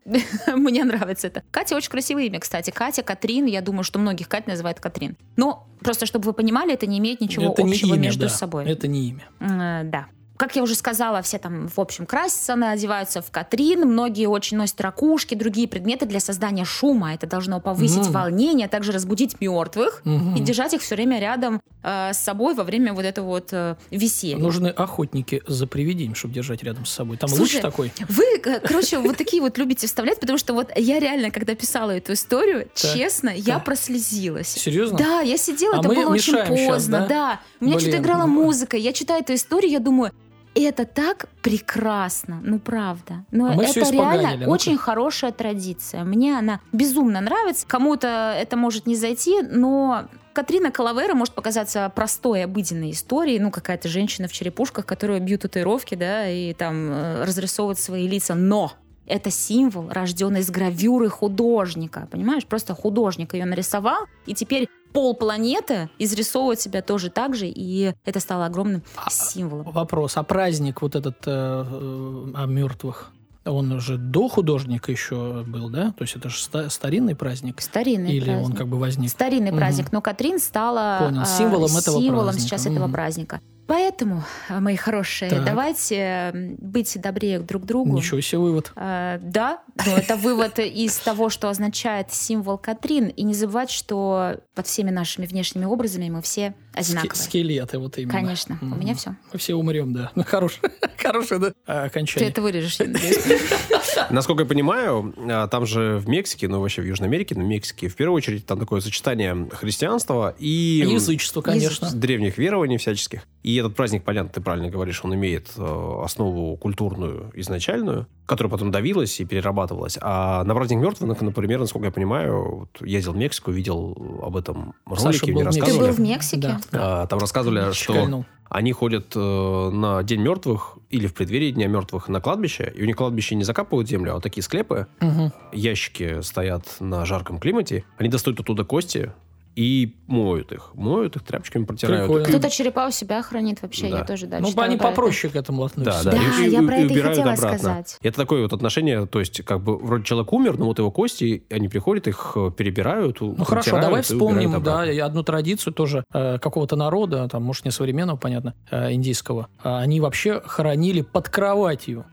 Мне 0.55 0.83
нравится 0.83 1.27
это. 1.27 1.43
Катя 1.51 1.75
очень 1.75 1.89
красивое 1.89 2.23
имя, 2.25 2.39
кстати. 2.39 2.71
Катя, 2.71 3.01
Катрин. 3.03 3.45
Я 3.45 3.61
думаю, 3.61 3.83
что 3.83 3.99
многих 3.99 4.29
Кать 4.29 4.47
называют 4.47 4.79
Катрин. 4.79 5.17
Но 5.35 5.67
просто, 5.79 6.05
чтобы 6.05 6.25
вы 6.25 6.33
понимали, 6.33 6.73
это 6.73 6.85
не 6.85 6.99
имеет 6.99 7.21
ничего 7.21 7.51
это 7.51 7.63
не 7.63 7.71
общего 7.71 7.95
имя, 7.95 8.03
между 8.03 8.23
да. 8.23 8.29
собой. 8.29 8.65
Это 8.65 8.87
не 8.87 9.09
имя. 9.09 9.27
Э, 9.39 9.83
Да. 9.83 10.07
Как 10.37 10.55
я 10.57 10.63
уже 10.63 10.75
сказала, 10.75 11.21
все 11.21 11.37
там, 11.37 11.69
в 11.69 11.79
общем, 11.79 12.05
красятся, 12.05 12.53
одеваются 12.53 13.21
в 13.21 13.31
Катрин, 13.31 13.87
многие 13.87 14.27
очень 14.27 14.57
носят 14.57 14.81
ракушки, 14.81 15.33
другие 15.33 15.67
предметы 15.67 16.05
для 16.05 16.19
создания 16.19 16.65
шума. 16.65 17.13
Это 17.13 17.25
должно 17.25 17.61
повысить 17.61 18.03
Мгм. 18.03 18.11
волнение, 18.11 18.65
а 18.65 18.69
также 18.69 18.91
разбудить 18.91 19.39
мертвых 19.39 20.01
Мгм. 20.03 20.35
и 20.35 20.41
держать 20.41 20.73
их 20.73 20.81
все 20.81 20.95
время 20.95 21.19
рядом 21.19 21.61
э, 21.83 22.13
с 22.13 22.17
собой 22.17 22.55
во 22.55 22.63
время 22.63 22.93
вот 22.93 23.05
этого 23.05 23.27
вот 23.27 23.49
э, 23.51 23.75
веселья. 23.91 24.37
Нужны 24.37 24.69
охотники 24.69 25.41
за 25.47 25.67
привидением, 25.67 26.15
чтобы 26.15 26.33
держать 26.33 26.63
рядом 26.63 26.85
с 26.85 26.91
собой. 26.91 27.17
Там 27.17 27.29
Слушай, 27.29 27.55
луч 27.55 27.61
такой. 27.61 27.93
Вы, 28.09 28.23
э, 28.43 28.59
короче, 28.59 28.97
вот 28.97 29.17
такие 29.17 29.41
вот 29.41 29.57
любите 29.57 29.87
вставлять, 29.87 30.19
потому 30.19 30.37
что 30.37 30.53
вот 30.53 30.71
я 30.75 30.99
реально, 30.99 31.31
когда 31.31 31.53
писала 31.55 31.91
эту 31.91 32.13
историю, 32.13 32.67
честно, 32.73 33.29
я 33.29 33.59
прослезилась. 33.59 34.47
Серьезно? 34.49 34.97
Да, 34.97 35.21
я 35.21 35.37
сидела, 35.37 35.75
А 35.75 35.79
это 35.79 35.87
было 35.89 36.09
очень 36.09 36.37
поздно, 36.67 37.05
да? 37.07 37.39
У 37.61 37.65
меня 37.65 37.79
что-то 37.79 37.97
играла 37.97 38.25
музыка, 38.25 38.75
я 38.77 38.91
читаю 38.91 39.21
эту 39.21 39.35
историю, 39.35 39.71
я 39.71 39.79
думаю, 39.79 40.11
это 40.61 40.85
так 40.85 41.27
прекрасно, 41.41 42.39
ну 42.43 42.59
правда. 42.59 43.25
Но 43.31 43.47
А 43.47 43.55
это 43.63 43.91
реально 43.91 44.37
ну-ка. 44.37 44.49
очень 44.49 44.77
хорошая 44.77 45.31
традиция. 45.31 46.03
Мне 46.03 46.37
она 46.37 46.61
безумно 46.71 47.21
нравится. 47.21 47.67
Кому-то 47.67 48.35
это 48.39 48.55
может 48.57 48.87
не 48.87 48.95
зайти, 48.95 49.41
но 49.41 50.07
Катрина 50.33 50.71
Калавера 50.71 51.13
может 51.13 51.33
показаться 51.33 51.91
простой, 51.95 52.43
обыденной 52.43 52.91
историей. 52.91 53.39
Ну, 53.39 53.51
какая-то 53.51 53.87
женщина 53.87 54.27
в 54.27 54.33
черепушках, 54.33 54.85
которая 54.85 55.19
бьют 55.19 55.41
татуировки, 55.43 55.95
да, 55.95 56.27
и 56.29 56.53
там 56.53 56.91
э, 56.91 57.23
разрисовывает 57.23 57.79
свои 57.79 58.07
лица. 58.07 58.35
Но 58.35 58.73
это 59.07 59.29
символ, 59.31 59.89
рожденный 59.89 60.39
из 60.41 60.49
гравюры 60.49 61.09
художника. 61.09 62.07
Понимаешь? 62.11 62.45
Просто 62.45 62.73
художник 62.73 63.33
ее 63.33 63.45
нарисовал, 63.45 64.05
и 64.25 64.33
теперь 64.33 64.67
полпланеты 64.93 65.89
изрисовывает 65.99 66.59
себя 66.59 66.81
тоже 66.81 67.09
так 67.09 67.35
же, 67.35 67.47
и 67.47 67.93
это 68.05 68.19
стало 68.19 68.45
огромным 68.45 68.81
А, 68.95 69.09
символом. 69.09 69.71
Вопрос. 69.71 70.17
А 70.17 70.23
праздник 70.23 70.81
вот 70.81 70.95
этот 70.95 71.17
э, 71.25 71.31
э, 71.31 72.31
о 72.33 72.45
мертвых, 72.45 73.11
он 73.45 73.71
уже 73.73 73.97
до 73.97 74.27
художника 74.27 74.91
еще 74.91 75.43
был, 75.45 75.69
да? 75.69 75.91
То 75.97 76.01
есть 76.03 76.15
это 76.15 76.29
же 76.29 76.37
ста- 76.39 76.69
старинный 76.69 77.15
праздник? 77.15 77.61
Старинный 77.61 78.11
Или 78.13 78.25
праздник. 78.25 78.45
он 78.49 78.53
как 78.53 78.67
бы 78.67 78.79
возник? 78.79 79.09
Старинный 79.09 79.51
Мгм. 79.51 79.59
праздник, 79.59 79.91
но 79.91 80.01
Катрин 80.01 80.39
стала 80.39 80.97
Понял, 80.99 81.21
а, 81.21 81.25
символом 81.25 81.77
этого 81.77 82.01
символом 82.01 82.23
праздника. 82.25 82.47
сейчас 82.47 82.65
этого 82.65 82.85
Мгм. 82.85 82.93
праздника. 82.93 83.41
Поэтому, 83.67 84.23
а, 84.49 84.59
мои 84.59 84.75
хорошие, 84.75 85.29
Так. 85.29 85.43
давайте 85.43 86.31
м, 86.33 86.55
быть 86.59 86.99
добрее 87.01 87.39
друг 87.39 87.63
к 87.63 87.65
другу. 87.65 87.95
Ничего 87.95 88.21
себе 88.21 88.37
вывод. 88.39 88.71
А, 88.75 89.17
да, 89.21 89.61
но 89.85 89.97
это 89.97 90.15
вывод 90.15 90.59
из 90.59 90.95
того, 90.97 91.29
что 91.29 91.49
означает 91.49 92.13
символ 92.13 92.57
Катрин. 92.57 93.07
И 93.07 93.23
не 93.23 93.33
забывать, 93.33 93.71
что 93.71 94.39
под 94.53 94.67
всеми 94.67 94.91
нашими 94.91 95.25
внешними 95.25 95.65
образами 95.65 96.09
мы 96.09 96.21
все 96.21 96.53
одинаковые. 96.73 97.15
скелеты 97.15 97.79
вот 97.79 97.97
именно. 97.97 98.11
Конечно, 98.13 98.57
у 98.61 98.65
меня 98.65 98.93
все. 98.95 99.15
Мы 99.33 99.39
все 99.39 99.55
умрем, 99.55 99.93
да. 99.93 100.11
Хорошее, 100.25 100.71
хорошее 100.97 101.39
да, 101.39 101.53
а, 101.65 101.81
Ты 101.83 101.87
окончание. 101.87 102.29
это 102.29 102.41
вырежешь. 102.41 102.77
Насколько 104.09 104.43
я 104.43 104.47
понимаю, 104.47 105.13
а, 105.29 105.47
там 105.47 105.65
же 105.65 105.97
в 105.97 106.07
Мексике, 106.07 106.47
ну 106.47 106.59
вообще 106.61 106.81
в 106.81 106.85
Южной 106.85 107.07
Америке, 107.07 107.35
но 107.35 107.43
в 107.43 107.47
Мексике 107.47 107.87
в 107.87 107.95
первую 107.95 108.15
очередь 108.17 108.45
там 108.45 108.59
такое 108.59 108.81
сочетание 108.81 109.47
христианства 109.51 110.35
и 110.37 110.83
Язычество, 110.87 111.41
конечно. 111.41 111.89
древних 111.91 112.37
верований 112.37 112.77
всяческих. 112.77 113.21
И 113.43 113.54
этот 113.57 113.75
праздник, 113.75 114.03
понятно, 114.03 114.29
ты 114.31 114.41
правильно 114.41 114.69
говоришь, 114.69 115.01
он 115.03 115.13
имеет 115.15 115.51
э, 115.57 116.01
основу 116.03 116.55
культурную 116.57 117.31
изначальную, 117.35 118.07
которая 118.25 118.51
потом 118.51 118.71
давилась 118.71 119.19
и 119.19 119.25
перерабатывалась. 119.25 119.97
А 120.01 120.43
на 120.43 120.53
праздник 120.55 120.79
мертвых, 120.79 121.21
например, 121.21 121.59
насколько 121.59 121.87
я 121.87 121.91
понимаю, 121.91 122.59
вот 122.59 122.81
ездил 122.81 123.13
в 123.13 123.17
Мексику, 123.17 123.51
видел 123.51 124.19
об 124.23 124.37
этом 124.37 124.73
был 124.85 124.95
мне 124.95 125.03
в 125.03 125.05
Мексике. 125.05 125.25
Ты 125.25 125.33
был 125.33 125.43
рассказывали. 125.43 125.91
в 125.91 125.99
Мексике? 125.99 126.37
Да. 126.41 126.59
А, 127.03 127.07
Там 127.07 127.19
рассказывали, 127.19 127.71
что 127.73 128.25
они 128.49 128.71
ходят 128.73 129.11
э, 129.15 129.69
на 129.71 130.03
День 130.03 130.21
мертвых 130.21 130.77
или 130.91 131.07
в 131.07 131.13
преддверии 131.15 131.51
Дня 131.51 131.67
мертвых 131.67 132.07
на 132.09 132.21
кладбище, 132.21 132.71
и 132.75 132.83
у 132.83 132.85
них 132.85 132.95
кладбище 132.95 133.35
не 133.35 133.43
закапывают 133.43 133.89
землю, 133.89 134.11
а 134.11 134.13
вот 134.15 134.23
такие 134.23 134.43
склепы, 134.43 134.87
Мгм. 135.01 135.33
ящики 135.51 136.21
стоят 136.21 136.63
на 136.79 137.05
жарком 137.05 137.39
климате, 137.39 137.85
они 137.97 138.07
достают 138.09 138.39
оттуда 138.39 138.63
кости 138.63 139.11
и 139.55 139.95
моют 140.07 140.51
их. 140.51 140.71
Моют 140.73 141.15
их, 141.15 141.23
тряпочками 141.23 141.63
протирают. 141.63 142.03
Прикольно. 142.03 142.25
И- 142.25 142.29
Кто-то 142.29 142.49
черепа 142.49 142.87
у 142.87 142.91
себя 142.91 143.21
хранит 143.21 143.61
вообще, 143.61 143.89
Да. 143.89 143.99
я 143.99 144.03
тоже, 144.03 144.27
да, 144.27 144.39
Ну, 144.39 144.49
читала 144.49 144.65
они 144.67 144.75
про 144.77 144.87
это. 144.87 144.95
попроще 144.95 145.31
к 145.31 145.35
этому 145.37 145.61
Да, 145.61 145.65
относятся. 145.67 146.11
да. 146.11 146.11
Да, 146.11 146.17
и- 146.17 146.47
и- 146.47 146.51
я 146.51 146.61
про 146.63 146.75
и 146.75 146.83
это 146.83 146.87
и 146.87 146.91
убирают 146.95 147.17
хотела 147.17 147.33
обратно. 147.33 147.57
сказать. 147.57 147.97
Это 148.01 148.17
такое 148.17 148.41
вот 148.43 148.53
отношение, 148.53 149.05
то 149.05 149.19
есть 149.19 149.43
как 149.45 149.61
бы 149.63 149.77
вроде 149.77 150.03
человек 150.03 150.33
умер, 150.33 150.57
но 150.57 150.65
вот 150.65 150.79
его 150.79 150.91
кости, 150.91 151.43
они 151.49 151.69
приходят, 151.69 152.07
их 152.07 152.33
э, 152.35 152.51
перебирают, 152.55 153.21
Ну 153.21 153.43
хорошо, 153.45 153.79
давай 153.79 154.01
вспомним, 154.01 154.61
да, 154.61 154.91
и 154.91 154.97
одну 154.99 155.23
традицию 155.23 155.73
тоже 155.73 156.03
э, 156.13 156.37
какого-то 156.39 156.75
народа, 156.75 157.27
там, 157.29 157.43
может, 157.43 157.63
не 157.65 157.71
современного, 157.71 158.17
понятно, 158.17 158.53
э, 158.71 158.91
индийского. 158.93 159.47
А 159.63 159.79
Они 159.79 159.99
вообще 160.01 160.41
хоронили 160.45 161.01
под 161.01 161.29
кроватью. 161.29 162.05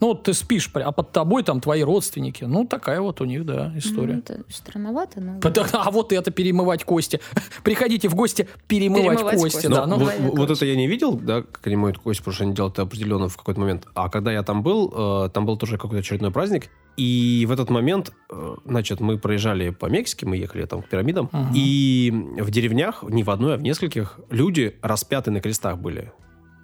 Ну, 0.00 0.08
вот 0.08 0.24
ты 0.24 0.34
спишь, 0.34 0.70
а 0.74 0.92
под 0.92 1.12
тобой 1.12 1.42
там 1.44 1.60
твои 1.60 1.82
родственники. 1.82 2.44
Ну, 2.44 2.66
такая 2.66 3.00
вот 3.00 3.20
у 3.20 3.24
них, 3.24 3.46
да, 3.46 3.70
Ну, 3.72 3.78
история. 3.78 4.18
это 4.18 4.42
странновато, 4.48 5.20
но... 5.20 5.38
Да, 5.40 5.66
А 5.72 5.90
вот 5.90 6.12
это 6.12 6.30
перемывать 6.30 6.84
кости. 6.84 7.20
Приходите 7.62 8.08
в 8.08 8.14
гости 8.14 8.48
перемывать, 8.68 9.04
Перемывать 9.18 9.40
кости. 9.40 9.56
кости. 9.56 9.66
Да, 9.68 9.86
ну, 9.86 9.96
вот, 9.98 10.12
вот 10.18 10.50
это 10.50 10.66
я 10.66 10.76
не 10.76 10.86
видел, 10.88 11.14
да, 11.16 11.42
как 11.42 11.66
они 11.66 11.76
моют 11.76 11.98
кость, 11.98 12.20
потому 12.20 12.34
что 12.34 12.44
они 12.44 12.54
делают 12.54 12.74
это 12.74 12.82
определенно 12.82 13.28
в 13.28 13.36
какой-то 13.36 13.60
момент. 13.60 13.86
А 13.94 14.08
когда 14.10 14.32
я 14.32 14.42
там 14.42 14.62
был, 14.62 14.92
э, 15.26 15.28
там 15.30 15.46
был 15.46 15.56
тоже 15.56 15.76
какой-то 15.78 15.98
очередной 16.00 16.30
праздник, 16.32 16.68
и 16.96 17.44
в 17.48 17.52
этот 17.52 17.70
момент, 17.70 18.12
э, 18.30 18.54
значит, 18.64 19.00
мы 19.00 19.18
проезжали 19.18 19.70
по 19.70 19.86
Мексике, 19.86 20.26
мы 20.26 20.36
ехали 20.36 20.64
там 20.66 20.82
к 20.82 20.88
пирамидам, 20.88 21.28
Мгм. 21.32 21.52
и 21.54 22.10
в 22.38 22.50
деревнях, 22.50 23.02
не 23.02 23.22
в 23.24 23.30
одной, 23.30 23.54
а 23.54 23.56
в 23.56 23.62
нескольких, 23.62 24.20
люди 24.30 24.76
распяты 24.82 25.30
на 25.30 25.40
крестах 25.40 25.78
были. 25.78 26.12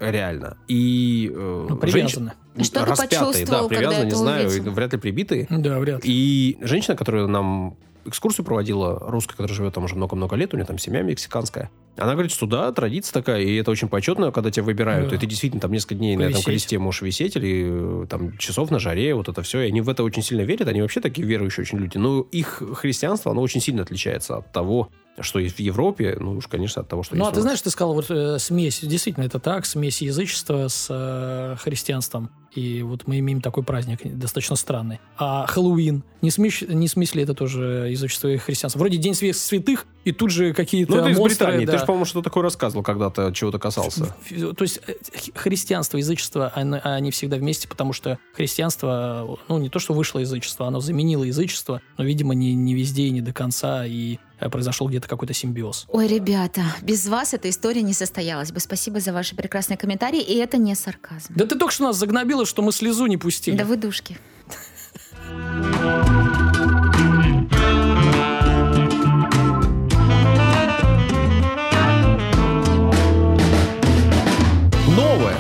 Реально. 0.01 0.57
И 0.67 1.31
э, 1.35 1.67
Ну, 1.69 1.77
привязаны. 1.77 2.33
Что 2.61 2.81
ты 2.81 2.87
распятые, 2.91 3.47
да, 3.47 3.69
привязаны, 3.69 4.05
не 4.07 4.11
знаю, 4.11 4.49
увидел? 4.49 4.73
вряд 4.73 4.93
ли 4.93 4.99
прибитые. 4.99 5.47
да, 5.51 5.79
вряд 5.79 6.05
ли. 6.05 6.11
И 6.13 6.59
женщина, 6.63 6.97
которая 6.97 7.27
нам 7.27 7.77
экскурсию 8.07 8.45
проводила, 8.47 8.99
русская, 8.99 9.37
которая 9.37 9.55
живет 9.55 9.75
там 9.75 9.85
уже 9.85 9.95
много-много 9.95 10.35
лет, 10.35 10.53
у 10.55 10.57
нее 10.57 10.65
там 10.67 10.79
семья 10.79 11.03
мексиканская, 11.03 11.71
она 11.99 12.13
говорит, 12.13 12.33
что 12.33 12.47
да, 12.47 12.73
традиция 12.73 13.13
такая, 13.13 13.43
и 13.43 13.57
это 13.57 13.71
очень 13.71 13.89
почетно, 13.89 14.33
когда 14.33 14.51
тебя 14.51 14.65
выбирают, 14.65 15.11
Да. 15.11 15.17
и 15.17 15.19
ты 15.19 15.27
действительно 15.27 15.61
там 15.61 15.71
несколько 15.71 15.97
дней 15.97 16.17
на 16.17 16.23
этом 16.23 16.33
Повисеть. 16.35 16.47
кресте 16.47 16.79
можешь 16.79 17.03
висеть, 17.03 17.37
или 17.37 18.03
э, 18.05 18.07
там 18.09 18.37
часов 18.39 18.71
на 18.71 18.79
жаре, 18.79 19.15
вот 19.15 19.29
это 19.29 19.43
все, 19.43 19.61
и 19.61 19.69
они 19.69 19.83
в 19.83 19.89
это 19.91 20.03
очень 20.03 20.23
сильно 20.23 20.43
верят, 20.43 20.67
они 20.69 20.81
вообще 20.81 21.01
такие 21.01 21.27
верующие 21.27 21.63
очень 21.63 21.79
люди, 21.79 21.99
но 21.99 22.21
их 22.33 22.63
христианство, 22.75 23.33
оно 23.33 23.43
очень 23.43 23.61
сильно 23.61 23.83
отличается 23.83 24.39
от 24.39 24.51
того, 24.51 24.89
что 25.23 25.39
есть 25.39 25.57
в 25.57 25.61
Европе, 25.61 26.17
ну 26.21 26.37
уж, 26.39 26.47
конечно, 26.47 26.83
от 26.83 26.89
того, 26.89 27.03
что 27.03 27.17
Ну, 27.17 27.27
а 27.27 27.33
ты 27.33 27.41
знаешь, 27.41 27.61
ты 27.61 27.71
сказал 27.71 27.95
вот 27.95 28.11
э, 28.11 28.39
смесь, 28.39 28.81
действительно, 28.83 29.25
это 29.25 29.39
так, 29.39 29.67
смесь 29.67 30.03
язычества 30.03 30.69
с 30.69 30.87
э, 30.91 31.57
христианством. 31.61 32.31
И 32.53 32.83
вот 32.83 33.07
мы 33.07 33.21
имеем 33.21 33.41
такой 33.41 33.63
праздник, 33.63 34.01
достаточно 34.03 34.57
странный. 34.57 34.99
А 35.17 35.47
Хэллоуин, 35.47 36.03
не, 36.21 36.33
смесь, 36.33 36.63
не 36.63 36.89
в 36.89 36.91
смысле 36.91 37.23
это 37.23 37.33
тоже 37.33 37.87
язычество 37.93 38.27
и 38.27 38.39
христианство. 38.39 38.81
Вроде 38.81 38.99
День 38.99 39.13
свя- 39.13 39.33
святых, 39.33 39.87
и 40.05 40.11
тут 40.11 40.33
же 40.33 40.53
какие-то 40.53 40.97
Ну, 40.97 41.09
из 41.11 41.17
монстры, 41.17 41.47
Британии, 41.47 41.67
да. 41.67 41.73
ты 41.75 41.79
же, 41.79 41.87
по-моему, 41.87 42.07
что 42.07 42.23
такое 42.23 42.43
рассказывал 42.43 42.83
когда-то, 42.83 43.31
чего-то 43.33 43.61
касался. 43.61 44.07
Ф- 44.29 44.57
То 44.57 44.63
есть 44.63 44.81
э, 44.85 44.95
христианство 45.37 45.97
и 45.97 46.01
язычество, 46.01 46.49
они, 46.57 46.79
они 46.83 47.13
всегда 47.13 47.37
вместе, 47.37 47.69
потому 47.69 47.93
что 47.93 48.19
христианство, 48.35 49.39
ну, 49.49 49.59
не 49.59 49.69
то, 49.69 49.79
что 49.79 49.95
вышло 49.95 50.19
язычество, 50.19 50.67
оно 50.67 50.81
заменило 50.81 51.23
язычество, 51.25 51.81
но, 51.99 52.05
видимо, 52.05 52.35
не, 52.35 52.55
не 52.55 52.75
везде 52.75 53.05
и 53.05 53.11
не 53.11 53.21
до 53.21 53.33
конца, 53.33 53.87
и 53.87 54.19
произошел 54.49 54.89
где-то 54.89 55.09
какой-то 55.09 55.35
симбиоз. 55.35 55.87
Ой, 55.89 56.07
ребята, 56.07 56.63
без 56.83 57.07
вас 57.07 57.35
эта 57.35 57.51
история 57.51 57.83
не 57.83 57.93
состоялась 57.93 58.53
бы. 58.53 58.61
Спасибо 58.61 59.01
за 59.01 59.13
ваши 59.13 59.37
прекрасные 59.37 59.77
комментарии, 59.77 60.23
и 60.23 60.37
это 60.37 60.57
не 60.57 60.75
сарказм. 60.75 61.35
Да 61.37 61.45
ты 61.47 61.59
только 61.59 61.75
что 61.75 61.85
нас 61.85 61.97
загнобила, 61.97 62.47
что 62.47 62.63
мы 62.63 62.73
слезу 62.73 63.07
не 63.07 63.17
пустили. 63.17 63.57
Да 63.57 63.65
вы 63.65 63.77
душки. 63.77 64.17
Новая, 74.97 75.37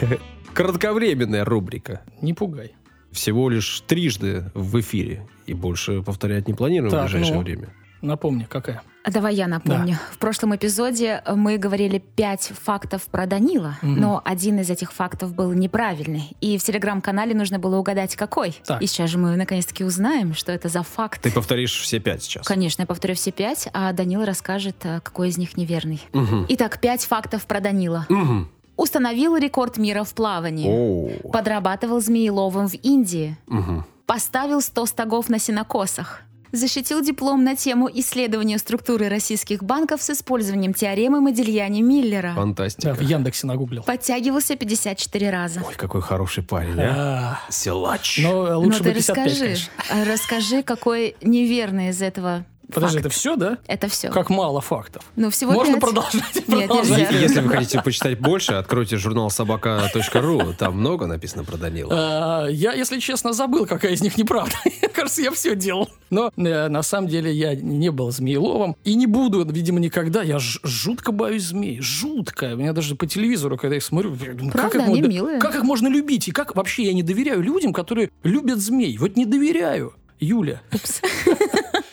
кратковременная 0.54 1.44
рубрика. 1.44 2.02
Не 2.20 2.34
пугай. 2.34 2.72
Всего 3.12 3.48
лишь 3.48 3.82
трижды 3.86 4.50
в 4.54 4.80
эфире. 4.80 5.26
И 5.46 5.54
больше 5.54 6.02
повторять 6.02 6.48
не 6.48 6.54
планируем 6.54 6.90
Так, 6.90 7.08
в 7.08 7.12
ближайшее 7.12 7.36
ну. 7.36 7.42
время. 7.42 7.68
Напомни, 8.04 8.44
какая. 8.48 8.82
А 9.02 9.10
Давай 9.10 9.34
я 9.34 9.46
напомню. 9.48 9.98
В 10.12 10.18
прошлом 10.18 10.56
эпизоде 10.56 11.22
мы 11.34 11.58
говорили 11.58 11.98
пять 11.98 12.52
фактов 12.62 13.02
про 13.02 13.26
Данила, 13.26 13.76
Мгм. 13.82 14.00
но 14.00 14.22
один 14.24 14.58
из 14.60 14.70
этих 14.70 14.92
фактов 14.92 15.34
был 15.34 15.52
неправильный. 15.52 16.34
И 16.40 16.56
в 16.56 16.62
телеграм-канале 16.64 17.34
нужно 17.34 17.58
было 17.58 17.76
угадать, 17.76 18.16
какой. 18.16 18.56
Так. 18.64 18.80
И 18.80 18.86
сейчас 18.86 19.10
же 19.10 19.18
мы 19.18 19.36
наконец-таки 19.36 19.84
узнаем, 19.84 20.32
что 20.34 20.52
это 20.52 20.68
за 20.68 20.82
факт. 20.82 21.20
Ты 21.22 21.30
повторишь 21.30 21.78
все 21.80 21.98
пять 21.98 22.22
сейчас. 22.22 22.46
Конечно, 22.46 22.82
я 22.82 22.86
повторю 22.86 23.14
все 23.14 23.30
пять, 23.30 23.68
а 23.74 23.92
Данила 23.92 24.24
расскажет, 24.24 24.76
а, 24.84 25.00
какой 25.00 25.28
из 25.28 25.36
них 25.38 25.56
неверный. 25.58 26.00
Мгм. 26.14 26.46
Итак, 26.48 26.78
пять 26.80 27.04
фактов 27.04 27.44
про 27.46 27.60
Данила. 27.60 28.06
Мгм. 28.08 28.48
Установил 28.76 29.36
рекорд 29.36 29.76
мира 29.76 30.02
в 30.04 30.14
плавании. 30.14 30.66
О. 30.68 31.30
Подрабатывал 31.30 32.00
змееловом 32.00 32.68
в 32.68 32.74
Индии. 32.74 33.36
Мгм. 33.46 33.84
Поставил 34.06 34.60
100 34.62 34.86
стогов 34.86 35.28
на 35.28 35.38
сенокосах. 35.38 36.22
Защитил 36.54 37.02
диплом 37.02 37.42
на 37.42 37.56
тему 37.56 37.90
исследования 37.92 38.58
структуры 38.58 39.08
российских 39.08 39.64
банков 39.64 40.00
с 40.00 40.10
использованием 40.10 40.72
теоремы 40.72 41.20
Модельяни-Миллера. 41.20 42.34
Фантастика. 42.36 42.90
Да, 42.90 42.94
в 42.94 43.00
Яндексе 43.00 43.48
нагуглил. 43.48 43.82
Подтягивался 43.82 44.54
54 44.54 45.30
раза. 45.30 45.62
Ой, 45.66 45.74
какой 45.74 46.00
хороший 46.00 46.44
парень, 46.44 46.76
а? 46.78 47.40
Силач. 47.50 48.20
Но 48.22 48.46
э, 48.46 48.52
Ну 48.52 48.60
лучше 48.60 48.78
ты 48.78 48.90
бы 48.90 48.90
55, 48.94 49.26
расскажи, 49.26 49.44
конечно. 49.44 49.72
а, 49.90 50.04
расскажи, 50.04 50.62
какой 50.62 51.16
неверный 51.22 51.88
из 51.88 52.00
этого 52.00 52.44
Подожди, 52.72 52.96
факт. 52.98 53.06
это 53.06 53.14
все, 53.14 53.36
да? 53.36 53.58
Это 53.66 53.88
все. 53.88 54.10
Как 54.10 54.30
мало 54.30 54.60
фактов. 54.60 55.04
Ну 55.16 55.30
всего 55.30 55.52
Можно 55.52 55.74
пять. 55.74 55.80
продолжать? 55.82 56.34
Нет, 56.48 56.68
продолжать. 56.68 57.10
нельзя. 57.10 57.18
Если 57.18 57.40
вы 57.40 57.48
хотите 57.50 57.82
почитать 57.82 58.18
больше, 58.20 58.52
откройте 58.54 58.96
журнал 58.96 59.30
собака.ру. 59.30 60.54
Там 60.58 60.78
много 60.78 61.06
написано 61.06 61.44
про 61.44 61.56
Данила. 61.56 61.92
А, 61.94 62.46
Я, 62.48 62.72
если 62.72 62.98
честно, 62.98 63.32
забыл, 63.32 63.66
какая 63.66 63.92
из 63.92 64.00
них 64.02 64.16
неправда. 64.16 64.54
Мне 64.64 64.88
кажется, 64.88 65.22
я 65.22 65.30
все 65.30 65.54
делал. 65.56 65.90
Но 66.10 66.30
э, 66.36 66.68
на 66.68 66.82
самом 66.82 67.08
деле 67.08 67.32
я 67.32 67.54
не 67.54 67.90
был 67.90 68.10
змееловом. 68.10 68.76
И 68.84 68.94
не 68.94 69.06
буду, 69.06 69.44
видимо, 69.44 69.80
никогда. 69.80 70.22
Я 70.22 70.38
ж- 70.38 70.60
жутко 70.62 71.12
боюсь 71.12 71.44
змей. 71.44 71.80
Жутко. 71.80 72.52
У 72.54 72.56
меня 72.56 72.72
даже 72.72 72.94
по 72.96 73.06
телевизору, 73.06 73.56
когда 73.56 73.74
я 73.74 73.78
их 73.78 73.84
смотрю, 73.84 74.16
как, 74.52 74.74
их 74.74 74.80
они 74.82 74.88
можно, 75.00 75.06
милые. 75.08 75.38
как 75.38 75.54
их 75.56 75.62
можно 75.62 75.88
любить? 75.88 76.28
И 76.28 76.30
как 76.32 76.54
вообще 76.56 76.84
я 76.84 76.92
не 76.92 77.02
доверяю 77.02 77.42
людям, 77.42 77.72
которые 77.72 78.10
любят 78.22 78.58
змей? 78.58 78.96
Вот 78.98 79.16
не 79.16 79.26
доверяю. 79.26 79.94
Юля. 80.20 80.62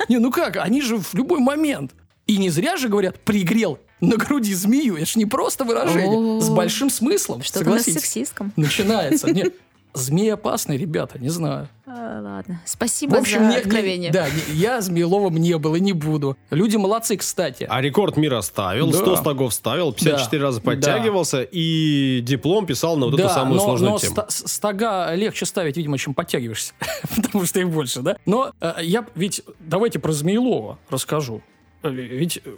Не, 0.09 0.19
ну 0.19 0.31
как? 0.31 0.57
Они 0.57 0.81
же 0.81 0.97
в 0.97 1.13
любой 1.13 1.39
момент. 1.39 1.93
И 2.27 2.37
не 2.37 2.49
зря 2.49 2.77
же 2.77 2.87
говорят, 2.87 3.19
пригрел 3.19 3.79
на 3.99 4.15
груди 4.15 4.53
змею. 4.53 4.95
Это 4.95 5.05
ж 5.05 5.15
не 5.15 5.25
просто 5.25 5.63
выражение. 5.63 6.41
С 6.41 6.49
большим 6.49 6.89
смыслом. 6.89 7.43
Что-то 7.43 7.65
согласитесь. 7.65 8.01
сексистском. 8.01 8.53
Начинается. 8.55 9.31
Нет, 9.31 9.53
змеи 9.93 10.29
опасные, 10.29 10.77
ребята, 10.77 11.19
не 11.19 11.29
знаю. 11.29 11.67
А, 11.85 12.21
ладно. 12.23 12.61
Спасибо 12.65 13.21
за 13.21 13.37
не- 13.39 13.47
не- 13.47 13.55
откровение. 13.57 14.11
да, 14.11 14.27
не- 14.29 14.55
я 14.55 14.79
змееловым 14.81 15.35
не 15.37 15.57
был 15.57 15.75
и 15.75 15.79
не 15.81 15.93
буду. 15.93 16.37
Люди 16.49 16.77
молодцы, 16.77 17.17
кстати. 17.17 17.67
А 17.69 17.81
рекорд 17.81 18.15
мира 18.17 18.41
ставил, 18.41 18.91
Да. 18.91 18.97
100 18.97 19.15
стогов 19.17 19.53
ставил, 19.53 19.91
54 19.93 20.39
Да. 20.39 20.45
раза 20.47 20.61
подтягивался 20.61 21.41
и 21.43 22.21
диплом 22.21 22.65
писал 22.65 22.95
на 22.97 23.07
вот 23.07 23.15
да, 23.17 23.25
эту 23.25 23.33
самую 23.33 23.57
но, 23.57 23.63
сложную 23.63 23.91
но 23.93 23.97
тему. 23.99 24.13
ста- 24.13 24.25
с- 24.29 24.47
стога 24.53 25.13
легче 25.15 25.45
ставить, 25.45 25.75
видимо, 25.77 25.97
чем 25.97 26.13
подтягиваешься, 26.13 26.73
потому 27.15 27.45
что 27.45 27.59
их 27.59 27.69
больше, 27.69 28.01
да? 28.01 28.15
Но 28.25 28.51
э, 28.61 28.73
я 28.81 29.05
ведь 29.15 29.41
давайте 29.59 29.99
про 29.99 30.11
Змеелова 30.13 30.79
расскажу. 30.89 31.41
Э, 31.83 31.89
Ведь 31.89 32.41
э, 32.43 32.51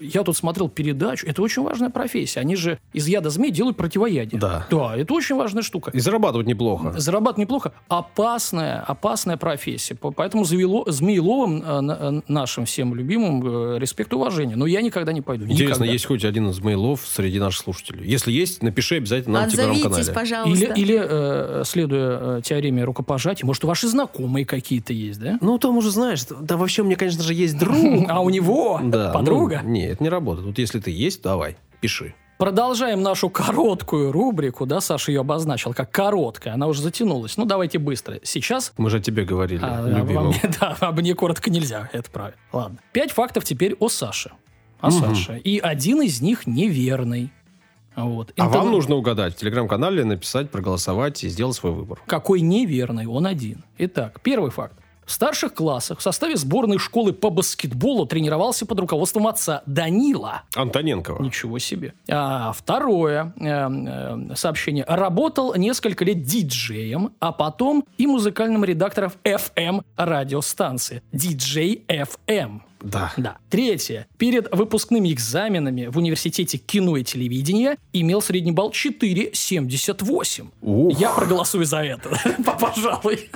я 0.00 0.22
тут 0.22 0.36
смотрел 0.36 0.68
передачу, 0.68 1.26
это 1.26 1.42
очень 1.42 1.62
важная 1.62 1.90
профессия. 1.90 2.40
Они 2.40 2.56
же 2.56 2.78
из 2.92 3.06
яда 3.06 3.30
змей 3.30 3.50
делают 3.50 3.76
противоядие. 3.76 4.40
Да. 4.40 4.66
Да, 4.70 4.96
это 4.96 5.14
очень 5.14 5.36
важная 5.36 5.62
штука. 5.62 5.90
И 5.92 6.00
зарабатывать 6.00 6.46
неплохо. 6.46 6.92
Зарабатывать 6.96 7.38
неплохо. 7.46 7.72
Опасная, 7.88 8.80
опасная 8.80 9.36
профессия. 9.36 9.94
По- 9.94 10.10
Поэтому 10.10 10.44
Змеело- 10.44 10.90
Змееловым, 10.90 11.62
э, 11.62 11.80
на- 11.80 12.22
нашим 12.28 12.64
всем 12.64 12.94
любимым, 12.94 13.76
респект 13.78 14.12
и 14.12 14.16
уважение. 14.16 14.56
Но 14.56 14.66
я 14.66 14.82
никогда 14.82 15.12
не 15.12 15.20
пойду. 15.22 15.44
Интересно, 15.44 15.82
Никогда. 15.84 15.92
есть 15.92 16.06
хоть 16.06 16.24
один 16.24 16.48
из 16.50 16.60
мейлов 16.60 17.06
среди 17.06 17.38
наших 17.40 17.62
слушателей? 17.62 18.08
Если 18.08 18.32
есть, 18.32 18.62
напиши 18.62 18.96
обязательно 18.96 19.40
нам 19.40 19.50
в 19.50 19.52
Отзовитесь, 19.52 19.82
телеграм-канале. 19.82 20.12
пожалуйста. 20.14 20.64
Или, 20.64 20.80
или 20.80 21.00
э, 21.02 21.62
следуя 21.64 22.40
теореме 22.40 22.84
рукопожатия, 22.84 23.46
может, 23.46 23.64
ваши 23.64 23.88
знакомые 23.88 24.44
какие-то 24.46 24.92
есть, 24.92 25.20
да? 25.20 25.38
Ну, 25.40 25.58
там 25.58 25.76
уже 25.76 25.90
знаешь, 25.90 26.24
да 26.40 26.56
вообще 26.56 26.82
у 26.82 26.84
меня, 26.84 26.96
конечно 26.96 27.22
же, 27.22 27.34
есть 27.34 27.58
друг. 27.58 27.74
А 28.08 28.20
у 28.20 28.30
него 28.30 28.63
Да, 28.82 29.10
подруга? 29.12 29.60
ну, 29.62 29.70
не, 29.70 29.86
это 29.86 30.02
не 30.02 30.08
работает. 30.08 30.46
Вот 30.46 30.58
если 30.58 30.80
ты 30.80 30.90
есть, 30.90 31.22
давай, 31.22 31.56
пиши. 31.80 32.14
Продолжаем 32.36 33.00
нашу 33.02 33.30
короткую 33.30 34.10
рубрику, 34.10 34.66
да, 34.66 34.80
Саша 34.80 35.12
ее 35.12 35.20
обозначил 35.20 35.72
как 35.72 35.90
короткая, 35.92 36.54
она 36.54 36.66
уже 36.66 36.82
затянулась. 36.82 37.36
Ну, 37.36 37.44
давайте 37.44 37.78
быстро. 37.78 38.18
Сейчас 38.24 38.72
Мы 38.76 38.90
же 38.90 38.96
о 38.96 39.00
тебе 39.00 39.24
говорили, 39.24 39.60
А, 39.62 39.78
обо 39.78 39.88
любимом. 39.88 40.26
мне, 40.28 40.40
да, 40.60 40.76
об 40.80 40.98
мне 40.98 41.14
коротко 41.14 41.48
нельзя, 41.50 41.88
это 41.92 42.10
правильно. 42.10 42.36
Ладно. 42.52 42.78
Пять 42.92 43.12
фактов 43.12 43.44
теперь 43.44 43.76
о 43.78 43.88
Саше. 43.88 44.32
О 44.80 44.90
Мгм. 44.90 45.14
Саше. 45.14 45.38
И 45.38 45.58
один 45.60 46.02
из 46.02 46.20
них 46.20 46.46
неверный. 46.48 47.30
Вот. 47.94 48.32
А 48.36 48.46
Интернет- 48.46 48.64
вам 48.64 48.72
нужно 48.72 48.96
угадать 48.96 49.34
в 49.34 49.36
телеграм-канале, 49.36 50.04
написать, 50.04 50.50
проголосовать 50.50 51.22
и 51.22 51.28
сделать 51.28 51.54
свой 51.54 51.72
выбор. 51.72 52.00
Какой 52.06 52.40
неверный? 52.40 53.06
Он 53.06 53.24
один. 53.26 53.64
Итак, 53.78 54.20
первый 54.22 54.50
факт. 54.50 54.74
В 55.06 55.12
старших 55.12 55.54
классах 55.54 55.98
в 55.98 56.02
составе 56.02 56.36
сборной 56.36 56.78
школы 56.78 57.12
по 57.12 57.30
баскетболу 57.30 58.06
тренировался 58.06 58.66
под 58.66 58.80
руководством 58.80 59.26
отца 59.26 59.62
Данила. 59.66 60.42
Антоненкова. 60.54 61.22
Ничего 61.22 61.58
себе. 61.58 61.94
А, 62.08 62.52
второе 62.52 63.32
э, 63.36 63.46
э, 63.46 64.34
сообщение. 64.34 64.84
Работал 64.86 65.54
несколько 65.54 66.04
лет 66.04 66.22
диджеем, 66.22 67.12
а 67.20 67.32
потом 67.32 67.84
и 67.98 68.06
музыкальным 68.06 68.64
редактором 68.64 69.12
FM 69.24 69.82
радиостанции. 69.96 71.02
Диджей 71.12 71.84
FM. 71.88 72.60
Да. 72.84 73.12
Да. 73.16 73.38
Третье. 73.48 74.06
Перед 74.18 74.54
выпускными 74.54 75.10
экзаменами 75.12 75.86
в 75.86 75.96
университете 75.96 76.58
кино 76.58 76.96
и 76.98 77.04
телевидения 77.04 77.78
имел 77.92 78.20
средний 78.20 78.52
балл 78.52 78.70
4,78. 78.70 80.48
Ух. 80.60 81.00
Я 81.00 81.10
проголосую 81.10 81.64
за 81.64 81.78
это, 81.78 82.10
пожалуй. 82.60 83.30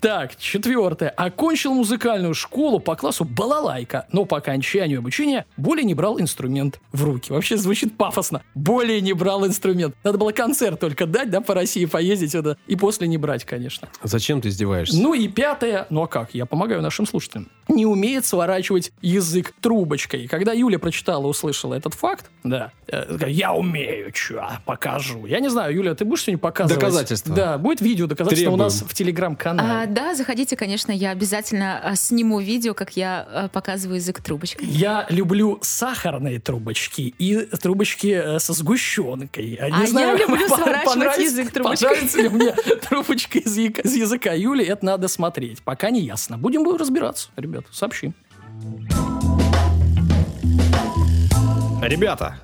Так, 0.00 0.36
четвертое. 0.36 1.10
Окончил 1.10 1.74
музыкальную 1.74 2.32
школу 2.32 2.80
по 2.80 2.96
классу 2.96 3.26
балалайка, 3.26 4.06
но 4.12 4.24
по 4.24 4.38
окончанию 4.38 5.00
обучения 5.00 5.44
более 5.58 5.84
не 5.84 5.94
брал 5.94 6.18
инструмент 6.18 6.80
в 6.92 7.04
руки. 7.04 7.30
Вообще 7.30 7.58
звучит 7.58 7.98
пафосно. 7.98 8.42
Более 8.54 9.02
не 9.02 9.12
брал 9.12 9.46
инструмент. 9.46 9.94
Надо 10.02 10.16
было 10.16 10.32
концерт 10.32 10.80
только 10.80 11.04
дать, 11.06 11.30
да, 11.30 11.42
по 11.42 11.54
России 11.54 11.84
поездить 11.84 12.32
сюда. 12.32 12.56
И 12.66 12.76
после 12.76 13.08
не 13.08 13.18
брать, 13.18 13.44
конечно. 13.44 13.88
Зачем 14.02 14.40
ты 14.40 14.48
издеваешься? 14.48 14.96
Ну 15.00 15.12
и 15.12 15.28
пятое, 15.28 15.86
ну 15.90 16.02
а 16.02 16.06
как, 16.06 16.34
я 16.34 16.46
помогаю 16.46 16.80
нашим 16.80 17.06
слушателям. 17.06 17.48
Не 17.68 17.84
умеет 17.84 18.24
сворачивать 18.24 18.92
язык 19.02 19.52
трубочкой. 19.60 20.28
Когда 20.28 20.52
Юля 20.52 20.78
прочитала, 20.78 21.26
услышала 21.26 21.74
этот 21.74 21.92
факт, 21.92 22.30
да, 22.42 22.72
э, 22.88 23.16
я 23.28 23.52
умею, 23.52 24.10
чё, 24.12 24.48
покажу. 24.64 25.26
Я 25.26 25.40
не 25.40 25.50
знаю, 25.50 25.74
Юля, 25.74 25.94
ты 25.94 26.06
будешь 26.06 26.22
что-нибудь 26.22 26.42
показывать? 26.42 26.80
Доказательства. 26.80 27.34
Да, 27.36 27.58
будет 27.58 27.82
видео 27.82 28.06
доказательства 28.06 28.50
у 28.50 28.56
нас 28.56 28.74
Требуем. 28.76 28.88
в 28.88 28.94
телеграм-канале. 28.94 29.84
А, 29.84 29.86
да, 29.90 30.14
заходите, 30.14 30.56
конечно, 30.56 30.92
я 30.92 31.10
обязательно 31.10 31.78
а, 31.82 31.94
сниму 31.96 32.40
видео, 32.40 32.74
как 32.74 32.96
я 32.96 33.26
а, 33.28 33.48
показываю 33.48 33.96
язык 33.96 34.22
трубочкой. 34.22 34.66
Я 34.66 35.06
люблю 35.10 35.58
сахарные 35.62 36.40
трубочки 36.40 37.14
и 37.18 37.36
трубочки 37.60 38.08
э, 38.08 38.38
со 38.38 38.52
сгущенкой. 38.52 39.58
А, 39.60 39.66
А 39.66 39.84
я 39.86 40.16
люблю 40.16 40.46
сворачивать 40.48 40.84
понравится- 40.84 41.22
язык 41.22 41.52
трубочкой. 41.52 41.88
Понравится 41.88 42.22
ли 42.22 42.28
мне 42.28 42.52
трубочка 42.88 43.38
из 43.38 43.56
языка, 43.56 43.82
из 43.82 43.94
языка 43.94 44.32
Юли, 44.32 44.64
это 44.64 44.84
надо 44.84 45.08
смотреть. 45.08 45.62
Пока 45.62 45.90
не 45.90 46.00
ясно. 46.00 46.38
Будем 46.38 46.64
разбираться, 46.76 47.28
ребят, 47.36 47.64
сообщим. 47.70 48.14
Ребята, 51.82 52.38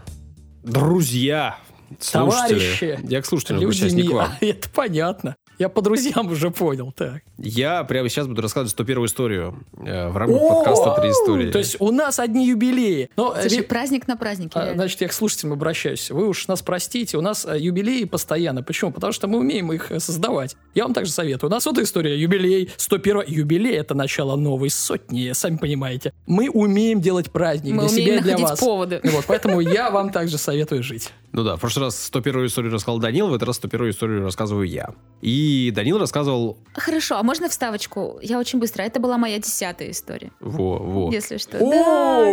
друзья, 0.63 1.59
слушатели. 2.01 2.59
Товарищи, 2.59 2.99
Я 3.05 3.21
к 3.23 3.27
слушателям 3.27 3.61
Люди 3.61 3.79
обращаюсь, 3.79 3.93
не 3.93 4.03
к 4.09 4.13
вам. 4.13 4.31
А, 4.41 4.45
Это 4.45 4.69
понятно. 4.71 5.37
Я 5.59 5.69
по 5.69 5.81
друзьям 5.83 6.31
уже 6.31 6.51
понял. 6.51 6.93
Так. 6.93 7.23
Я 7.39 7.83
прямо 7.85 8.09
сейчас 8.09 8.27
буду 8.27 8.43
рассказывать 8.43 8.71
101 8.73 9.07
историю 9.07 9.65
э, 9.79 10.09
в 10.09 10.17
рамках 10.17 10.41
подкаста 10.41 11.01
«Три 11.01 11.11
истории». 11.11 11.51
То 11.51 11.59
есть 11.59 11.77
у 11.81 11.91
нас 11.93 12.19
одни 12.19 12.47
юбилеи. 12.47 13.09
Но, 13.17 13.35
э, 13.35 13.41
Слушай, 13.43 13.59
ре- 13.59 13.63
праздник 13.65 14.07
на 14.07 14.17
празднике. 14.17 14.53
а. 14.59 14.75
Значит, 14.75 15.01
я 15.01 15.09
к 15.09 15.13
слушателям 15.13 15.53
обращаюсь. 15.55 16.11
Вы 16.11 16.29
уж 16.29 16.47
нас 16.49 16.61
простите, 16.63 17.17
у 17.17 17.21
нас 17.23 17.47
э, 17.47 17.59
юбилеи 17.59 18.05
постоянно. 18.05 18.63
Почему? 18.63 18.93
Потому 18.93 19.13
что 19.13 19.29
мы 19.29 19.39
умеем 19.39 19.73
их 19.73 19.91
э, 19.91 19.99
создавать. 20.01 20.57
Я 20.75 20.85
вам 20.85 20.93
также 20.95 21.11
советую. 21.13 21.51
У 21.51 21.53
нас 21.55 21.65
вот 21.65 21.79
история, 21.79 22.19
юбилей, 22.21 22.71
101 22.77 23.23
юбилей, 23.27 23.77
это 23.77 23.95
начало 23.95 24.37
новой 24.37 24.69
сотни, 24.71 25.33
сами 25.33 25.57
понимаете. 25.57 26.13
Мы 26.27 26.51
умеем 26.51 27.01
делать 27.01 27.31
праздник 27.31 27.73
Мы 27.75 27.81
для 27.83 27.89
себя 27.89 28.17
и 28.17 28.21
для 28.21 28.37
вас. 28.39 28.61
поводы. 28.61 29.01
Вот, 29.05 29.25
поэтому 29.27 29.61
я 29.61 29.91
вам 29.91 30.11
также 30.13 30.37
советую 30.39 30.83
жить. 30.83 31.11
Ну 31.33 31.45
да, 31.45 31.57
в 31.57 31.61
прошлый 31.61 31.87
раз 31.87 32.03
101 32.05 32.47
историю 32.47 32.73
рассказал 32.73 32.99
Данил, 32.99 33.29
в 33.29 33.35
этот 33.35 33.49
раз 33.49 33.57
101 33.57 33.91
историю 33.91 34.23
рассказываю 34.23 34.67
я. 34.67 34.91
И 35.21 35.46
Данил 35.75 35.99
рассказывал... 35.99 36.59
Хорошо, 36.75 37.17
а 37.17 37.23
можно 37.23 37.49
вставочку? 37.49 38.19
Я 38.23 38.39
очень 38.39 38.59
быстро. 38.59 38.83
Это 38.83 39.01
была 39.01 39.19
моя 39.19 39.39
десятая 39.39 39.91
история, 39.91 40.31
Во, 40.41 40.79
во. 40.79 41.13
если 41.13 41.37
что. 41.39 41.59
О! 41.59 41.71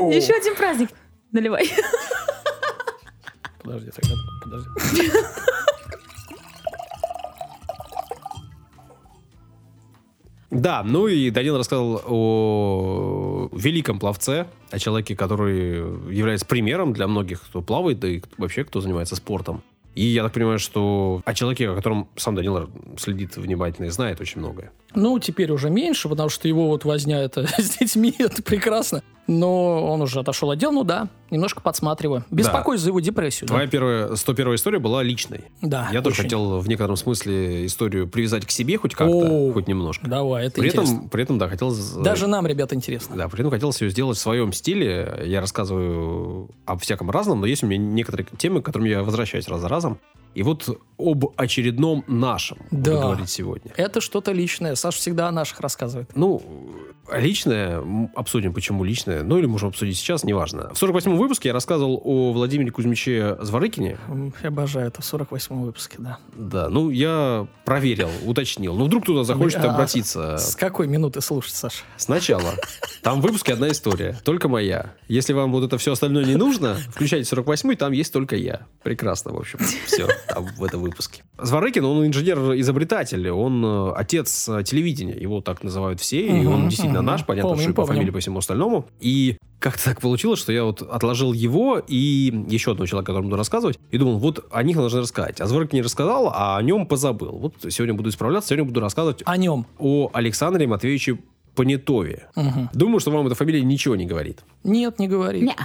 Да, 0.09 0.15
еще 0.15 0.33
один 0.33 0.55
праздник. 0.55 0.89
Наливай. 1.31 1.69
Подожди, 3.63 3.89
тогда, 3.91 4.15
подожди. 4.43 5.11
Да, 10.51 10.83
ну 10.83 11.07
и 11.07 11.31
Данил 11.31 11.57
рассказал 11.57 12.01
о 12.05 13.49
великом 13.53 13.99
пловце, 13.99 14.45
о 14.69 14.77
человеке, 14.77 15.15
который 15.15 15.77
является 16.13 16.45
примером 16.45 16.93
для 16.93 17.07
многих, 17.07 17.41
кто 17.41 17.61
плавает, 17.63 17.99
да 17.99 18.07
и 18.07 18.21
вообще 18.37 18.63
кто 18.63 18.79
занимается 18.79 19.15
спортом. 19.15 19.63
И 19.95 20.05
я 20.05 20.23
так 20.23 20.33
понимаю, 20.33 20.59
что 20.59 21.21
о 21.25 21.33
человеке, 21.33 21.69
о 21.69 21.75
котором 21.75 22.07
сам 22.15 22.35
Данил 22.35 22.69
следит 22.97 23.37
внимательно 23.37 23.85
и 23.85 23.89
знает 23.89 24.19
очень 24.21 24.39
многое. 24.39 24.71
Ну, 24.95 25.19
теперь 25.19 25.51
уже 25.51 25.69
меньше, 25.69 26.09
потому 26.09 26.29
что 26.29 26.47
его 26.47 26.67
вот 26.67 26.85
возня 26.85 27.19
это 27.21 27.47
с 27.57 27.77
детьми, 27.77 28.13
это 28.17 28.41
прекрасно. 28.41 29.03
Но 29.25 29.91
он 29.93 30.01
уже 30.01 30.19
отошел 30.19 30.51
от 30.51 30.59
дел, 30.59 30.71
ну 30.73 30.83
да, 30.83 31.07
немножко 31.31 31.61
подсматриваю. 31.61 32.25
Беспокоюсь 32.29 32.81
за 32.81 32.89
его 32.89 32.99
депрессию. 32.99 33.47
да. 33.47 33.53
Твоя 33.53 33.67
первая, 33.67 34.15
101 34.15 34.55
история 34.55 34.79
была 34.79 35.01
личной. 35.01 35.45
Да, 35.61 35.87
Я 35.93 36.01
тоже 36.01 36.15
очень. 36.15 36.23
хотел 36.23 36.59
в 36.59 36.67
некотором 36.67 36.97
смысле 36.97 37.65
историю 37.65 38.07
привязать 38.09 38.45
к 38.45 38.51
себе 38.51 38.77
хоть 38.77 38.95
как-то, 38.95 39.13
О, 39.15 39.53
хоть 39.53 39.67
немножко. 39.67 40.07
Давай, 40.07 40.47
это 40.47 40.59
При 40.59 40.67
интересно. 40.67 40.93
этом, 40.95 41.09
при 41.09 41.23
этом, 41.23 41.37
да, 41.37 41.47
хотел... 41.47 41.73
Даже 42.03 42.27
нам, 42.27 42.45
ребята, 42.47 42.75
интересно. 42.75 43.15
Да, 43.15 43.29
при 43.29 43.39
этом 43.39 43.51
хотелось 43.51 43.81
ее 43.81 43.89
сделать 43.91 44.17
в 44.17 44.21
своем 44.21 44.51
стиле. 44.51 45.21
Я 45.25 45.39
рассказываю 45.41 46.49
о 46.65 46.77
всяком 46.77 47.09
разном, 47.09 47.39
но 47.39 47.45
есть 47.47 47.63
у 47.63 47.67
меня 47.67 47.77
некоторые 47.83 48.27
темы, 48.37 48.61
к 48.61 48.65
которым 48.65 48.87
я 48.87 49.03
возвращаюсь 49.03 49.47
раз 49.47 49.61
за 49.61 49.69
разом. 49.69 49.99
И 50.35 50.41
вот 50.41 50.67
об 50.97 51.25
очередном 51.37 52.03
нашем 52.07 52.57
буду 52.71 52.83
Да. 52.91 53.01
говорить 53.03 53.29
сегодня. 53.29 53.71
Это 53.77 54.01
что-то 54.01 54.31
личное. 54.31 54.73
Саша 54.75 54.97
всегда 54.97 55.27
о 55.27 55.31
наших 55.31 55.59
рассказывает. 55.59 56.09
Ну, 56.15 56.41
личное, 57.11 57.83
обсудим, 58.15 58.53
почему 58.53 58.83
личное, 58.83 59.23
ну 59.23 59.37
или 59.37 59.45
можем 59.45 59.69
обсудить 59.69 59.97
сейчас, 59.97 60.23
неважно. 60.23 60.71
В 60.73 60.81
48-м 60.81 61.17
выпуске 61.17 61.49
я 61.49 61.53
рассказывал 61.53 62.01
о 62.03 62.31
Владимире 62.33 62.71
Кузьмиче 62.71 63.37
Зворыкине. 63.41 63.97
Я 64.41 64.47
обожаю 64.49 64.87
это 64.87 65.01
в 65.01 65.13
48-м 65.13 65.63
выпуске, 65.63 65.97
да. 65.99 66.17
Да, 66.33 66.69
ну 66.69 66.89
я 66.89 67.47
проверил, 67.65 68.09
уточнил. 68.25 68.75
Ну 68.75 68.85
вдруг 68.85 69.03
кто-то 69.03 69.23
захочет 69.23 69.63
А, 69.63 69.73
обратиться. 69.73 70.37
С 70.37 70.55
какой 70.55 70.87
минуты 70.87 71.21
слушать, 71.21 71.53
Саша? 71.53 71.83
Сначала. 71.97 72.53
Там 73.01 73.19
в 73.19 73.23
выпуске 73.23 73.53
одна 73.53 73.69
история, 73.69 74.17
только 74.23 74.47
моя. 74.47 74.93
Если 75.07 75.33
вам 75.33 75.51
вот 75.51 75.63
это 75.65 75.77
все 75.77 75.91
остальное 75.91 76.25
не 76.25 76.35
нужно, 76.35 76.75
включайте 76.89 77.29
48-й, 77.35 77.75
там 77.75 77.91
есть 77.91 78.13
только 78.13 78.35
я. 78.35 78.61
Прекрасно, 78.81 79.33
в 79.33 79.37
общем, 79.37 79.59
все 79.85 80.07
там 80.27 80.45
в 80.57 80.63
этом 80.63 80.81
выпуске. 80.81 81.23
Зворыкин, 81.37 81.83
он 81.83 82.07
инженер-изобретатель, 82.07 83.29
он 83.29 83.63
э, 83.65 83.91
отец 83.95 84.47
э, 84.47 84.63
телевидения, 84.63 85.15
его 85.15 85.41
так 85.41 85.63
называют 85.63 85.99
все, 85.99 86.25
и 86.25 86.45
он 86.45 86.69
действительно 86.69 86.92
мгм. 86.99 87.07
наш, 87.07 87.25
понятно, 87.25 87.49
Помним, 87.49 87.63
что 87.63 87.71
и 87.71 87.73
по 87.75 87.85
фамилии, 87.85 88.11
по 88.11 88.19
всему 88.19 88.39
остальному. 88.39 88.85
И 88.99 89.37
как-то 89.59 89.85
так 89.85 90.01
получилось, 90.01 90.39
что 90.39 90.51
я 90.51 90.63
вот 90.63 90.81
отложил 90.81 91.33
его 91.33 91.79
и 91.79 92.45
еще 92.49 92.71
одного 92.71 92.85
человека, 92.85 93.07
которому 93.07 93.29
буду 93.29 93.37
рассказывать, 93.37 93.79
и 93.91 93.97
думал, 93.97 94.17
вот 94.17 94.45
о 94.51 94.63
них 94.63 94.75
нужно 94.75 95.01
рассказать. 95.01 95.39
А 95.41 95.47
Зворыкин 95.47 95.77
не 95.77 95.81
рассказал, 95.81 96.29
а 96.33 96.57
о 96.57 96.61
нем 96.61 96.85
позабыл. 96.85 97.37
Вот 97.37 97.53
сегодня 97.69 97.93
буду 97.93 98.09
исправляться, 98.09 98.49
сегодня 98.49 98.65
буду 98.65 98.81
рассказывать 98.81 99.23
О 99.25 99.37
нем. 99.37 99.65
о 99.79 100.09
Александре 100.13 100.67
Матвеевиче 100.67 101.17
Понятове. 101.55 102.29
Мгм. 102.35 102.69
Думаю, 102.73 102.99
что 102.99 103.11
вам 103.11 103.27
эта 103.27 103.35
фамилия 103.35 103.61
ничего 103.61 103.95
не 103.95 104.05
говорит. 104.05 104.43
Нет, 104.63 104.97
не 104.97 105.07
говорит. 105.07 105.43
Не. 105.43 105.55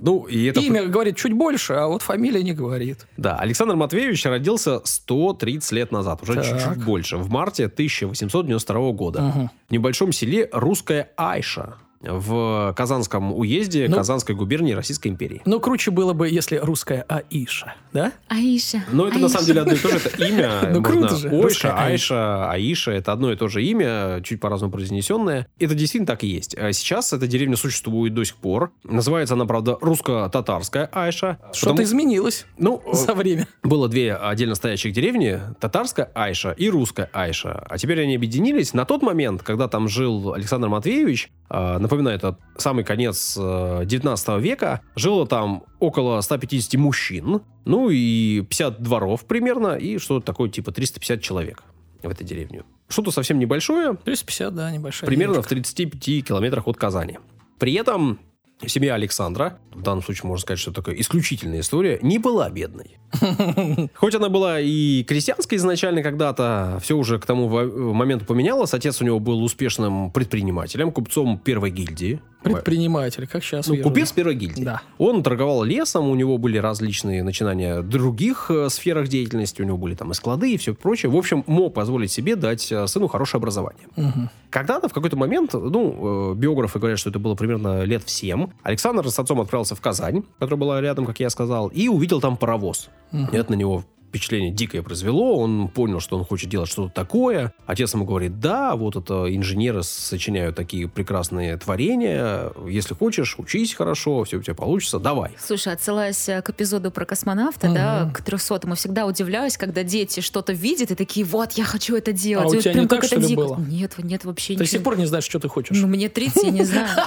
Ну, 0.00 0.24
и 0.24 0.44
это... 0.46 0.60
Имя 0.60 0.86
говорит 0.86 1.16
чуть 1.16 1.32
больше, 1.32 1.74
а 1.74 1.86
вот 1.86 2.02
фамилия 2.02 2.42
не 2.42 2.52
говорит. 2.52 3.06
Да, 3.16 3.36
Александр 3.36 3.76
Матвеевич 3.76 4.24
родился 4.24 4.80
130 4.84 5.72
лет 5.72 5.92
назад, 5.92 6.22
уже 6.22 6.42
чуть-чуть 6.42 6.84
больше, 6.84 7.16
в 7.16 7.30
марте 7.30 7.66
1892 7.66 8.92
года. 8.92 9.22
Мгм. 9.22 9.50
В 9.68 9.72
небольшом 9.72 10.12
селе 10.12 10.48
Русская 10.52 11.10
Айша 11.16 11.76
в 12.00 12.72
Казанском 12.76 13.32
уезде 13.32 13.86
Ну- 13.88 13.96
Казанской 13.96 14.34
губернии 14.34 14.72
Российской 14.72 15.08
империи. 15.08 15.42
Но 15.44 15.58
круче 15.60 15.90
было 15.90 16.12
бы, 16.12 16.28
если 16.28 16.56
русская 16.56 17.04
Аиша, 17.08 17.74
да? 17.92 18.12
Аиша. 18.28 18.84
Но 18.92 19.08
это 19.08 19.18
на 19.18 19.28
самом 19.28 19.46
деле 19.46 19.60
одно 19.62 19.72
и 19.72 19.76
то 19.78 19.88
же, 19.88 19.96
это 19.96 20.24
имя. 20.24 20.48
Ну, 20.68 20.80
можно 20.80 20.82
круто 20.82 21.16
же. 21.16 21.28
Ойша, 21.30 21.74
Айша, 21.76 22.50
Аиша, 22.50 22.92
это 22.92 23.12
одно 23.12 23.32
и 23.32 23.36
то 23.36 23.48
же 23.48 23.64
имя, 23.64 24.20
чуть 24.22 24.40
по-разному 24.40 24.72
произнесенное. 24.72 25.46
Это 25.58 25.74
действительно 25.74 26.06
так 26.06 26.22
и 26.24 26.28
есть. 26.28 26.54
А 26.56 26.72
Сейчас 26.72 27.12
эта 27.12 27.26
деревня 27.26 27.56
существует 27.56 28.14
до 28.14 28.24
сих 28.24 28.36
пор. 28.36 28.70
Называется 28.84 29.34
она, 29.34 29.44
правда, 29.46 29.76
русско-татарская 29.80 30.88
Айша. 30.92 31.38
Что-то 31.52 31.70
потому- 31.76 31.82
изменилось 31.82 32.46
Ну, 32.58 32.82
за 32.92 33.14
время. 33.14 33.46
было 33.62 33.88
две 33.88 34.14
отдельно 34.14 34.54
стоящих 34.54 34.92
деревни, 34.92 35.40
татарская 35.60 36.10
Айша 36.14 36.52
и 36.52 36.68
русская 36.68 37.08
Айша. 37.12 37.64
А 37.68 37.78
теперь 37.78 38.00
они 38.02 38.16
объединились. 38.16 38.74
На 38.74 38.84
тот 38.84 39.02
момент, 39.02 39.42
когда 39.42 39.68
там 39.68 39.88
жил 39.88 40.34
Александр 40.34 40.68
Матвеевич, 40.68 41.30
э, 41.50 41.78
напоминаю, 41.88 42.16
это 42.16 42.38
самый 42.56 42.84
конец 42.84 43.36
э, 43.40 43.82
19 43.84 44.40
века, 44.42 44.82
жило 44.94 45.26
там 45.26 45.64
около 45.78 46.20
150 46.20 46.74
мужчин, 46.74 47.40
ну 47.64 47.88
и 47.90 48.42
50 48.42 48.82
дворов 48.82 49.24
примерно, 49.24 49.74
и 49.74 49.98
что-то 49.98 50.24
такое 50.24 50.50
типа 50.50 50.70
350 50.70 51.22
человек 51.22 51.64
в 52.02 52.08
этой 52.08 52.24
деревне. 52.24 52.64
Что-то 52.88 53.10
совсем 53.10 53.38
небольшое, 53.38 53.96
350, 53.96 54.54
да, 54.54 54.70
небольшая. 54.70 55.08
примерно 55.08 55.34
деревушка. 55.34 55.48
в 55.48 55.86
35 55.88 56.26
километрах 56.26 56.68
от 56.68 56.76
Казани. 56.76 57.18
При 57.58 57.72
этом 57.74 58.18
семья 58.66 58.94
Александра, 58.94 59.58
в 59.72 59.82
данном 59.82 60.02
случае 60.02 60.28
можно 60.28 60.42
сказать, 60.42 60.58
что 60.58 60.72
такая 60.72 60.96
исключительная 60.96 61.60
история, 61.60 61.98
не 62.02 62.18
была 62.18 62.50
бедной. 62.50 62.98
Хоть 63.94 64.14
она 64.14 64.28
была 64.28 64.60
и 64.60 65.04
крестьянской 65.04 65.58
изначально 65.58 66.02
когда-то, 66.02 66.78
все 66.82 66.96
уже 66.96 67.18
к 67.18 67.26
тому 67.26 67.48
моменту 67.48 68.24
поменялось. 68.24 68.74
Отец 68.74 69.00
у 69.00 69.04
него 69.04 69.20
был 69.20 69.42
успешным 69.42 70.10
предпринимателем, 70.10 70.92
купцом 70.92 71.38
первой 71.38 71.70
гильдии. 71.70 72.20
Предприниматель, 72.42 73.26
как 73.26 73.42
сейчас. 73.42 73.66
Ну, 73.66 73.76
купец 73.82 74.12
первой 74.12 74.34
гильдии. 74.34 74.62
Да. 74.62 74.82
Он 74.98 75.22
торговал 75.22 75.64
лесом, 75.64 76.08
у 76.08 76.14
него 76.14 76.38
были 76.38 76.58
различные 76.58 77.22
начинания 77.22 77.80
в 77.80 77.88
других 77.88 78.50
э, 78.50 78.68
сферах 78.68 79.08
деятельности, 79.08 79.60
у 79.60 79.64
него 79.64 79.76
были 79.76 79.94
там 79.94 80.12
и 80.12 80.14
склады, 80.14 80.52
и 80.52 80.56
все 80.56 80.74
прочее. 80.74 81.10
В 81.10 81.16
общем, 81.16 81.42
мог 81.46 81.74
позволить 81.74 82.12
себе 82.12 82.36
дать 82.36 82.70
э, 82.70 82.86
сыну 82.86 83.08
хорошее 83.08 83.40
образование. 83.40 83.88
Угу. 83.96 84.28
Когда-то, 84.50 84.88
в 84.88 84.92
какой-то 84.92 85.16
момент, 85.16 85.52
ну, 85.52 86.32
э, 86.32 86.34
биографы 86.36 86.78
говорят, 86.78 86.98
что 86.98 87.10
это 87.10 87.18
было 87.18 87.34
примерно 87.34 87.82
лет 87.82 88.04
в 88.04 88.10
7, 88.10 88.46
Александр 88.62 89.10
с 89.10 89.18
отцом 89.18 89.40
отправился 89.40 89.74
в 89.74 89.80
Казань, 89.80 90.22
которая 90.38 90.60
была 90.60 90.80
рядом, 90.80 91.06
как 91.06 91.18
я 91.20 91.30
сказал, 91.30 91.68
и 91.68 91.88
увидел 91.88 92.20
там 92.20 92.36
паровоз. 92.36 92.88
Угу. 93.12 93.28
Это 93.32 93.50
на 93.50 93.56
него 93.56 93.84
впечатление 94.08 94.50
дикое 94.50 94.82
произвело, 94.82 95.38
он 95.38 95.68
понял, 95.68 96.00
что 96.00 96.16
он 96.16 96.24
хочет 96.24 96.50
делать 96.50 96.68
что-то 96.68 96.92
такое. 96.92 97.52
Отец 97.66 97.92
ему 97.94 98.04
говорит, 98.04 98.40
да, 98.40 98.74
вот 98.74 98.96
это 98.96 99.34
инженеры 99.34 99.82
сочиняют 99.82 100.56
такие 100.56 100.88
прекрасные 100.88 101.56
творения, 101.56 102.52
если 102.66 102.94
хочешь, 102.94 103.36
учись 103.38 103.74
хорошо, 103.74 104.24
все 104.24 104.38
у 104.38 104.42
тебя 104.42 104.54
получится, 104.54 104.98
давай. 104.98 105.32
Слушай, 105.38 105.74
отсылаясь 105.74 106.28
э, 106.28 106.42
к 106.42 106.50
эпизоду 106.50 106.90
про 106.90 107.04
космонавта, 107.04 107.66
угу. 107.68 107.74
да, 107.74 108.10
к 108.14 108.22
300 108.22 108.60
мы 108.64 108.76
всегда 108.76 109.06
удивляюсь, 109.06 109.56
когда 109.56 109.82
дети 109.82 110.20
что-то 110.20 110.52
видят 110.52 110.90
и 110.90 110.94
такие, 110.94 111.24
вот, 111.26 111.52
я 111.52 111.64
хочу 111.64 111.96
это 111.96 112.12
делать. 112.12 112.52
А 112.52 112.56
и 112.56 112.58
у 112.58 112.60
тебя 112.60 112.72
прям 112.72 112.84
не 112.84 112.88
так, 112.88 112.98
это 113.00 113.06
что 113.06 113.20
ли, 113.20 113.26
дико. 113.26 113.40
было? 113.40 113.56
Нет, 113.68 113.94
нет, 113.98 114.24
вообще 114.24 114.54
Ты 114.54 114.60
до 114.60 114.66
сих 114.66 114.82
пор 114.82 114.96
не 114.96 115.06
знаешь, 115.06 115.24
что 115.24 115.38
ты 115.38 115.48
хочешь. 115.48 115.76
Ну, 115.78 115.86
мне 115.86 116.08
30, 116.08 116.44
я 116.44 116.50
не 116.50 116.64
знаю. 116.64 116.88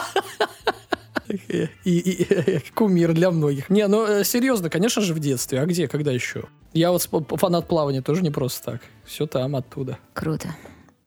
И, 1.27 1.69
и, 1.85 2.23
и, 2.23 2.59
кумир 2.73 3.13
для 3.13 3.31
многих. 3.31 3.69
Не, 3.69 3.87
ну 3.87 4.05
э, 4.05 4.23
серьезно, 4.25 4.69
конечно 4.69 5.01
же, 5.01 5.13
в 5.13 5.19
детстве. 5.19 5.61
А 5.61 5.65
где, 5.65 5.87
когда 5.87 6.11
еще? 6.11 6.43
Я 6.73 6.91
вот 6.91 7.07
фанат 7.37 7.67
плавания 7.67 8.01
тоже 8.01 8.21
не 8.21 8.29
просто 8.29 8.73
так. 8.73 8.81
Все 9.03 9.25
там, 9.25 9.55
оттуда. 9.55 9.97
Круто. 10.13 10.55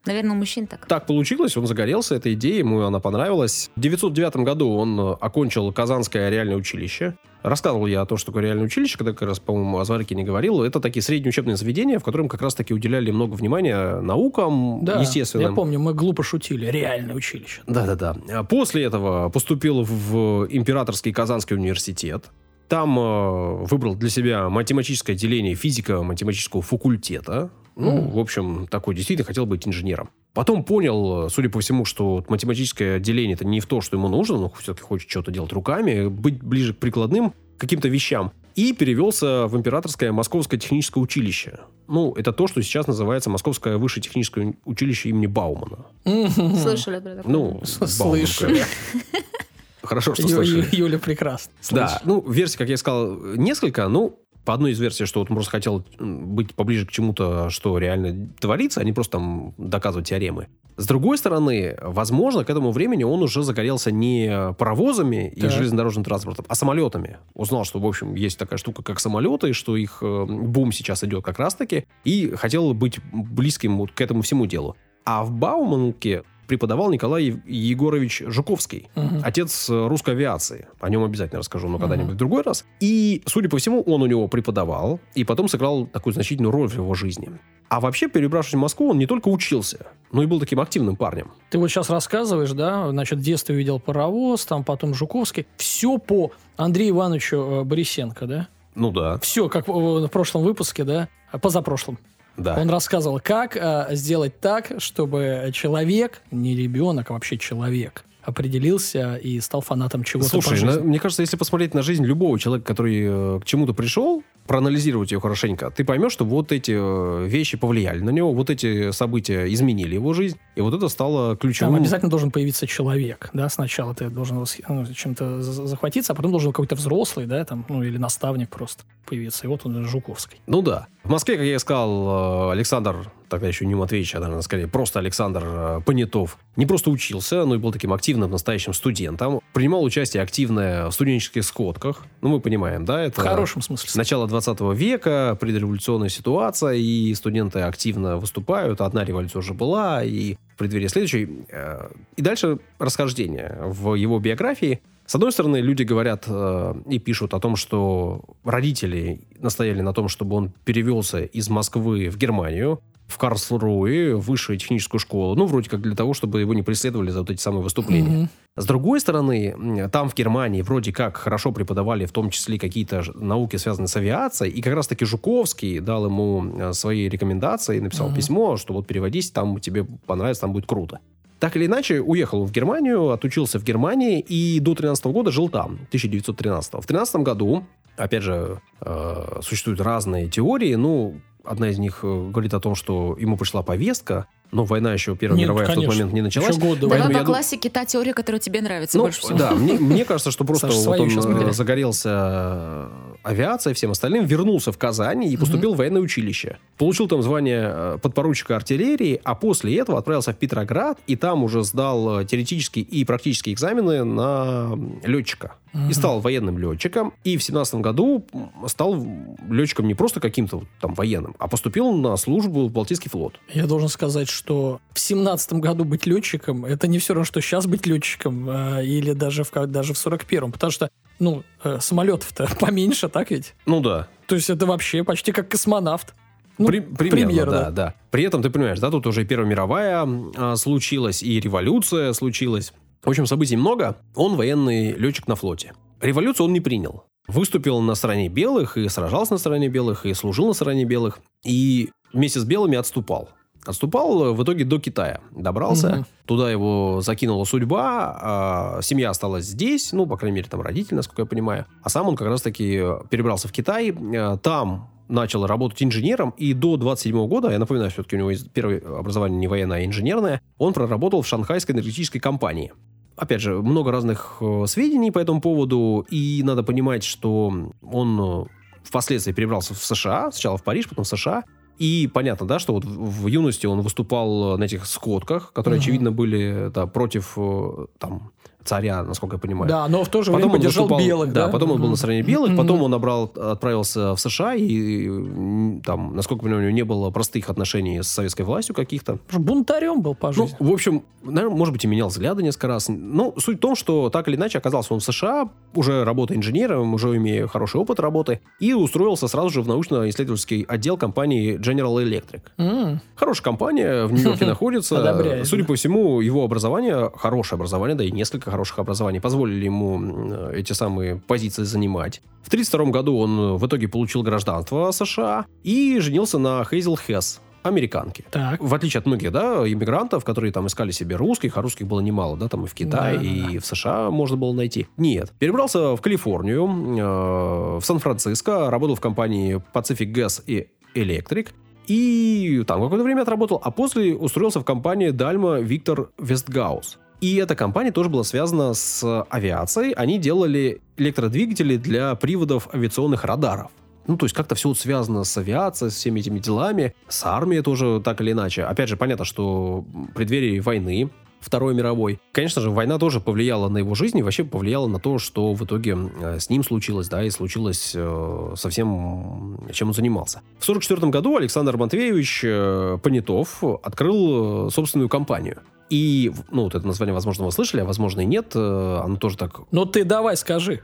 Наверное, 0.07 0.33
у 0.33 0.35
мужчин 0.35 0.67
так. 0.67 0.87
Так 0.87 1.07
получилось, 1.07 1.57
он 1.57 1.67
загорелся 1.67 2.15
этой 2.15 2.35
идеей, 2.35 2.59
ему 2.59 2.83
она 2.83 3.01
понравилась. 3.01 3.71
В 3.75 3.79
1909 3.79 4.37
году 4.45 4.71
он 4.75 5.01
э, 5.01 5.13
окончил 5.19 5.73
Казанское 5.73 6.29
реальное 6.29 6.57
училище. 6.57 7.17
Рассказывал 7.43 7.87
я 7.87 8.03
о 8.03 8.07
том, 8.07 8.19
что 8.19 8.27
такое 8.27 8.43
реальное 8.45 8.67
училище, 8.67 8.99
когда 8.99 9.13
как 9.13 9.29
раз, 9.29 9.39
по-моему, 9.39 9.79
о 9.79 9.85
Зварике 9.85 10.15
не 10.15 10.25
говорил. 10.25 10.63
Это 10.63 10.81
такие 10.81 11.03
средние 11.03 11.31
учебные 11.31 11.57
заведения, 11.57 11.99
в 11.99 12.05
котором 12.05 12.29
как 12.29 12.43
раз-таки 12.43 12.75
уделяли 12.75 13.11
много 13.11 13.35
внимания 13.35 14.01
наукам, 14.01 14.85
да, 14.85 15.01
естественно. 15.01 15.43
я 15.43 15.53
помню, 15.53 15.79
мы 15.79 15.95
глупо 15.95 16.23
шутили. 16.23 16.67
Реальное 16.67 17.15
училище. 17.15 17.63
Да-да-да. 17.67 18.43
После 18.45 18.85
этого 18.85 19.31
поступил 19.31 19.83
в 19.83 20.47
Императорский 20.51 21.13
Казанский 21.13 21.57
университет. 21.57 22.27
Там 22.69 22.99
э, 22.99 23.65
выбрал 23.65 23.95
для 23.95 24.11
себя 24.11 24.49
математическое 24.49 25.13
отделение 25.13 25.55
физико-математического 25.55 26.63
факультета. 26.63 27.51
Ну, 27.77 27.99
mm. 27.99 28.11
в 28.13 28.19
общем, 28.19 28.67
такой 28.69 28.95
действительно 28.95 29.27
хотел 29.27 29.47
быть 29.47 29.67
инженером. 29.67 30.11
Потом 30.33 30.65
понял, 30.65 31.29
судя 31.31 31.49
по 31.49 31.61
всему, 31.61 31.85
что 31.85 32.25
математическое 32.29 32.97
отделение 32.97 33.35
это 33.35 33.47
не 33.47 33.61
в 33.61 33.67
то, 33.67 33.81
что 33.81 33.97
ему 33.97 34.09
нужно, 34.09 34.37
но 34.39 34.53
все-таки 34.59 34.83
хочет 34.83 35.09
что-то 35.09 35.31
делать 35.31 35.53
руками, 35.53 36.09
быть 36.09 36.43
ближе 36.43 36.75
к 36.75 36.79
прикладным 36.79 37.35
каким-то 37.59 37.89
вещам. 37.89 38.33
И 38.55 38.73
перевелся 38.73 39.47
в 39.47 39.57
Императорское 39.57 40.13
Московское 40.13 40.59
техническое 40.61 41.01
училище. 41.01 41.61
Ну, 41.89 42.13
это 42.13 42.33
то, 42.33 42.47
что 42.47 42.63
сейчас 42.63 42.87
называется 42.87 43.31
Московское 43.31 43.77
высшее 43.79 44.03
техническое 44.03 44.55
училище 44.65 45.09
имени 45.09 45.27
Баумана. 45.27 45.87
Слышали 46.05 47.01
про 47.01 47.17
такое? 47.17 47.33
Ну, 47.33 47.63
слышали. 47.65 48.63
Хорошо, 49.85 50.15
что 50.15 50.29
слышали. 50.29 50.67
Юля 50.73 50.99
прекрасно. 50.99 51.53
Да, 51.71 52.01
ну, 52.05 52.21
версий, 52.29 52.59
как 52.59 52.69
я 52.69 52.77
сказал, 52.77 53.17
несколько. 53.37 53.89
Ну, 53.89 54.19
по 54.45 54.53
одной 54.53 54.73
из 54.73 54.81
версий, 54.81 55.07
что 55.07 55.21
вот 55.21 55.31
он 55.31 55.37
просто 55.37 55.53
хотел 55.53 55.85
быть 55.99 56.55
поближе 56.55 56.87
к 56.87 56.91
чему-то, 56.91 57.49
что 57.51 57.79
реально 57.79 58.29
творится, 58.39 58.81
а 58.81 58.85
не 58.85 58.93
просто 58.93 59.13
там 59.13 59.55
доказывать 59.57 60.09
теоремы. 60.09 60.49
С 60.77 60.87
другой 60.87 61.19
стороны, 61.19 61.77
возможно, 61.81 62.45
к 62.45 62.51
этому 62.51 62.73
времени 62.73 63.05
он 63.05 63.23
уже 63.23 63.43
загорелся 63.43 63.93
не 63.93 64.53
паровозами 64.59 65.33
и 65.35 65.49
железнодорожным 65.49 66.05
транспортом, 66.05 66.45
а 66.49 66.55
самолетами. 66.55 67.19
Узнал, 67.33 67.65
что, 67.65 67.79
в 67.79 67.87
общем, 67.87 68.15
есть 68.15 68.39
такая 68.39 68.59
штука, 68.59 68.83
как 68.83 68.99
самолеты, 69.01 69.53
что 69.53 69.77
их 69.77 69.99
э, 70.03 70.25
бум 70.27 70.73
сейчас 70.73 71.05
идет 71.05 71.25
как 71.25 71.39
раз-таки, 71.39 71.87
и 72.05 72.35
хотел 72.37 72.75
быть 72.75 72.99
близким 73.13 73.79
вот 73.79 73.93
к 73.93 74.01
этому 74.01 74.23
всему 74.23 74.47
делу. 74.47 74.77
А 75.05 75.23
в 75.23 75.31
Бауманке 75.31 76.25
преподавал 76.47 76.91
Николай 76.91 77.41
Егорович 77.47 78.23
Жуковский, 78.27 78.89
угу. 78.95 79.21
отец 79.23 79.69
э, 79.71 79.87
русской 79.87 80.11
авиации. 80.11 80.69
О 80.81 80.89
нем 80.89 81.05
обязательно 81.05 81.41
расскажу, 81.41 81.69
но 81.69 81.79
когда-нибудь 81.79 82.11
угу. 82.11 82.15
в 82.15 82.19
другой 82.19 82.43
раз. 82.43 82.65
И, 82.81 83.23
судя 83.27 83.49
по 83.49 83.59
всему, 83.59 83.83
он 83.83 84.03
у 84.03 84.07
него 84.07 84.29
преподавал, 84.29 85.01
и 85.15 85.25
потом 85.25 85.49
сыграл 85.49 85.87
такую 85.87 86.13
значительную 86.13 86.53
роль 86.53 86.69
в 86.69 86.75
его 86.75 86.95
жизни. 86.95 87.31
А 87.69 87.81
вообще, 87.81 88.09
перебравшись 88.09 88.55
в 88.55 88.59
Москву, 88.59 88.91
он 88.91 88.99
не 88.99 89.07
только 89.07 89.29
учился, 89.29 89.87
но 90.13 90.23
и 90.23 90.27
был 90.27 90.39
таким 90.39 90.61
активным 90.61 90.97
парнем. 90.97 91.33
Ты 91.51 91.59
вот 91.59 91.69
сейчас 91.69 91.91
рассказываешь, 91.91 92.53
да, 92.53 92.91
значит, 92.91 93.19
в 93.19 93.23
детстве 93.23 93.57
видел 93.57 93.81
паровоз, 93.81 94.45
там 94.45 94.65
потом 94.65 94.95
Жуковский. 94.95 95.47
Все 95.57 95.99
по 95.99 96.31
Андрею 96.57 96.91
Ивановичу 96.91 97.37
э, 97.37 97.65
Борисенко, 97.65 98.27
да? 98.27 98.49
Ну 98.75 98.91
да. 98.91 99.19
Все, 99.19 99.49
как 99.49 99.67
в 99.69 100.09
прошлом 100.09 100.43
выпуске, 100.43 100.85
да? 100.85 101.09
Позапрошлом. 101.41 101.99
Да. 102.37 102.57
Он 102.61 102.69
рассказывал, 102.69 103.21
как 103.23 103.57
э, 103.57 103.89
сделать 103.93 104.41
так, 104.41 104.73
чтобы 104.79 105.51
человек, 105.53 106.23
не 106.31 106.57
ребенок, 106.57 107.11
а 107.11 107.15
вообще 107.15 107.39
человек, 107.39 108.05
определился 108.25 109.17
и 109.17 109.41
стал 109.41 109.61
фанатом 109.61 110.03
чего-то 110.03 110.31
Слушай, 110.31 110.63
на, 110.63 110.81
мне 110.81 110.99
кажется, 110.99 111.23
если 111.23 111.37
посмотреть 111.37 111.75
на 111.75 111.83
жизнь 111.83 112.05
любого 112.05 112.39
человека, 112.39 112.67
который 112.67 113.03
э, 113.05 113.41
к 113.41 113.45
чему-то 113.45 113.75
пришел, 113.75 114.23
проанализировать 114.47 115.13
ее 115.13 115.21
хорошенько, 115.21 115.71
ты 115.71 115.85
поймешь, 115.85 116.13
что 116.13 116.25
вот 116.25 116.53
эти 116.53 116.75
э, 116.75 117.27
вещи 117.27 117.57
повлияли 117.57 118.01
на 118.01 118.11
него, 118.11 118.33
вот 118.33 118.51
эти 118.51 118.91
события 118.91 119.53
изменили 119.53 119.95
его 119.95 120.13
жизнь, 120.13 120.39
и 120.57 120.61
вот 120.61 120.75
это 120.75 120.89
стало 120.89 121.37
ключевым. 121.37 121.75
Там 121.75 121.83
обязательно 121.83 122.11
должен 122.11 122.31
появиться 122.31 122.67
человек, 122.67 123.31
да, 123.33 123.49
сначала 123.49 123.95
ты 123.95 124.09
должен 124.09 124.45
ну, 124.69 124.87
чем-то 124.87 125.43
захватиться, 125.43 126.13
а 126.13 126.17
потом 126.17 126.31
должен 126.31 126.53
какой-то 126.53 126.75
взрослый, 126.75 127.27
да, 127.27 127.45
там, 127.45 127.65
ну 127.69 127.83
или 127.83 127.99
наставник 127.99 128.49
просто 128.51 128.85
появиться, 129.07 129.47
и 129.47 129.49
вот 129.49 129.65
он 129.65 129.85
Жуковский. 129.85 130.41
Ну 130.47 130.63
да. 130.63 130.89
В 131.05 131.11
Москве, 131.11 131.37
как 131.37 131.45
я 131.45 131.57
и 131.57 131.59
сказал, 131.59 132.49
э, 132.49 132.53
Александр 132.53 133.11
тогда 133.29 133.47
еще 133.47 133.67
не 133.67 133.75
Матвеевич, 133.75 134.15
а, 134.15 134.21
наверное, 134.21 134.41
скорее 134.43 134.69
просто 134.69 135.01
Александр 135.01 135.43
э, 135.45 135.81
Понятов, 135.85 136.39
не 136.57 136.65
просто 136.65 136.91
учился, 136.91 137.45
но 137.45 137.57
и 137.57 137.59
был 137.59 137.73
таким 137.73 137.93
активным 137.93 138.31
настоящим 138.31 138.73
студентом. 138.73 139.41
Принимал 139.53 139.83
участие 139.83 140.23
активное 140.23 140.87
в 140.87 140.93
студенческих 140.93 141.45
сходках. 141.45 142.07
Ну, 142.23 142.29
мы 142.31 142.41
понимаем, 142.41 142.87
да? 142.87 143.03
Это 143.03 143.21
в 143.21 143.25
хорошем 143.25 143.61
смысле. 143.61 143.91
Начало 143.97 144.27
20 144.29 144.61
века, 144.75 145.37
предреволюционная 145.39 146.09
ситуация, 146.09 146.75
и 146.75 147.13
студенты 147.15 147.61
активно 147.61 148.17
выступают. 148.17 148.81
Одна 148.81 149.05
революция 149.05 149.41
уже 149.41 149.53
была, 149.53 150.03
и 150.03 150.37
в 150.55 150.57
преддверии 150.57 150.87
следующей. 150.87 151.45
Э, 151.51 151.89
и 152.17 152.23
дальше 152.23 152.61
расхождение 152.79 153.59
в 153.61 153.95
его 153.95 154.19
биографии. 154.21 154.81
С 155.07 155.15
одной 155.15 155.33
стороны, 155.33 155.59
люди 155.59 155.83
говорят 155.83 156.25
э, 156.27 156.75
и 156.89 156.99
пишут 156.99 157.35
о 157.35 157.41
том, 157.41 157.57
что 157.57 158.25
родители 158.45 159.21
настояли 159.39 159.83
на 159.83 159.93
том, 159.93 160.09
чтобы 160.09 160.37
он 160.37 160.53
перевелся 160.65 161.21
из 161.21 161.49
Москвы 161.51 162.09
в 162.09 162.17
Германию 162.17 162.81
в 163.07 163.19
Карлсруэ, 163.19 164.15
в 164.15 164.21
высшую 164.21 164.59
техническую 164.59 164.99
школу. 164.99 165.35
Ну, 165.35 165.45
вроде 165.47 165.69
как 165.69 165.83
для 165.83 165.95
того, 165.95 166.15
чтобы 166.15 166.41
его 166.41 166.55
не 166.55 166.63
преследовали 166.63 167.11
за 167.11 167.21
вот 167.21 167.31
эти 167.31 167.41
самые 167.41 167.63
выступления. 167.63 168.25
Mm-hmm. 168.25 168.63
С 168.63 168.67
другой 168.67 169.01
стороны, 169.01 169.89
там 169.93 170.09
в 170.09 170.15
Германии 170.15 170.63
вроде 170.63 170.93
как 170.93 171.17
хорошо 171.17 171.53
преподавали 171.53 172.07
в 172.07 172.13
том 172.13 172.31
числе 172.31 172.59
какие-то 172.59 173.03
науки, 173.15 173.57
связанные 173.57 173.89
с 173.89 173.97
авиацией. 173.97 174.53
И 174.53 174.63
как 174.63 174.75
раз-таки 174.75 175.05
Жуковский 175.05 175.81
дал 175.81 176.07
ему 176.07 176.45
э, 176.45 176.73
свои 176.73 177.09
рекомендации, 177.09 177.79
написал 177.79 178.11
mm-hmm. 178.11 178.17
письмо, 178.17 178.57
что 178.57 178.73
вот 178.73 178.87
переводись, 178.87 179.31
там 179.31 179.61
тебе 179.61 179.85
понравится, 179.85 180.43
там 180.43 180.53
будет 180.53 180.67
круто. 180.67 181.01
Так 181.45 181.57
или 181.57 181.67
иначе, 181.67 182.01
уехал 182.01 182.47
в 182.47 182.51
Германию, 182.53 183.11
отучился 183.11 183.59
в 183.59 183.65
Германии 183.65 184.19
и 184.19 184.59
до 184.61 184.75
13 184.75 185.05
года 185.05 185.31
жил 185.31 185.51
там, 185.51 185.75
1913. 185.89 186.73
В 186.83 186.87
13 186.87 187.17
году, 187.17 187.67
опять 187.99 188.23
же, 188.23 188.63
э, 188.81 189.41
существуют 189.43 189.83
разные 189.83 190.31
теории, 190.31 190.75
ну, 190.75 191.21
Одна 191.45 191.69
из 191.69 191.79
них 191.79 192.01
э, 192.03 192.31
говорит 192.31 192.55
о 192.55 192.61
том, 192.61 192.75
что 192.75 193.17
ему 193.21 193.37
пришла 193.37 193.63
повестка, 193.63 194.27
но 194.55 194.65
война 194.65 194.93
еще 194.93 195.17
Первая 195.17 195.37
Нет, 195.37 195.47
мировая 195.47 195.67
конечно. 195.67 195.83
в 195.83 195.87
тот 195.87 195.95
момент 195.95 196.13
не 196.13 196.23
началась. 196.23 196.57
Еще 196.57 196.61
год 196.61 196.79
Давай 196.79 197.03
по 197.03 197.13
я... 197.13 197.25
классике 197.25 197.69
та 197.71 197.85
теория, 197.85 198.15
которая 198.15 198.41
тебе 198.41 198.61
нравится 198.61 198.97
ну, 198.97 199.05
больше 199.05 199.21
всего. 199.21 199.37
Да, 199.37 199.51
мне, 199.51 199.75
мне 199.75 200.05
кажется, 200.05 200.31
что 200.31 200.45
просто 200.45 200.71
Саша, 200.71 200.89
вот 200.89 201.01
он 201.01 201.09
э, 201.09 201.53
загорелся 201.53 202.89
авиацией, 203.25 203.75
всем 203.75 203.91
остальным, 203.91 204.27
вернулся 204.27 204.71
в 204.71 204.79
Казань 204.79 205.25
и 205.25 205.37
поступил 205.37 205.75
в 205.75 205.79
военное 205.79 206.03
училище. 206.03 206.59
Получил 206.79 207.09
там 207.09 207.23
звание 207.23 207.65
э, 207.67 207.99
подпоручика 208.01 208.55
артиллерии, 208.57 209.21
а 209.25 209.35
после 209.35 209.77
этого 209.77 209.99
отправился 209.99 210.33
в 210.33 210.37
Петроград 210.37 210.99
и 211.07 211.17
там 211.17 211.43
уже 211.43 211.65
сдал 211.65 212.21
э, 212.21 212.25
теоретические 212.25 212.85
и 212.85 213.05
практические 213.05 213.55
экзамены 213.55 214.05
на 214.05 214.79
летчика. 215.03 215.57
И 215.91 215.93
стал 215.93 216.21
военным 216.21 216.57
летчиком. 216.57 217.13
И 217.25 217.37
в 217.37 217.43
17 217.43 217.77
году 217.77 218.25
стал 218.69 219.05
летчиком 219.51 219.89
не 219.89 219.95
просто 219.95 220.21
каким-то 220.21 220.63
там 220.81 220.95
военным, 220.95 221.35
а 221.41 221.49
поступил 221.49 221.93
на 221.93 222.17
службу 222.17 222.69
в 222.69 222.71
Балтийский 222.71 223.11
флот. 223.11 223.41
Я 223.53 223.67
должен 223.67 223.89
сказать, 223.89 224.29
что 224.29 224.44
в 224.53 224.81
семнадцатом 224.95 225.61
году 225.61 225.85
быть 225.85 226.07
летчиком, 226.07 226.65
это 226.65 226.87
не 226.87 226.99
все 226.99 227.15
равно, 227.15 227.25
что 227.25 227.41
сейчас 227.41 227.67
быть 227.67 227.87
летчиком, 227.87 228.49
э, 228.51 228.85
или 228.85 229.13
даже 229.13 229.45
в, 229.45 229.51
даже 229.67 229.95
в 229.95 229.97
41-м, 229.97 230.53
потому 230.53 230.71
что, 230.71 230.91
ну, 231.19 231.43
э, 231.63 231.79
самолетов-то 231.81 232.49
поменьше, 232.61 233.09
так 233.09 233.31
ведь? 233.31 233.55
Ну 233.67 233.81
да, 233.81 234.09
То 234.27 234.35
есть 234.35 234.51
это 234.51 234.67
вообще 234.67 235.05
почти 235.05 235.33
как 235.33 235.49
космонавт. 235.49 236.15
Ну, 236.59 236.67
При- 236.67 236.81
примерно, 236.81 237.27
примерно. 237.27 237.53
да, 237.53 237.71
да. 237.71 237.95
При 238.11 238.23
этом, 238.23 238.43
ты 238.43 238.51
понимаешь, 238.51 238.79
да, 238.79 238.91
тут 238.91 239.07
уже 239.07 239.23
и 239.23 239.25
Первая 239.25 239.49
мировая 239.49 240.07
а, 240.37 240.55
случилась, 240.57 241.21
и 241.23 241.41
революция 241.41 242.13
случилась. 242.13 242.73
В 243.03 243.09
общем, 243.09 243.27
событий 243.27 243.57
много. 243.57 243.97
Он 244.15 244.37
военный 244.37 244.93
летчик 244.93 245.27
на 245.27 245.35
флоте. 245.35 245.73
Революцию 246.01 246.47
он 246.47 246.53
не 246.53 246.61
принял. 246.61 247.05
Выступил 247.27 247.81
на 247.81 247.95
стороне 247.97 248.29
белых, 248.29 248.77
и 248.77 248.89
сражался 248.89 249.33
на 249.33 249.39
стороне 249.39 249.69
белых, 249.69 250.07
и 250.07 250.15
служил 250.15 250.47
на 250.47 250.53
стороне 250.53 250.85
белых. 250.85 251.19
И 251.43 251.91
вместе 252.13 252.39
с 252.39 252.45
белыми 252.45 252.77
отступал. 252.79 253.31
Отступал 253.67 254.25
э, 254.25 254.33
в 254.33 254.43
итоге 254.43 254.65
до 254.65 254.79
Китая. 254.79 255.21
Добрался. 255.31 255.89
Мгм. 255.89 256.07
Туда 256.27 256.51
его 256.51 257.01
закинула 257.03 257.45
судьба. 257.45 258.19
а 258.21 258.83
семья 258.83 259.11
осталась 259.11 259.47
здесь. 259.47 259.93
Ну, 259.93 260.07
по 260.07 260.17
крайней 260.17 260.37
мере, 260.37 260.49
там 260.49 260.61
родители, 260.61 260.97
насколько 260.97 261.23
я 261.23 261.27
понимаю. 261.27 261.67
А 261.83 261.89
сам 261.89 262.09
он 262.09 262.17
как 262.17 262.29
раз-таки 262.29 262.79
э, 262.83 262.99
перебрался 263.11 263.49
в 263.49 263.53
Китай. 263.53 263.91
Э, 263.91 264.37
Там 264.43 264.91
начал 265.09 265.47
работать 265.47 265.83
инженером, 265.83 266.33
и 266.39 266.55
до 266.55 266.77
27 266.79 267.27
года, 267.29 267.51
я 267.51 267.59
напоминаю, 267.59 267.91
все-таки 267.91 268.17
у 268.17 268.19
него 268.19 268.33
первое 268.55 268.81
образование 268.81 269.39
не 269.39 269.49
военное, 269.49 269.79
а 269.83 269.85
инженерное, 269.85 270.41
он 270.57 270.73
проработал 270.73 271.21
в 271.21 271.27
шанхайской 271.27 271.75
энергетической 271.75 272.21
компании. 272.21 272.73
Опять 273.15 273.43
же, 273.43 273.61
много 273.61 273.93
разных 273.93 274.41
сведений 274.67 275.11
по 275.11 275.19
этому 275.19 275.43
поводу, 275.43 276.07
и 276.09 276.43
надо 276.43 276.63
понимать, 276.63 277.05
что 277.05 277.53
он 277.83 278.49
впоследствии 278.83 279.33
перебрался 279.33 279.75
в 279.75 279.85
США, 279.85 280.31
сначала 280.33 280.57
в 280.57 280.65
Париж, 280.65 280.89
потом 280.89 281.05
в 281.05 281.09
США, 281.09 281.45
и 281.79 282.09
понятно, 282.13 282.47
да, 282.47 282.59
что 282.59 282.73
вот 282.75 282.85
в 282.85 283.25
в 283.25 283.27
юности 283.27 283.67
он 283.67 283.81
выступал 283.81 284.57
на 284.59 284.65
этих 284.65 284.87
сходках, 284.87 285.53
которые, 285.53 285.79
Мгм. 285.79 285.83
очевидно, 285.83 286.13
были 286.13 286.71
да, 286.75 286.87
против 286.87 287.35
э, 287.37 287.87
там, 287.99 288.31
царя, 288.65 289.03
насколько 289.03 289.37
я 289.37 289.41
понимаю. 289.41 289.69
Да, 289.69 289.89
но 289.89 290.05
в 290.05 290.09
то 290.09 290.23
же 290.23 290.31
Потом 290.33 290.37
время 290.51 290.53
он 290.55 290.59
поддержал 290.61 290.85
выступал- 290.85 291.07
белых, 291.07 291.33
да? 291.33 291.49
потом 291.49 291.73
он 291.73 291.81
был 291.81 291.89
на 291.91 291.97
стороне 291.97 292.23
белых, 292.23 292.51
Мгм. 292.51 292.59
потом 292.59 292.83
он 292.83 292.91
набрал, 292.91 293.25
отправился 293.35 294.15
в 294.15 294.21
США, 294.21 294.55
и 294.55 295.81
там, 295.85 296.15
насколько 296.17 296.41
я 296.41 296.45
понимаю, 296.45 296.59
у 296.61 296.63
него 296.69 296.75
не 296.77 296.83
было 296.85 297.11
простых 297.11 297.51
отношений 297.51 298.03
с 298.03 298.09
советской 298.09 298.43
властью 298.43 298.75
каких-то. 298.75 299.19
Бунтарем 299.33 300.01
был 300.03 300.15
по 300.15 300.33
Ну, 300.37 300.49
в 300.59 300.73
общем, 300.73 301.03
наверное, 301.23 301.57
может 301.57 301.73
быть, 301.73 301.85
и 301.85 301.89
менял 301.89 302.09
взгляды 302.09 302.43
несколько 302.43 302.69
раз. 302.69 302.89
Ну, 302.89 303.35
суть 303.39 303.59
в 303.59 303.61
том, 303.61 303.75
что 303.77 304.11
так 304.11 304.29
или 304.29 304.37
иначе 304.37 304.59
оказался 304.59 304.95
он 304.95 305.01
в 305.01 305.05
США, 305.05 305.49
уже 305.75 306.05
работая 306.05 306.37
инженером, 306.37 306.95
уже 306.95 307.17
имея 307.17 307.47
хороший 307.47 307.81
опыт 307.81 308.01
работы, 308.01 308.41
и 308.61 308.73
устроился 308.75 309.29
сразу 309.29 309.51
же 309.51 309.63
в 309.63 309.69
научно-исследовательский 309.69 310.63
отдел 310.63 310.97
компании 310.97 311.59
General 311.59 311.95
Electric. 312.03 312.41
М, 312.59 313.01
Хорошая 313.17 313.45
компания, 313.45 314.07
в 314.07 314.13
Нью-Йорке 314.13 314.45
находится. 314.47 315.45
Судя 315.45 315.63
да. 315.63 315.67
по 315.69 315.75
всему, 315.75 316.21
его 316.21 316.45
образование, 316.45 317.11
хорошее 317.17 317.57
образование, 317.57 317.97
да 317.97 318.05
и 318.05 318.11
несколько 318.11 318.51
хороших 318.55 318.79
образований, 318.79 319.21
позволили 319.21 319.65
ему 319.65 319.97
м, 319.97 320.33
эти 320.51 320.73
самые 320.73 321.17
позиции 321.17 321.65
занимать. 321.65 322.23
В 322.43 322.49
1932 322.49 322.93
году 322.93 323.19
он 323.19 323.39
э, 323.39 323.53
в 323.59 323.67
итоге 323.67 323.89
получил 323.89 324.23
гражданство 324.23 324.93
США 324.93 325.47
и 325.65 325.99
женился 325.99 326.39
на 326.39 326.65
Хейзел 326.65 326.97
Хесс, 326.97 327.41
американке. 327.63 328.25
Так. 328.31 328.63
В 328.63 328.73
отличие 328.75 329.01
от 329.01 329.07
многих, 329.07 329.33
да, 329.33 329.67
иммигрантов, 329.67 330.25
которые 330.25 330.53
там 330.53 330.67
искали 330.67 330.93
себе 330.93 331.17
русских, 331.17 331.57
а 331.57 331.63
русских 331.63 331.87
было 331.87 332.01
немало, 332.01 332.37
да, 332.37 332.49
там 332.49 332.65
и 332.65 332.69
в 332.69 332.75
Китае, 332.75 333.19
Да, 333.19 333.23
да, 333.23 333.51
и 333.53 333.59
в 333.59 333.67
США 333.67 334.11
можно 334.11 334.37
было 334.37 334.53
найти. 334.53 334.87
Нет. 334.97 335.33
Перебрался 335.39 335.97
в 335.97 336.01
Калифорнию, 336.01 336.67
э, 336.67 337.79
в 337.81 337.83
Сан-Франциско, 337.85 338.71
работал 338.71 338.97
в 338.97 339.01
компании 339.01 339.61
Pacific 339.75 340.13
Gas 340.13 340.43
и 340.47 340.69
Electric, 340.95 341.49
и 341.87 342.63
там 342.67 342.83
какое-то 342.83 343.05
время 343.05 343.23
отработал, 343.23 343.61
а 343.63 343.71
после 343.71 344.15
устроился 344.15 344.61
в 344.61 344.65
компанию 344.65 345.13
Дальма 345.13 345.61
Виктор 345.61 346.11
Вестгаус. 346.19 346.99
И 347.25 347.37
эта 347.37 347.57
компания 347.57 347.91
тоже 347.91 348.11
была 348.11 348.23
связана 348.23 348.75
с 348.75 349.25
авиацией. 349.31 349.93
Они 349.93 350.19
делали 350.19 350.83
электродвигатели 350.99 351.79
для 351.79 352.17
приводов 352.17 352.69
авиационных 352.75 353.25
радаров. 353.25 353.71
Ну, 354.07 354.19
то 354.19 354.27
есть 354.27 354.37
как-то 354.37 354.55
все 354.55 354.69
вот 354.69 354.79
связано 354.79 355.25
с 355.25 355.39
авиацией, 355.39 355.91
с 355.91 355.95
всеми 355.95 356.21
этими 356.21 356.39
делами, 356.39 356.95
с 357.09 357.25
армией 357.25 357.63
тоже 357.63 358.03
так 358.05 358.21
или 358.21 358.33
иначе. 358.33 358.65
Опять 358.65 358.91
же, 358.91 358.99
понятно, 358.99 359.25
что 359.25 359.87
в 360.15 360.61
войны, 360.61 361.11
Второй 361.41 361.75
мировой. 361.75 362.21
Конечно 362.33 362.61
же, 362.61 362.71
война 362.71 362.99
тоже 362.99 363.21
повлияла 363.21 363.71
на 363.71 363.79
его 363.79 363.95
жизнь 363.95 364.19
и 364.19 364.23
вообще 364.23 364.45
повлияла 364.45 364.87
на 364.87 364.99
то, 364.99 365.19
что 365.19 365.55
в 365.55 365.65
итоге 365.65 365.97
э, 366.21 366.39
с 366.41 366.51
ним 366.51 366.63
случилось, 366.63 367.09
да, 367.09 367.23
и 367.23 367.29
случилось 367.31 367.93
э, 367.95 368.53
со 368.57 368.69
всем, 368.71 369.61
чем 369.73 369.89
он 369.89 369.95
занимался. 369.95 370.39
В 370.59 370.65
1944 370.69 371.11
году 371.11 371.37
Александр 371.37 371.77
Матвеевич 371.77 372.41
э, 372.45 372.99
Понятов 373.03 373.63
открыл 373.83 374.69
э, 374.69 374.71
собственную 374.71 375.11
компанию. 375.11 375.61
И, 375.91 376.33
ну, 376.51 376.65
вот 376.65 376.75
это 376.75 376.87
название, 376.87 377.13
возможно, 377.15 377.45
вы 377.45 377.53
слышали, 377.53 377.83
а 377.83 377.85
возможно 377.85 378.23
и 378.23 378.25
нет. 378.25 378.53
э, 378.55 379.01
Оно 379.05 379.17
тоже 379.17 379.37
так... 379.37 379.61
Ну 379.71 379.85
ты 379.87 380.05
давай 380.05 380.37
скажи. 380.37 380.83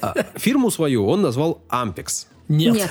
А, 0.00 0.14
Фирму 0.36 0.70
свою 0.70 1.06
он 1.06 1.22
назвал 1.22 1.62
Ampex. 1.68 2.26
Нет. 2.48 2.74
Нет. 2.74 2.90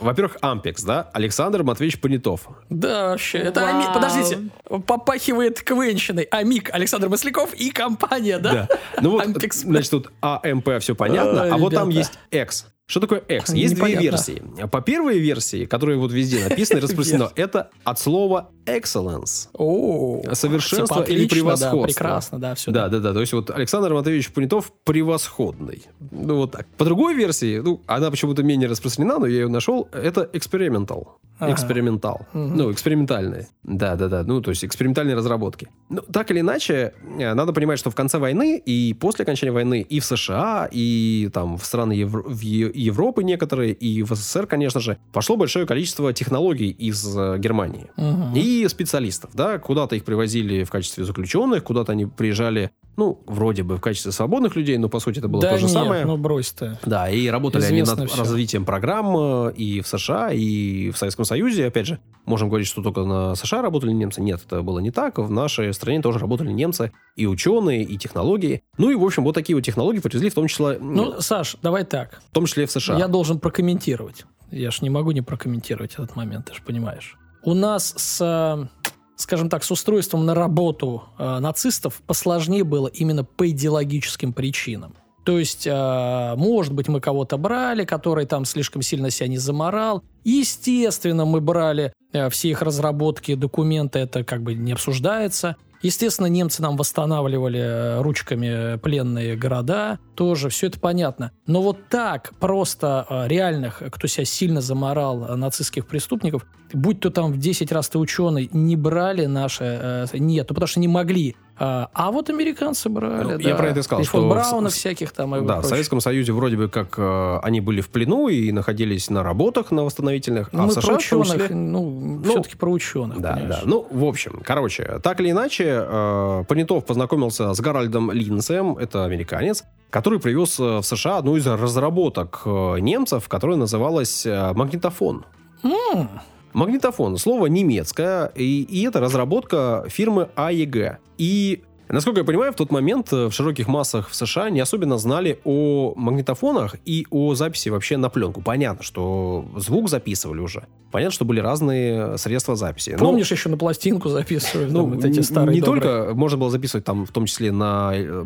Во-первых, 0.00 0.36
Ampex, 0.42 0.84
да? 0.84 1.08
Александр 1.12 1.62
Матвеевич 1.62 2.00
Понятов. 2.00 2.48
Да, 2.70 3.10
вообще. 3.10 3.38
Это 3.38 3.60
Вау. 3.60 3.70
Ами- 3.70 3.94
Подождите. 3.94 4.38
Попахивает 4.86 5.62
квенщиной. 5.62 6.24
Амик 6.24 6.70
Александр 6.74 7.08
Масляков 7.08 7.54
и 7.54 7.70
компания, 7.70 8.38
да? 8.38 8.68
Ну 9.00 9.10
вот, 9.12 9.26
Ampex. 9.26 9.52
значит, 9.64 9.90
тут 9.90 10.10
АМП 10.20 10.78
все 10.80 10.94
понятно, 10.96 11.42
Ой, 11.42 11.50
а 11.50 11.56
вот 11.56 11.72
там 11.74 11.88
есть 11.90 12.18
X. 12.32 12.66
Что 12.92 13.00
такое 13.00 13.20
X? 13.20 13.54
Есть 13.54 13.74
две 13.74 13.84
Непонятно. 13.84 14.02
версии. 14.02 14.42
По 14.70 14.82
первой 14.82 15.18
версии, 15.18 15.64
которая 15.64 15.96
вот 15.96 16.12
везде 16.12 16.46
написана 16.46 16.76
и 16.76 16.80
распространена, 16.82 17.30
это 17.36 17.70
от 17.84 17.98
слова 17.98 18.50
excellence. 18.66 19.48
О, 19.54 20.20
Совершенство 20.34 21.02
всё 21.02 21.04
или 21.10 21.24
отлично, 21.24 21.34
превосходство. 21.36 21.80
Да, 21.80 21.86
прекрасно, 21.86 22.38
да, 22.38 22.54
все. 22.54 22.70
Да, 22.70 22.88
да, 22.90 22.98
да. 22.98 23.14
То 23.14 23.20
есть 23.20 23.32
вот 23.32 23.48
Александр 23.50 23.94
Матвеевич 23.94 24.30
Понятов 24.30 24.72
превосходный. 24.84 25.82
Ну 26.10 26.36
вот 26.36 26.52
так. 26.52 26.66
По 26.76 26.84
другой 26.84 27.14
версии, 27.14 27.60
ну, 27.60 27.80
она 27.86 28.10
почему-то 28.10 28.42
менее 28.42 28.68
распространена, 28.68 29.18
но 29.20 29.26
я 29.26 29.40
ее 29.40 29.48
нашел, 29.48 29.88
это 29.92 30.28
experimental. 30.34 31.06
Ага. 31.38 31.54
Экспериментал. 31.54 32.26
Мгм. 32.34 32.56
Ну, 32.56 32.70
экспериментальные. 32.72 33.48
Да, 33.64 33.96
да, 33.96 34.08
да. 34.08 34.22
Ну, 34.22 34.40
то 34.42 34.50
есть 34.50 34.64
экспериментальные 34.64 35.16
разработки. 35.16 35.66
Ну, 35.88 36.00
так 36.02 36.30
или 36.30 36.38
иначе, 36.38 36.92
э, 37.18 37.34
надо 37.34 37.52
понимать, 37.52 37.80
что 37.80 37.90
в 37.90 37.96
конце 37.96 38.18
войны 38.18 38.62
и 38.64 38.94
после 38.94 39.24
окончания 39.24 39.50
войны 39.50 39.80
и 39.80 39.98
в 39.98 40.04
США, 40.04 40.68
и 40.70 41.30
там 41.32 41.56
в 41.58 41.64
страны 41.64 41.94
Евро- 41.94 42.22
в 42.22 42.40
Европы 42.82 43.22
некоторые, 43.24 43.72
и 43.72 44.02
в 44.02 44.14
СССР, 44.14 44.46
конечно 44.46 44.80
же, 44.80 44.98
пошло 45.12 45.36
большое 45.36 45.66
количество 45.66 46.12
технологий 46.12 46.70
из 46.70 47.16
э, 47.16 47.38
Германии. 47.38 47.90
Мгм. 47.96 48.32
И 48.34 48.66
специалистов, 48.68 49.30
да, 49.34 49.58
куда-то 49.58 49.96
их 49.96 50.04
привозили 50.04 50.64
в 50.64 50.70
качестве 50.70 51.04
заключенных, 51.04 51.64
куда-то 51.64 51.92
они 51.92 52.06
приезжали, 52.06 52.70
ну, 52.96 53.20
вроде 53.26 53.62
бы 53.62 53.76
в 53.76 53.80
качестве 53.80 54.12
свободных 54.12 54.56
людей, 54.56 54.76
но 54.78 54.88
по 54.88 55.00
сути 55.00 55.18
это 55.18 55.28
было 55.28 55.42
да 55.42 55.50
то 55.52 55.58
же 55.58 55.64
нет, 55.64 55.72
самое. 55.72 56.04
ну 56.04 56.16
брось 56.16 56.50
ты. 56.52 56.78
Да, 56.84 57.08
и 57.10 57.26
работали 57.28 57.64
они 57.64 57.80
Известно 57.80 58.02
над 58.02 58.10
всё. 58.10 58.18
развитием 58.20 58.64
программ 58.64 59.16
э, 59.16 59.52
и 59.54 59.80
в 59.80 59.86
США, 59.88 60.30
и 60.32 60.90
в 60.90 60.98
Советском 60.98 61.24
Союзе. 61.24 61.66
Опять 61.66 61.86
же, 61.86 61.98
можем 62.26 62.48
говорить, 62.48 62.68
что 62.68 62.82
только 62.82 63.04
на 63.04 63.34
США 63.34 63.62
работали 63.62 63.92
немцы. 63.92 64.20
Нет, 64.20 64.40
это 64.46 64.62
было 64.62 64.78
не 64.80 64.90
так. 64.90 65.18
В 65.18 65.30
нашей 65.30 65.72
стране 65.72 66.00
тоже 66.02 66.18
работали 66.18 66.50
немцы, 66.52 66.92
и 67.16 67.26
ученые, 67.26 67.82
и 67.82 67.96
технологии. 67.98 68.62
Ну 68.78 68.90
и, 68.90 68.94
в 68.94 69.04
общем, 69.04 69.24
вот 69.24 69.34
такие 69.34 69.54
вот 69.56 69.64
технологии 69.64 70.00
привезли 70.00 70.30
в 70.30 70.34
том 70.34 70.46
числе, 70.48 70.78
Ну, 70.80 71.20
Саш, 71.20 71.56
давай 71.62 71.84
так. 71.84 72.20
в 72.30 72.34
том 72.34 72.46
числе 72.46 72.61
в 72.66 72.70
США. 72.72 72.98
Я 72.98 73.08
должен 73.08 73.38
прокомментировать. 73.38 74.24
Я 74.50 74.70
ж 74.70 74.82
не 74.82 74.90
могу 74.90 75.12
не 75.12 75.22
прокомментировать 75.22 75.94
этот 75.94 76.16
момент, 76.16 76.46
ты 76.46 76.54
же 76.54 76.62
понимаешь. 76.62 77.16
У 77.42 77.54
нас 77.54 77.94
с, 77.96 78.68
скажем 79.16 79.48
так, 79.48 79.64
с 79.64 79.70
устройством 79.70 80.26
на 80.26 80.34
работу 80.34 81.04
э, 81.18 81.38
нацистов 81.38 82.02
посложнее 82.06 82.62
было 82.62 82.88
именно 82.88 83.24
по 83.24 83.48
идеологическим 83.48 84.32
причинам. 84.32 84.94
То 85.24 85.38
есть, 85.38 85.66
э, 85.66 86.34
может 86.36 86.72
быть, 86.72 86.88
мы 86.88 87.00
кого-то 87.00 87.36
брали, 87.36 87.84
который 87.84 88.26
там 88.26 88.44
слишком 88.44 88.82
сильно 88.82 89.10
себя 89.10 89.28
не 89.28 89.38
заморал. 89.38 90.02
Естественно, 90.24 91.24
мы 91.24 91.40
брали 91.40 91.92
э, 92.12 92.28
все 92.28 92.50
их 92.50 92.62
разработки, 92.62 93.34
документы, 93.34 94.00
это 94.00 94.24
как 94.24 94.42
бы 94.42 94.54
не 94.54 94.72
обсуждается. 94.72 95.56
Естественно, 95.82 96.26
немцы 96.26 96.62
нам 96.62 96.76
восстанавливали 96.76 97.60
э, 97.60 98.02
ручками 98.02 98.78
пленные 98.78 99.36
города, 99.36 99.98
тоже 100.14 100.48
все 100.48 100.68
это 100.68 100.78
понятно. 100.78 101.32
Но 101.46 101.60
вот 101.60 101.88
так 101.88 102.32
просто 102.38 103.06
э, 103.08 103.28
реальных, 103.28 103.82
кто 103.90 104.06
себя 104.06 104.24
сильно 104.24 104.60
заморал, 104.60 105.24
э, 105.24 105.34
нацистских 105.34 105.86
преступников, 105.86 106.46
будь 106.72 107.00
то 107.00 107.10
там 107.10 107.32
в 107.32 107.38
10 107.38 107.72
раз 107.72 107.88
ты 107.88 107.98
ученый, 107.98 108.48
не 108.52 108.76
брали 108.76 109.26
наши, 109.26 109.64
э, 109.64 110.06
нет, 110.14 110.46
ну 110.48 110.54
потому 110.54 110.68
что 110.68 110.80
не 110.80 110.88
могли. 110.88 111.36
А, 111.58 111.88
а 111.92 112.10
вот 112.10 112.30
американцы 112.30 112.88
брали, 112.88 113.22
Ну, 113.34 113.38
да. 113.38 113.48
я 113.48 113.54
про 113.54 113.68
это 113.68 113.82
сказал, 113.82 114.02
И 114.02 114.06
что 114.06 114.28
Брауна 114.28 114.70
с- 114.70 114.72
всяких 114.74 115.12
там 115.12 115.36
и 115.36 115.40
Да, 115.40 115.44
в 115.44 115.46
прочее. 115.56 115.68
Советском 115.68 116.00
Союзе 116.00 116.32
вроде 116.32 116.56
бы 116.56 116.68
как 116.68 116.94
э, 116.98 117.38
они 117.42 117.60
были 117.60 117.80
в 117.82 117.88
плену 117.90 118.28
и 118.28 118.50
находились 118.52 119.10
на 119.10 119.22
работах 119.22 119.70
на 119.70 119.84
восстановительных, 119.84 120.52
Ну, 120.52 120.60
а 120.60 120.66
мы 120.66 120.68
в 120.70 120.72
США 120.72 120.82
про 120.82 120.94
в 120.94 120.96
ученых, 120.98 121.26
числе- 121.50 121.54
ну, 121.54 121.90
Ну, 121.90 122.22
все-таки 122.24 122.56
про 122.56 122.70
ученых, 122.70 123.20
Да, 123.20 123.34
понимаешь. 123.34 123.56
да. 123.62 123.68
Ну, 123.68 123.86
в 123.90 124.04
общем, 124.04 124.40
короче, 124.44 124.98
так 125.02 125.20
или 125.20 125.30
иначе, 125.30 125.64
э, 125.68 126.44
Понятов 126.48 126.84
познакомился 126.86 127.52
с 127.52 127.60
Гарольдом 127.60 128.10
Линцем, 128.10 128.78
это 128.78 129.04
американец, 129.04 129.62
который 129.90 130.18
привез 130.20 130.58
э, 130.58 130.78
в 130.78 130.82
США 130.82 131.18
одну 131.18 131.36
из 131.36 131.46
разработок 131.46 132.42
э, 132.46 132.78
немцев, 132.80 133.28
которая 133.28 133.58
называлась 133.58 134.24
э, 134.26 134.52
магнитофон. 134.54 135.26
М, 135.62 136.08
Магнитофон. 136.52 137.16
Слово 137.18 137.46
немецкое, 137.46 138.26
и, 138.34 138.62
и 138.62 138.82
это 138.86 139.00
разработка 139.00 139.84
фирмы 139.88 140.28
АЕГ. 140.34 140.98
И, 141.18 141.62
насколько 141.88 142.20
я 142.20 142.24
понимаю, 142.24 142.52
в 142.52 142.56
тот 142.56 142.70
момент 142.70 143.12
э, 143.12 143.26
в 143.28 143.32
широких 143.32 143.68
массах 143.68 144.08
в 144.10 144.14
США 144.14 144.50
не 144.50 144.60
особенно 144.60 144.98
знали 144.98 145.40
о 145.44 145.94
магнитофонах 145.96 146.76
и 146.84 147.06
о 147.10 147.34
записи 147.34 147.68
вообще 147.70 147.96
на 147.96 148.08
пленку. 148.10 148.42
Понятно, 148.42 148.82
что 148.82 149.44
звук 149.56 149.88
записывали 149.88 150.40
уже. 150.40 150.64
Понятно, 150.90 151.12
что 151.14 151.24
были 151.24 151.40
разные 151.40 152.18
средства 152.18 152.54
записи. 152.56 152.90
Но- 152.90 152.98
Помнишь, 153.06 153.30
еще 153.30 153.48
на 153.48 153.56
пластинку 153.56 154.08
записывали 154.10 154.70
ну, 154.70 154.82
там 154.82 154.90
вот 154.92 155.04
эти 155.04 155.20
старые 155.20 155.54
не 155.54 155.60
добрые? 155.60 155.80
только 155.82 156.14
можно 156.14 156.38
было 156.38 156.50
записывать 156.50 156.84
там, 156.84 157.06
в 157.06 157.10
том 157.12 157.26
числе 157.26 157.50
на, 157.50 157.92
э, 157.94 158.24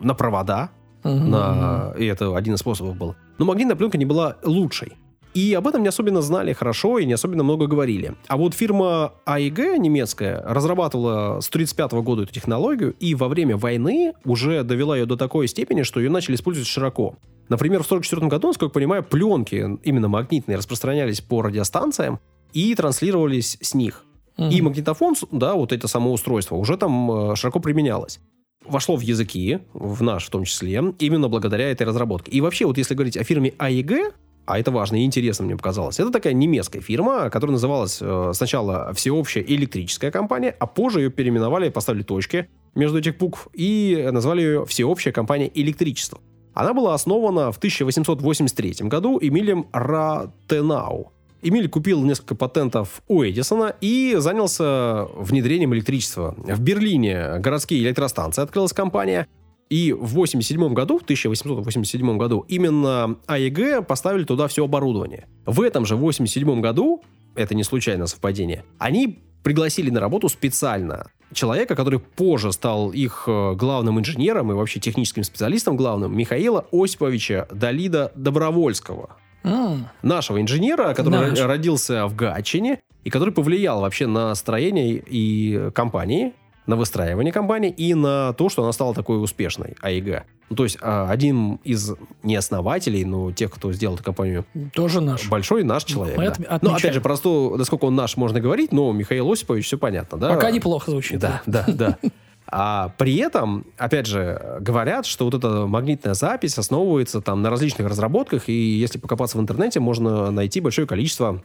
на 0.00 0.14
провода, 0.14 0.70
Мгм. 1.04 1.30
на, 1.30 1.94
и 1.98 2.06
это 2.06 2.36
один 2.36 2.54
из 2.54 2.60
способов 2.60 2.96
был. 2.96 3.16
Но 3.38 3.44
магнитная 3.44 3.74
пленка 3.74 3.98
не 3.98 4.04
была 4.04 4.36
лучшей. 4.44 4.92
И 5.34 5.54
об 5.54 5.66
этом 5.66 5.82
не 5.82 5.88
особенно 5.88 6.20
знали 6.20 6.52
хорошо 6.52 6.98
и 6.98 7.06
не 7.06 7.14
особенно 7.14 7.42
много 7.42 7.66
говорили. 7.66 8.14
А 8.28 8.36
вот 8.36 8.54
фирма 8.54 9.14
АИГ 9.24 9.78
немецкая 9.78 10.42
разрабатывала 10.46 11.40
с 11.40 11.48
1935 11.48 11.92
года 12.04 12.22
эту 12.24 12.32
технологию 12.32 12.94
и 13.00 13.14
во 13.14 13.28
время 13.28 13.56
войны 13.56 14.12
уже 14.24 14.62
довела 14.62 14.96
ее 14.96 15.06
до 15.06 15.16
такой 15.16 15.48
степени, 15.48 15.82
что 15.82 16.00
ее 16.00 16.10
начали 16.10 16.34
использовать 16.34 16.68
широко. 16.68 17.16
Например, 17.48 17.82
в 17.82 17.86
1944 17.86 18.28
году, 18.28 18.48
насколько 18.48 18.70
я 18.70 18.74
понимаю, 18.74 19.02
пленки 19.02 19.78
именно 19.82 20.08
магнитные 20.08 20.56
распространялись 20.56 21.20
по 21.20 21.42
радиостанциям 21.42 22.20
и 22.52 22.74
транслировались 22.74 23.58
с 23.60 23.74
них. 23.74 24.04
Мгм. 24.36 24.50
И 24.50 24.60
магнитофон, 24.60 25.14
да, 25.30 25.54
вот 25.54 25.72
это 25.72 25.88
само 25.88 26.12
устройство, 26.12 26.56
уже 26.56 26.76
там 26.76 27.32
э, 27.32 27.36
широко 27.36 27.60
применялось. 27.60 28.20
Вошло 28.64 28.96
в 28.96 29.00
языки, 29.00 29.58
в 29.72 30.02
наш 30.02 30.26
в 30.26 30.30
том 30.30 30.44
числе, 30.44 30.82
именно 30.98 31.28
благодаря 31.28 31.70
этой 31.70 31.86
разработке. 31.86 32.30
И 32.30 32.40
вообще, 32.40 32.64
вот 32.64 32.78
если 32.78 32.94
говорить 32.94 33.16
о 33.16 33.24
фирме 33.24 33.54
АЕГ, 33.58 34.14
а 34.46 34.58
это 34.58 34.70
важно 34.70 34.96
и 34.96 35.04
интересно 35.04 35.44
мне 35.44 35.56
показалось, 35.56 36.00
это 36.00 36.10
такая 36.10 36.32
немецкая 36.32 36.80
фирма, 36.80 37.30
которая 37.30 37.52
называлась 37.52 37.98
э, 38.00 38.32
сначала 38.34 38.92
Всеобщая 38.94 39.42
электрическая 39.42 40.10
компания, 40.10 40.54
а 40.58 40.66
позже 40.66 41.00
ее 41.00 41.10
переименовали, 41.10 41.68
поставили 41.68 42.02
точки 42.02 42.48
между 42.74 42.98
этих 42.98 43.18
букв 43.18 43.48
и 43.52 44.08
назвали 44.12 44.42
ее 44.42 44.66
Всеобщая 44.66 45.12
компания 45.12 45.50
электричества. 45.54 46.20
Она 46.54 46.74
была 46.74 46.94
основана 46.94 47.50
в 47.52 47.56
1883 47.58 48.88
году 48.88 49.18
Эмилием 49.20 49.66
Ратенау. 49.72 51.12
Эмиль 51.42 51.68
купил 51.68 52.02
несколько 52.04 52.36
патентов 52.36 53.02
у 53.08 53.24
Эдисона 53.24 53.74
и 53.80 54.14
занялся 54.18 55.08
внедрением 55.16 55.74
электричества. 55.74 56.36
В 56.38 56.60
Берлине 56.60 57.38
городские 57.38 57.82
электростанции 57.82 58.42
открылась 58.42 58.72
компания. 58.72 59.26
И 59.72 59.92
в 59.92 60.12
87 60.14 60.74
году, 60.74 60.98
в 60.98 61.02
1887 61.02 62.18
году, 62.18 62.44
именно 62.48 63.16
АЕГ 63.26 63.86
поставили 63.86 64.24
туда 64.24 64.46
все 64.46 64.64
оборудование. 64.64 65.26
В 65.46 65.62
этом 65.62 65.86
же 65.86 65.96
87 65.96 66.60
году, 66.60 67.02
это 67.34 67.54
не 67.54 67.64
случайное 67.64 68.06
совпадение, 68.06 68.64
они 68.78 69.18
пригласили 69.42 69.88
на 69.90 69.98
работу 70.00 70.28
специально 70.28 71.06
человека, 71.32 71.74
который 71.74 71.98
позже 72.00 72.52
стал 72.52 72.90
их 72.92 73.24
э, 73.26 73.54
главным 73.54 73.98
инженером 73.98 74.52
и 74.52 74.54
вообще 74.54 74.78
техническим 74.78 75.24
специалистом 75.24 75.76
главным, 75.78 76.14
Михаила 76.16 76.66
Осиповича 76.70 77.48
Далида 77.50 78.12
Добровольского 78.14 79.16
М, 79.42 79.88
нашего 80.02 80.40
инженера, 80.40 80.92
который 80.94 81.30
Наш. 81.30 81.38
ро- 81.38 81.46
родился 81.46 82.06
в 82.06 82.14
Гатчине 82.14 82.80
и 83.04 83.10
который 83.10 83.32
повлиял 83.32 83.80
вообще 83.80 84.06
на 84.06 84.34
строение 84.34 85.02
и 85.04 85.70
компании, 85.74 86.34
на 86.66 86.76
выстраивание 86.76 87.32
компании 87.32 87.70
и 87.70 87.94
на 87.94 88.32
то, 88.34 88.48
что 88.48 88.62
она 88.62 88.72
стала 88.72 88.94
такой 88.94 89.22
успешной, 89.22 89.76
АИГ. 89.80 90.24
Ну, 90.50 90.56
то 90.56 90.64
есть 90.64 90.78
а, 90.80 91.08
один 91.10 91.54
из 91.64 91.92
не 92.22 92.36
основателей, 92.36 93.04
но 93.04 93.32
тех, 93.32 93.50
кто 93.50 93.72
сделал 93.72 93.94
эту 93.94 94.04
компанию 94.04 94.44
Тоже 94.74 95.00
наш. 95.00 95.28
большой, 95.28 95.64
наш 95.64 95.84
человек. 95.84 96.16
Мы 96.18 96.26
да. 96.26 96.58
Ну, 96.60 96.74
опять 96.74 96.94
же, 96.94 97.00
про 97.00 97.16
то, 97.16 97.56
насколько 97.56 97.86
он 97.86 97.96
наш, 97.96 98.16
можно 98.16 98.38
говорить, 98.38 98.70
но 98.70 98.92
Михаил 98.92 99.32
Осипович, 99.32 99.66
все 99.66 99.78
понятно, 99.78 100.18
да? 100.18 100.28
Пока 100.34 100.50
неплохо 100.50 100.90
звучит. 100.90 101.18
Да, 101.18 101.42
да, 101.46 101.64
да. 101.66 101.98
А 102.46 102.92
при 102.98 103.16
этом, 103.16 103.64
опять 103.78 104.06
же, 104.06 104.58
говорят, 104.60 105.06
что 105.06 105.24
вот 105.24 105.32
эта 105.32 105.66
магнитная 105.66 106.12
запись 106.12 106.58
основывается 106.58 107.22
там 107.22 107.40
на 107.40 107.48
различных 107.48 107.88
разработках, 107.88 108.50
и 108.50 108.52
если 108.52 108.98
покопаться 108.98 109.38
в 109.38 109.40
интернете, 109.40 109.80
можно 109.80 110.30
найти 110.30 110.60
большое 110.60 110.86
количество 110.86 111.42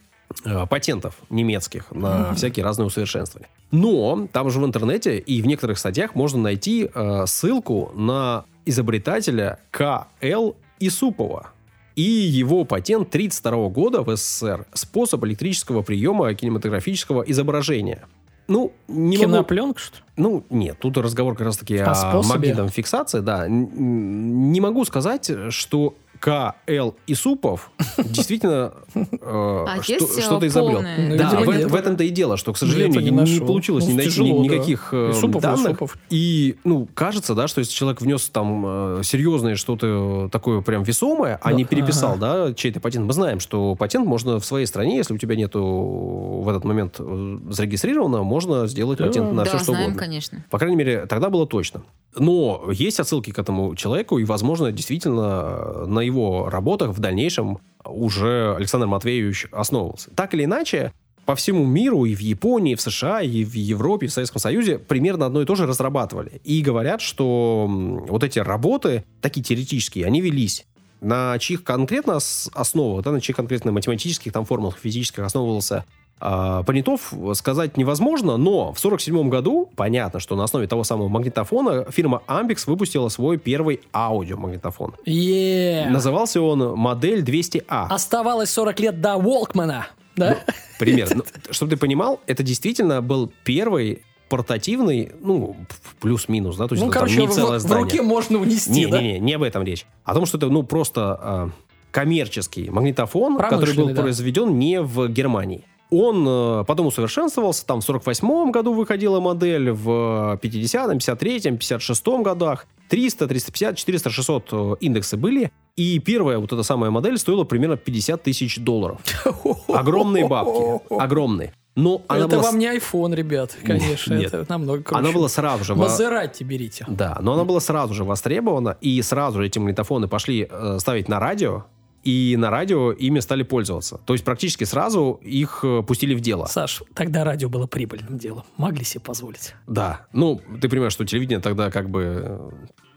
патентов 0.70 1.16
немецких 1.30 1.92
на 1.92 2.34
всякие 2.36 2.64
разные 2.64 2.88
усовершенствования. 2.88 3.50
Но 3.72 4.28
там 4.32 4.50
же 4.50 4.60
в 4.60 4.66
интернете 4.66 5.18
и 5.18 5.42
в 5.42 5.48
некоторых 5.48 5.78
статьях 5.78 6.16
можно 6.16 6.40
найти 6.42 6.90
э, 6.94 7.26
ссылку 7.28 7.92
на 7.96 8.46
изобретателя 8.66 9.60
К.Л. 9.72 10.56
Исупова 10.80 11.48
и 11.96 12.04
его 12.04 12.64
патент 12.64 13.08
1932 13.08 13.70
года 13.70 14.04
в 14.04 14.16
СССР 14.16 14.68
«Способ 14.74 15.26
электрического 15.26 15.82
приема 15.82 16.34
кинематографического 16.36 17.24
изображения». 17.24 18.06
Ну, 18.48 18.72
не 18.88 19.18
могу- 19.18 19.32
Кинопленка, 19.32 19.80
что 19.80 19.98
ли? 19.98 20.04
ну, 20.16 20.46
нет, 20.50 20.78
тут 20.80 20.98
разговор 20.98 21.36
как 21.36 21.48
раз-таки 21.48 21.80
По 21.80 21.92
о 21.92 21.96
способе. 21.96 22.30
магнитном 22.36 22.70
фиксации, 22.70 23.20
да. 23.20 23.46
Не 23.50 24.62
могу 24.62 24.86
сказать, 24.86 25.30
что 25.50 25.96
К.Л. 26.20 26.96
Исупов 27.08 27.72
действительно 27.98 28.74
э, 28.96 29.06
А 29.22 29.80
что- 29.84 30.22
что-то 30.22 30.48
изобрел. 30.48 30.82
Ну, 30.82 31.18
Да, 31.18 31.30
в, 31.42 31.48
нет. 31.56 31.70
в 31.70 31.76
этом-то 31.76 32.04
и 32.04 32.10
дело, 32.10 32.38
что, 32.38 32.54
к 32.54 32.58
сожалению, 32.58 33.02
не 33.02 33.40
получилось 33.40 33.86
Ну, 33.86 33.92
не 33.92 33.98
найти 33.98 34.12
тяжело, 34.12 34.44
ни- 34.44 34.48
да. 34.50 34.56
никаких 34.56 34.90
э, 34.94 35.12
Исупов, 35.12 35.42
данных. 35.42 35.68
Исупов. 35.68 35.98
И, 36.10 36.56
ну, 36.64 36.88
кажется, 36.94 37.36
да, 37.36 37.48
что 37.48 37.60
если 37.60 37.74
человек 37.74 38.02
внес 38.02 38.30
там 38.30 38.64
э, 39.00 39.02
серьезное 39.04 39.56
что-то 39.56 40.30
такое 40.32 40.62
прям 40.62 40.84
весомое, 40.84 41.40
а 41.42 41.52
Ну, 41.52 41.58
не 41.58 41.66
переписал, 41.66 42.14
ага. 42.14 42.48
да, 42.48 42.54
чей-то 42.54 42.80
патент. 42.80 43.06
Мы 43.06 43.14
знаем, 43.14 43.40
что 43.40 43.76
патент 43.76 44.06
можно 44.08 44.40
в 44.40 44.46
своей 44.46 44.66
стране, 44.66 44.98
если 44.98 45.14
у 45.14 45.18
тебя 45.18 45.36
нету 45.36 45.62
в 45.64 46.50
этот 46.50 46.64
момент 46.64 46.96
э, 47.00 47.38
зарегистрировано, 47.50 48.24
можно 48.24 48.68
сделать 48.68 49.00
Да. 49.00 49.06
патент 49.08 49.32
на 49.34 49.44
да, 49.44 49.50
все, 49.50 49.58
что 49.58 49.66
знаем, 49.74 49.88
угодно. 49.92 50.00
конечно. 50.06 50.46
По 50.50 50.58
крайней 50.58 50.78
мере, 50.78 51.06
тогда 51.06 51.30
было 51.30 51.46
точно. 51.48 51.84
Но 52.20 52.64
есть 52.72 53.00
отсылки 53.00 53.32
к 53.32 53.38
этому 53.38 53.76
человеку, 53.76 54.18
и, 54.18 54.24
возможно, 54.24 54.72
действительно 54.72 55.86
на 55.86 56.07
его 56.08 56.50
работах 56.50 56.90
в 56.90 57.00
дальнейшем 57.00 57.60
уже 57.86 58.56
Александр 58.56 58.88
Матвеевич 58.88 59.48
основывался. 59.52 60.12
Так 60.12 60.34
или 60.34 60.46
иначе, 60.46 60.92
по 61.26 61.36
всему 61.36 61.66
миру, 61.66 62.06
и 62.06 62.16
в 62.16 62.20
Японии, 62.20 62.74
и 62.74 62.76
в 62.76 62.82
США, 62.82 63.22
и 63.22 63.44
в 63.44 63.54
Европе, 63.54 64.06
и 64.06 64.10
в 64.10 64.14
Советском 64.14 64.42
Союзе 64.42 64.80
примерно 64.80 65.26
одно 65.26 65.42
и 65.42 65.46
то 65.46 65.56
же 65.56 65.66
разрабатывали. 65.66 66.42
И 66.44 66.62
говорят, 66.62 67.02
что 67.02 67.66
вот 67.68 68.24
эти 68.24 68.40
работы, 68.40 69.04
такие 69.22 69.44
теоретические, 69.44 70.06
они 70.06 70.22
велись 70.22 70.66
на 71.02 71.38
чьих 71.38 71.64
конкретно 71.64 72.18
основах, 72.54 73.04
да, 73.04 73.12
на 73.12 73.22
чьих 73.22 73.36
конкретно 73.36 73.72
математических 73.72 74.32
там 74.32 74.46
формулах 74.46 74.78
физических 74.78 75.24
основывался 75.24 75.86
а, 76.20 76.64
Понятов, 76.64 77.14
сказать 77.34 77.78
невозможно, 77.78 78.38
но 78.38 78.74
в 78.74 78.80
1947 78.80 79.30
году, 79.30 79.70
понятно, 79.76 80.20
что 80.20 80.36
на 80.36 80.44
основе 80.44 80.68
того 80.68 80.84
самого 80.84 81.08
магнитофона 81.08 81.86
фирма 81.92 82.22
Ampex 82.28 82.64
выпустила 82.66 83.10
свой 83.10 83.38
первый 83.38 83.82
аудиомагнитофон. 83.94 84.96
Е. 85.06 85.88
Назывался 85.90 86.42
он 86.42 86.76
модель 86.78 87.24
200А. 87.24 87.88
Оставалось 87.90 88.50
40 88.50 88.80
лет 88.80 89.02
до 89.02 89.18
Волкмана. 89.18 89.88
Да? 90.16 90.38
Примерно. 90.80 91.24
Ну, 91.48 91.54
чтобы 91.54 91.72
ты 91.72 91.78
понимал, 91.78 92.20
это 92.28 92.44
действительно 92.44 93.02
был 93.02 93.32
первый 93.44 94.04
портативный, 94.30 95.12
ну, 95.22 95.56
плюс-минус, 96.00 96.58
да, 96.58 96.68
то 96.68 96.76
есть 96.76 96.86
Ну, 96.86 96.92
там 96.92 97.02
короче, 97.02 97.22
не 97.22 97.28
в, 97.28 97.32
целое 97.32 97.60
в 97.60 97.62
здание. 97.62 97.84
руке 97.84 98.02
можно 98.02 98.40
унести, 98.40 98.72
Не, 98.72 98.88
да? 98.88 99.02
не, 99.02 99.14
не, 99.14 99.20
не 99.20 99.34
об 99.34 99.44
этом 99.44 99.64
речь. 99.64 99.86
О 100.04 100.14
том, 100.14 100.26
что 100.26 100.38
это, 100.38 100.48
ну, 100.48 100.64
просто 100.64 101.02
а, 101.22 101.50
коммерческий 101.92 102.70
магнитофон, 102.70 103.38
который 103.38 103.76
был 103.76 103.90
да. 103.90 104.02
произведен 104.02 104.58
не 104.60 104.82
в 104.82 105.08
Германии. 105.08 105.64
Он 105.90 106.26
э, 106.28 106.64
потом 106.66 106.88
усовершенствовался, 106.88 107.66
там 107.66 107.82
в 107.82 107.90
48-м 107.90 108.52
году 108.52 108.74
выходила 108.74 109.20
модель, 109.20 109.72
в 109.72 110.40
50-м, 110.42 110.98
53-м, 110.98 111.56
56-м 111.56 112.24
годах. 112.24 112.68
300, 112.90 113.28
350, 113.28 113.78
400, 113.78 114.10
600 114.10 114.48
э, 114.52 114.76
индексы 114.82 115.18
были. 115.18 115.52
И 115.76 116.00
первая 116.00 116.40
вот 116.40 116.52
эта 116.52 116.64
самая 116.64 116.92
модель 116.92 117.18
стоила 117.18 117.44
примерно 117.44 117.78
50 117.78 118.24
тысяч 118.24 118.58
долларов. 118.58 119.00
Огромные 119.68 120.28
бабки. 120.28 120.82
Огромные. 120.94 121.54
Но 121.76 122.02
она 122.08 122.26
это 122.26 122.38
была, 122.38 122.42
вам 122.42 122.58
не 122.58 122.66
iPhone, 122.76 123.14
ребят, 123.14 123.56
конечно. 123.64 124.16
Нет. 124.16 124.34
Это 124.34 124.46
намного 124.50 124.82
круче. 124.82 125.00
она 125.00 125.12
была 125.12 125.30
сразу 125.30 125.64
же... 125.64 125.76
Мазерати 125.76 126.44
берите. 126.44 126.86
Да, 126.90 127.20
но 127.22 127.34
она 127.34 127.44
была 127.44 127.60
сразу 127.60 127.94
же 127.94 128.04
востребована, 128.04 128.78
и 128.82 129.00
сразу 129.04 129.38
же 129.38 129.46
эти 129.46 129.60
магнитофоны 129.60 130.08
пошли 130.08 130.48
э, 130.50 130.78
ставить 130.80 131.08
на 131.08 131.20
радио, 131.20 131.66
и 132.08 132.38
на 132.38 132.50
радио 132.50 132.94
ими 132.94 133.20
стали 133.20 133.44
пользоваться. 133.44 134.00
То 134.06 134.14
есть 134.14 134.24
практически 134.24 134.64
сразу 134.64 135.20
их 135.22 135.60
э, 135.64 135.84
пустили 135.86 136.16
в 136.16 136.22
дело. 136.22 136.46
Саш, 136.46 136.82
тогда 136.94 137.26
радио 137.26 137.50
было 137.50 137.68
прибыльным 137.68 138.18
делом. 138.18 138.44
Могли 138.56 138.86
себе 138.86 139.02
позволить. 139.02 139.56
Да. 139.68 140.08
Ну, 140.14 140.42
ты 140.62 140.70
понимаешь, 140.70 140.94
что 140.94 141.04
телевидение 141.06 141.42
тогда 141.42 141.70
как 141.70 141.90
бы 141.90 142.22
э, 142.24 142.50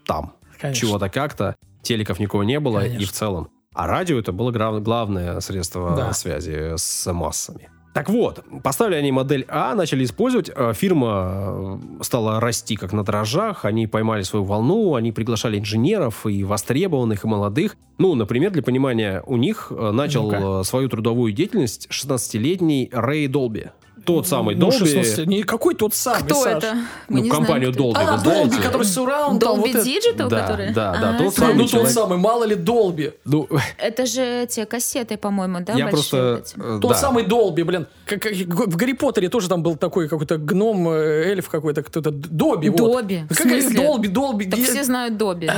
там. 0.05 0.35
Конечно. 0.57 0.87
Чего-то 0.87 1.09
как-то. 1.09 1.57
Телеков 1.81 2.19
никого 2.19 2.45
не 2.45 2.57
было, 2.61 2.79
Конечно. 2.79 3.01
и 3.01 3.05
в 3.05 3.11
целом. 3.11 3.49
А 3.73 3.85
радио 3.85 4.17
это 4.17 4.31
было 4.31 4.51
главное 4.79 5.41
средство 5.41 5.93
Да. 5.95 6.13
связи 6.13 6.77
с 6.77 7.11
массами. 7.11 7.69
Так 7.93 8.09
вот, 8.09 8.43
поставили 8.63 8.95
они 8.95 9.11
модель 9.11 9.45
А, 9.49 9.75
начали 9.75 10.05
использовать. 10.05 10.49
э, 10.53 10.73
Фирма 10.73 11.79
э, 11.99 12.03
стала 12.03 12.39
расти 12.39 12.77
как 12.77 12.93
на 12.93 13.03
дрожжах. 13.03 13.65
Они 13.65 13.85
поймали 13.85 14.21
свою 14.23 14.45
волну, 14.45 14.95
они 14.95 15.11
приглашали 15.11 15.59
инженеров 15.59 16.25
и 16.25 16.43
востребованных, 16.43 17.25
и 17.25 17.27
молодых. 17.27 17.75
Ну, 17.97 18.15
например, 18.15 18.51
для 18.51 18.63
понимания, 18.63 19.21
у 19.25 19.35
них 19.35 19.71
э, 19.71 19.91
начал 19.91 20.61
э, 20.61 20.63
свою 20.63 20.87
трудовую 20.87 21.33
деятельность 21.33 21.87
16-летний 21.91 22.89
Рэй 22.93 23.27
Долби. 23.27 23.67
Тот 24.05 24.27
самый 24.27 24.55
Ну, 24.55 24.69
Долби. 24.71 24.77
16, 24.85 25.27
не, 25.27 25.43
какой 25.43 25.75
тот 25.75 25.93
самый, 25.93 26.23
Кто 26.23 26.35
Саш? 26.43 26.63
это? 26.63 26.75
Мы 27.07 27.17
Ну, 27.19 27.23
не 27.23 27.29
компанию 27.29 27.71
Dolby, 27.71 27.93
вы 28.05 28.11
А, 28.13 28.17
знаете? 28.17 28.49
Долби, 28.49 28.63
который 28.63 28.81
Surround, 28.87 29.31
вот 29.33 29.43
Dolby 29.43 29.69
это. 29.69 29.79
Digital, 29.79 30.27
Да, 30.29 30.41
который? 30.41 30.73
да, 30.73 30.91
да, 30.99 31.09
А, 31.11 31.17
тот 31.17 31.25
Ну, 31.25 31.31
самый 31.31 31.57
тот 31.59 31.69
человек. 31.69 31.91
самый, 31.91 32.17
мало 32.17 32.43
ли 32.45 32.55
Долби. 32.55 33.11
Ну, 33.25 33.47
Это 33.77 34.05
же 34.05 34.47
те 34.49 34.65
кассеты, 34.65 35.17
по-моему, 35.17 35.59
да, 35.61 35.73
я 35.73 35.87
просто... 35.87 36.17
вот 36.35 36.61
эти? 36.63 36.77
э, 36.77 36.79
Тот 36.81 36.91
да. 36.91 36.97
самый 36.97 37.23
Долби, 37.25 37.63
блин. 37.63 37.87
Как, 38.05 38.21
как- 38.21 38.33
в 38.33 38.75
Гарри 38.75 38.93
Поттере 38.93 39.29
тоже 39.29 39.47
там 39.49 39.63
был 39.63 39.75
такой 39.77 40.09
какой-то 40.09 40.37
гном, 40.37 40.89
э, 40.89 41.31
эльф 41.31 41.49
какой-то, 41.49 41.83
кто-то. 41.83 42.11
Добби, 42.11 42.69
вот. 42.69 42.77
Добби. 42.77 43.23
Ну, 43.29 43.35
В 43.35 43.37
Как? 43.37 43.73
Долби, 43.75 44.07
Долби. 44.09 44.45
Так 44.45 44.59
где- 44.59 44.71
все 44.71 44.83
знают 44.83 45.17
Добби. 45.17 45.49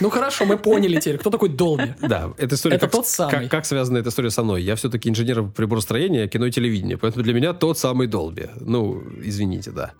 Ну 0.00 0.10
хорошо, 0.10 0.44
мы 0.46 0.56
поняли 0.56 0.98
теперь, 0.98 1.18
кто 1.18 1.30
такой 1.30 1.48
Долби. 1.50 1.94
Да, 2.00 2.30
эта 2.38 2.54
история 2.54 2.76
Это 2.76 2.86
как, 2.86 2.92
тот 2.92 3.06
самый. 3.06 3.30
Как, 3.30 3.48
как 3.50 3.66
связана 3.66 3.98
эта 3.98 4.08
история 4.08 4.30
со 4.30 4.42
мной? 4.42 4.62
Я 4.62 4.74
все-таки 4.76 5.08
инженер 5.08 5.42
приборостроения, 5.44 6.26
кино 6.28 6.46
и 6.46 6.50
телевидения, 6.50 6.96
поэтому 6.96 7.22
для 7.24 7.34
меня 7.34 7.52
тот 7.52 7.78
самый 7.82 8.06
Долби. 8.06 8.46
Ну, 8.60 9.02
извините, 9.28 9.70
да. 9.70 9.90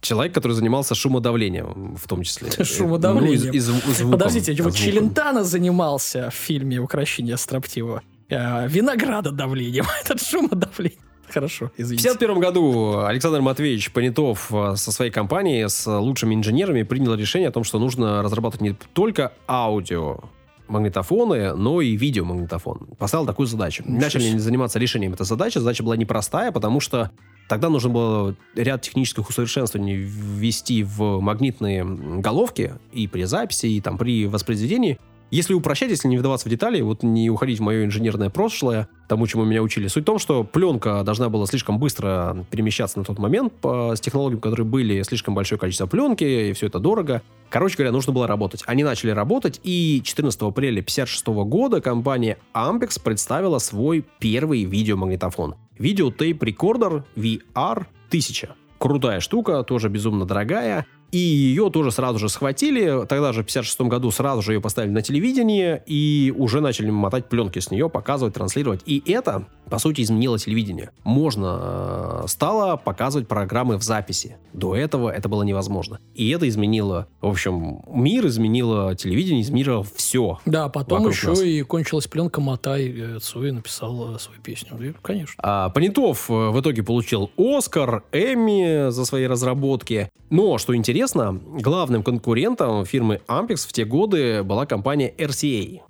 Человек, 0.00 0.32
который 0.34 0.52
занимался 0.52 0.94
шумодавлением, 0.94 1.96
в 1.96 2.06
том 2.06 2.22
числе. 2.22 2.50
Шумодавлением. 2.64 3.46
Ну, 3.46 3.52
и, 3.52 3.56
и 3.56 3.60
зву- 3.60 3.94
звуком, 3.94 4.12
Подождите, 4.12 4.52
вот 4.62 4.72
звуком. 4.72 4.78
Челентано 4.92 5.44
занимался 5.44 6.30
в 6.30 6.34
фильме 6.34 6.78
«Укращение 6.78 7.36
строптивого». 7.36 8.02
э, 8.30 8.68
Виноградодавлением. 8.68 9.84
Этот 10.04 10.22
шумодавление. 10.22 10.98
Хорошо, 11.34 11.66
В 11.76 11.80
извините. 11.80 12.08
1951 12.10 12.40
году 12.40 13.00
Александр 13.04 13.40
Матвеевич 13.42 13.90
Понятов 13.92 14.50
э, 14.52 14.76
со 14.76 14.92
своей 14.92 15.10
компанией, 15.10 15.68
с 15.68 15.86
лучшими 16.00 16.34
инженерами 16.34 16.84
принял 16.84 17.14
решение 17.14 17.48
о 17.48 17.52
том, 17.52 17.64
что 17.64 17.78
нужно 17.78 18.22
разрабатывать 18.22 18.62
не 18.62 18.74
только 18.94 19.32
аудио 19.46 20.20
магнитофоны, 20.68 21.54
но 21.54 21.80
и 21.80 21.96
видеомагнитофон. 21.96 22.88
Поставил 22.98 23.26
такую 23.26 23.46
задачу. 23.46 23.82
Начали 23.86 24.38
заниматься 24.38 24.78
решением 24.78 25.14
этой 25.14 25.26
задачи. 25.26 25.58
Задача 25.58 25.82
была 25.82 25.96
непростая, 25.96 26.52
потому 26.52 26.80
что 26.80 27.10
тогда 27.48 27.68
нужно 27.68 27.90
было 27.90 28.36
ряд 28.54 28.82
технических 28.82 29.28
усовершенствований 29.28 29.96
ввести 29.96 30.82
в 30.84 31.20
магнитные 31.20 31.84
головки 31.84 32.74
и 32.92 33.08
при 33.08 33.24
записи, 33.24 33.66
и 33.66 33.80
там 33.80 33.98
при 33.98 34.26
воспроизведении. 34.26 34.98
Если 35.30 35.52
упрощать, 35.52 35.90
если 35.90 36.08
не 36.08 36.16
вдаваться 36.16 36.48
в 36.48 36.50
детали, 36.50 36.80
вот 36.80 37.02
не 37.02 37.28
уходить 37.28 37.58
в 37.58 37.62
мое 37.62 37.84
инженерное 37.84 38.30
прошлое, 38.30 38.88
тому, 39.08 39.26
чему 39.26 39.44
меня 39.44 39.62
учили. 39.62 39.86
Суть 39.86 40.04
в 40.04 40.06
том, 40.06 40.18
что 40.18 40.42
пленка 40.42 41.02
должна 41.02 41.28
была 41.28 41.44
слишком 41.44 41.78
быстро 41.78 42.46
перемещаться 42.50 42.98
на 42.98 43.04
тот 43.04 43.18
момент 43.18 43.52
по, 43.52 43.94
с 43.94 44.00
технологиями, 44.00 44.40
которые 44.40 44.66
были, 44.66 45.02
слишком 45.02 45.34
большое 45.34 45.58
количество 45.58 45.86
пленки, 45.86 46.24
и 46.24 46.52
все 46.54 46.68
это 46.68 46.78
дорого. 46.78 47.20
Короче 47.50 47.76
говоря, 47.76 47.92
нужно 47.92 48.12
было 48.14 48.26
работать. 48.26 48.62
Они 48.66 48.84
начали 48.84 49.10
работать, 49.10 49.60
и 49.62 50.00
14 50.02 50.40
апреля 50.40 50.80
1956 50.80 51.26
года 51.46 51.82
компания 51.82 52.38
Ampex 52.54 52.98
представила 53.02 53.58
свой 53.58 54.06
первый 54.18 54.64
видеомагнитофон. 54.64 55.56
Видеотейп-рекордер 55.78 57.04
VR-1000. 57.16 58.50
Крутая 58.78 59.20
штука, 59.20 59.62
тоже 59.62 59.88
безумно 59.88 60.24
дорогая. 60.24 60.86
И 61.10 61.18
ее 61.18 61.70
тоже 61.70 61.90
сразу 61.90 62.18
же 62.18 62.28
схватили. 62.28 63.06
Тогда 63.06 63.32
же 63.32 63.42
в 63.42 63.46
56 63.46 63.80
году 63.82 64.10
сразу 64.10 64.42
же 64.42 64.54
ее 64.54 64.60
поставили 64.60 64.90
на 64.90 65.02
телевидение 65.02 65.82
и 65.86 66.34
уже 66.36 66.60
начали 66.60 66.90
мотать 66.90 67.26
пленки 67.26 67.58
с 67.58 67.70
нее, 67.70 67.88
показывать, 67.88 68.34
транслировать. 68.34 68.82
И 68.84 69.02
это, 69.10 69.46
по 69.68 69.78
сути, 69.78 70.02
изменило 70.02 70.38
телевидение. 70.38 70.90
Можно 71.04 72.22
э, 72.22 72.24
стало 72.28 72.76
показывать 72.76 73.28
программы 73.28 73.78
в 73.78 73.82
записи. 73.82 74.36
До 74.52 74.74
этого 74.74 75.10
это 75.10 75.28
было 75.28 75.42
невозможно. 75.42 76.00
И 76.14 76.30
это 76.30 76.48
изменило, 76.48 77.06
в 77.20 77.28
общем, 77.28 77.82
мир, 77.88 78.26
изменило 78.26 78.94
телевидение, 78.94 79.42
изменило 79.42 79.84
все. 79.94 80.38
Да, 80.46 80.68
потом 80.68 81.08
еще 81.08 81.28
нас. 81.28 81.42
и 81.42 81.62
кончилась 81.62 82.06
пленка 82.06 82.40
Мотай. 82.40 82.88
э, 82.88 83.18
Цой 83.20 83.52
написал 83.52 84.14
э, 84.14 84.18
свою 84.18 84.40
песню. 84.40 84.76
И, 84.80 84.92
Конечно. 85.02 85.34
А 85.38 85.68
Понятов 85.70 86.28
в 86.28 86.60
итоге 86.60 86.82
получил 86.82 87.30
Оскар, 87.36 88.04
Эмми 88.12 88.90
за 88.90 89.04
свои 89.04 89.26
разработки. 89.26 90.10
Но, 90.30 90.58
что 90.58 90.74
интересно, 90.74 91.40
главным 91.60 92.02
конкурентом 92.02 92.84
фирмы 92.84 93.20
Ampex 93.28 93.66
в 93.68 93.72
те 93.72 93.84
годы 93.84 94.42
была 94.42 94.66
компания 94.66 95.12
RCA. 95.16 95.80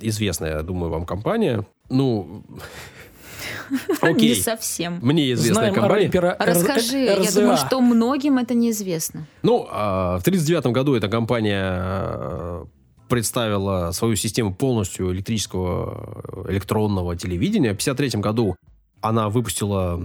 Известная, 0.00 0.62
думаю, 0.62 0.90
вам 0.90 1.06
компания. 1.06 1.66
Ну, 1.88 2.44
Не 4.02 4.08
окей. 4.08 4.36
совсем. 4.36 4.98
Мне 5.02 5.32
известная 5.32 5.54
Знаем 5.70 5.74
компания. 5.74 6.06
рэпера 6.06 6.36
Р- 6.38 6.48
Расскажи, 6.48 6.98
я 6.98 7.16
РЗА. 7.16 7.40
думаю, 7.40 7.56
что 7.56 7.80
многим 7.80 8.38
это 8.38 8.54
неизвестно. 8.54 9.26
Ну, 9.42 9.66
а, 9.70 10.18
в 10.18 10.22
1939 10.22 10.66
году 10.74 10.94
эта 10.94 11.08
компания 11.08 11.64
э, 11.72 12.64
представила 13.08 13.90
свою 13.92 14.16
систему 14.16 14.54
полностью 14.54 15.12
электрического 15.12 16.44
э, 16.46 16.52
электронного 16.52 17.16
телевидения. 17.16 17.70
В 17.70 17.80
1953 17.80 18.20
году 18.20 18.56
она 19.00 19.28
выпустила 19.28 20.00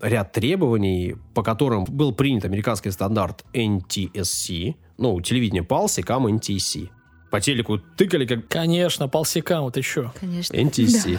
ряд 0.00 0.32
требований, 0.32 1.16
по 1.34 1.42
которым 1.42 1.84
был 1.84 2.12
принят 2.12 2.44
американский 2.44 2.90
стандарт 2.90 3.44
NTSC, 3.52 4.74
ну, 4.98 5.20
телевидение 5.20 5.62
PAL, 5.62 5.86
SECAM, 5.86 6.26
NTSC. 6.38 6.88
По 7.34 7.40
телеку 7.40 7.78
тыкали 7.96 8.26
как 8.26 8.46
Конечно, 8.48 9.08
полсекам, 9.08 9.64
вот 9.64 9.76
еще. 9.76 10.12
Конечно. 10.20 10.54
NTSC. 10.56 11.18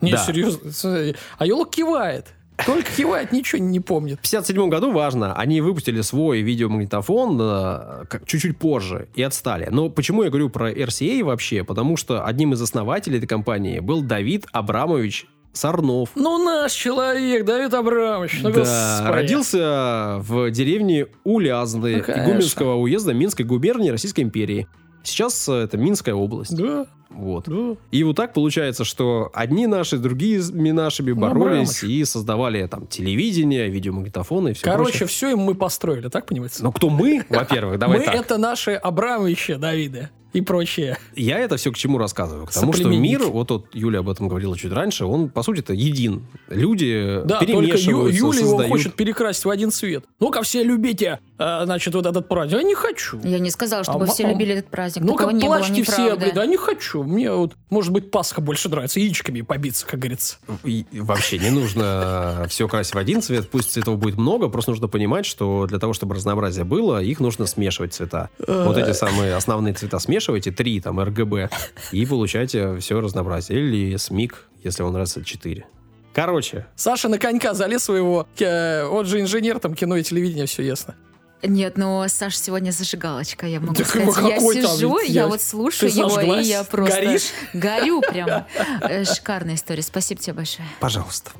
Не, 0.00 0.12
Да. 0.12 0.18
серьезно. 0.18 1.14
А 1.38 1.46
Елок 1.46 1.70
кивает. 1.70 2.26
Только 2.66 2.88
кивает, 2.96 3.32
ничего 3.32 3.60
не 3.62 3.80
помнит. 3.80 4.18
В 4.22 4.26
1957 4.26 4.68
году, 4.68 4.92
важно, 4.92 5.34
они 5.34 5.60
выпустили 5.60 6.00
свой 6.00 6.42
видеомагнитофон 6.42 7.38
э, 7.40 8.04
как- 8.08 8.26
чуть-чуть 8.26 8.56
позже 8.58 9.08
и 9.14 9.22
отстали. 9.22 9.68
Но 9.70 9.88
почему 9.88 10.22
я 10.22 10.28
говорю 10.30 10.48
про 10.50 10.70
RCA 10.70 11.22
вообще? 11.24 11.64
Потому 11.64 11.96
что 11.96 12.24
одним 12.24 12.52
из 12.52 12.60
основателей 12.62 13.18
этой 13.18 13.26
компании 13.26 13.78
был 13.80 14.02
Давид 14.02 14.46
Абрамович 14.52 15.26
Сарнов. 15.52 16.10
Ну, 16.14 16.42
наш 16.44 16.72
человек, 16.72 17.44
Давид 17.44 17.74
Абрамович. 17.74 18.40
Ну, 18.42 18.50
да, 18.52 18.58
господи. 19.00 19.12
родился 19.12 20.16
в 20.20 20.50
деревне 20.50 21.06
Улязны 21.24 21.96
Ну, 21.96 22.02
конечно. 22.02 22.24
Игуменского 22.24 22.74
уезда 22.76 23.12
Минской 23.12 23.44
губернии 23.44 23.90
Российской 23.90 24.20
империи. 24.22 24.66
Сейчас 25.02 25.48
э, 25.48 25.52
это 25.54 25.76
Минская 25.76 26.14
область. 26.14 26.56
Да, 26.56 26.86
Вот. 27.10 27.44
да. 27.46 27.76
И 27.90 28.02
вот 28.04 28.16
так 28.16 28.32
получается, 28.32 28.84
что 28.84 29.30
одни 29.34 29.66
наши, 29.66 29.98
другие 29.98 30.40
нашими 30.40 31.10
Ну, 31.12 31.20
боролись 31.20 31.78
Абрамович. 31.78 31.82
и 31.84 32.04
создавали 32.04 32.66
там 32.66 32.86
телевидение, 32.86 33.68
видеомагнитофоны 33.68 34.50
и 34.50 34.52
все 34.54 34.64
Короче, 34.64 35.06
все 35.06 35.30
им 35.30 35.40
мы 35.40 35.54
построили, 35.54 36.08
так 36.08 36.26
понимаете? 36.26 36.58
Ну, 36.62 36.72
кто 36.72 36.88
мы, 36.90 37.24
во-первых, 37.28 37.78
давай 37.80 37.98
мы 37.98 38.04
так. 38.04 38.14
это 38.14 38.38
наши 38.38 38.72
Абрамовичи, 38.72 39.54
Давиды 39.54 40.10
и 40.32 40.40
прочее. 40.40 40.98
Я 41.14 41.38
это 41.38 41.56
все 41.56 41.70
к 41.72 41.76
чему 41.76 41.98
рассказываю? 41.98 42.46
К 42.46 42.52
тому, 42.52 42.72
что 42.72 42.88
мир, 42.88 43.22
вот, 43.24 43.50
вот 43.50 43.66
Юля 43.74 44.00
об 44.00 44.08
этом 44.08 44.28
говорила 44.28 44.56
чуть 44.56 44.72
раньше, 44.72 45.04
он, 45.04 45.28
по 45.28 45.42
сути, 45.42 45.60
это 45.60 45.72
един. 45.74 46.26
Люди 46.48 47.20
Да, 47.24 47.38
только 47.40 47.52
Ю- 47.52 47.60
перемешиваются, 47.60 48.16
Юля 48.18 48.38
его 48.38 48.48
создают. 48.50 48.72
хочет 48.72 48.94
перекрасить 48.94 49.44
в 49.44 49.50
один 49.50 49.70
цвет. 49.70 50.04
Ну-ка, 50.20 50.42
все 50.42 50.62
любите, 50.64 51.18
э, 51.38 51.60
значит, 51.64 51.94
вот 51.94 52.06
этот 52.06 52.28
праздник. 52.28 52.58
Я 52.58 52.62
не 52.62 52.74
хочу. 52.74 53.20
Я 53.24 53.38
не 53.38 53.50
сказала, 53.50 53.84
чтобы 53.84 54.04
А, 54.04 54.08
все 54.08 54.26
а, 54.26 54.30
любили 54.30 54.54
этот 54.54 54.70
праздник. 54.70 55.04
Ну-ка, 55.04 55.24
Такого 55.24 55.36
не 55.36 55.46
было, 55.46 55.56
плачьте 55.58 55.82
все, 55.82 56.16
блин, 56.16 56.30
да 56.34 56.46
не 56.46 56.56
хочу. 56.56 57.02
Мне 57.02 57.32
вот, 57.32 57.52
может 57.70 57.92
быть, 57.92 58.10
Пасха 58.10 58.40
больше 58.40 58.68
нравится, 58.68 59.00
яичками 59.00 59.42
побиться, 59.42 59.86
как 59.86 60.00
говорится. 60.00 60.36
И 60.64 60.86
вообще 60.92 61.38
не 61.38 61.50
нужно 61.50 62.46
все 62.48 62.68
красить 62.68 62.94
в 62.94 62.98
один 62.98 63.22
цвет, 63.22 63.50
пусть 63.50 63.70
цветов 63.72 63.98
будет 63.98 64.16
много, 64.16 64.48
просто 64.48 64.70
нужно 64.70 64.88
понимать, 64.88 65.26
что 65.26 65.66
для 65.66 65.78
того, 65.78 65.92
чтобы 65.92 66.14
разнообразие 66.14 66.64
было, 66.64 67.02
их 67.02 67.20
нужно 67.20 67.46
смешивать 67.46 67.94
цвета. 67.94 68.30
Вот 68.46 68.76
эти 68.76 68.92
самые 68.92 69.34
основные 69.34 69.74
цвета 69.74 69.98
смешивайте, 70.22 70.52
три 70.52 70.80
там 70.80 71.00
RGB, 71.00 71.50
и 71.90 72.06
получаете 72.06 72.76
все 72.78 73.00
разнообразие. 73.00 73.58
Или 73.58 73.96
СМИК, 73.96 74.46
если 74.62 74.82
вам 74.84 74.92
нравится 74.92 75.24
4. 75.24 75.66
Короче, 76.14 76.66
Саша 76.76 77.08
на 77.08 77.18
конька 77.18 77.54
залез 77.54 77.82
своего, 77.84 78.28
э, 78.38 78.84
он 78.84 79.04
же 79.06 79.20
инженер, 79.20 79.58
там 79.58 79.74
кино 79.74 79.96
и 79.96 80.02
телевидение, 80.02 80.46
все 80.46 80.62
ясно. 80.62 80.94
Нет, 81.42 81.76
ну 81.76 82.04
Саша 82.06 82.36
сегодня 82.36 82.70
зажигалочка, 82.70 83.46
я 83.48 83.58
могу 83.58 83.74
Так 83.74 83.86
сказать. 83.88 84.16
Я 84.28 84.38
там, 84.38 84.76
сижу, 84.76 84.98
я 85.00 85.06
я- 85.22 85.26
вот 85.26 85.40
слушаю 85.42 85.90
ты 85.90 85.98
его, 85.98 86.08
зажглась? 86.10 86.46
и 86.46 86.50
я 86.50 86.62
просто 86.62 87.00
Горишь? 87.00 87.30
горю 87.52 88.00
прям. 88.02 88.44
Э, 88.82 89.04
Шикарная 89.04 89.56
история, 89.56 89.82
спасибо 89.82 90.20
тебе 90.20 90.34
большое. 90.34 90.68
пожалуйста. 90.78 91.32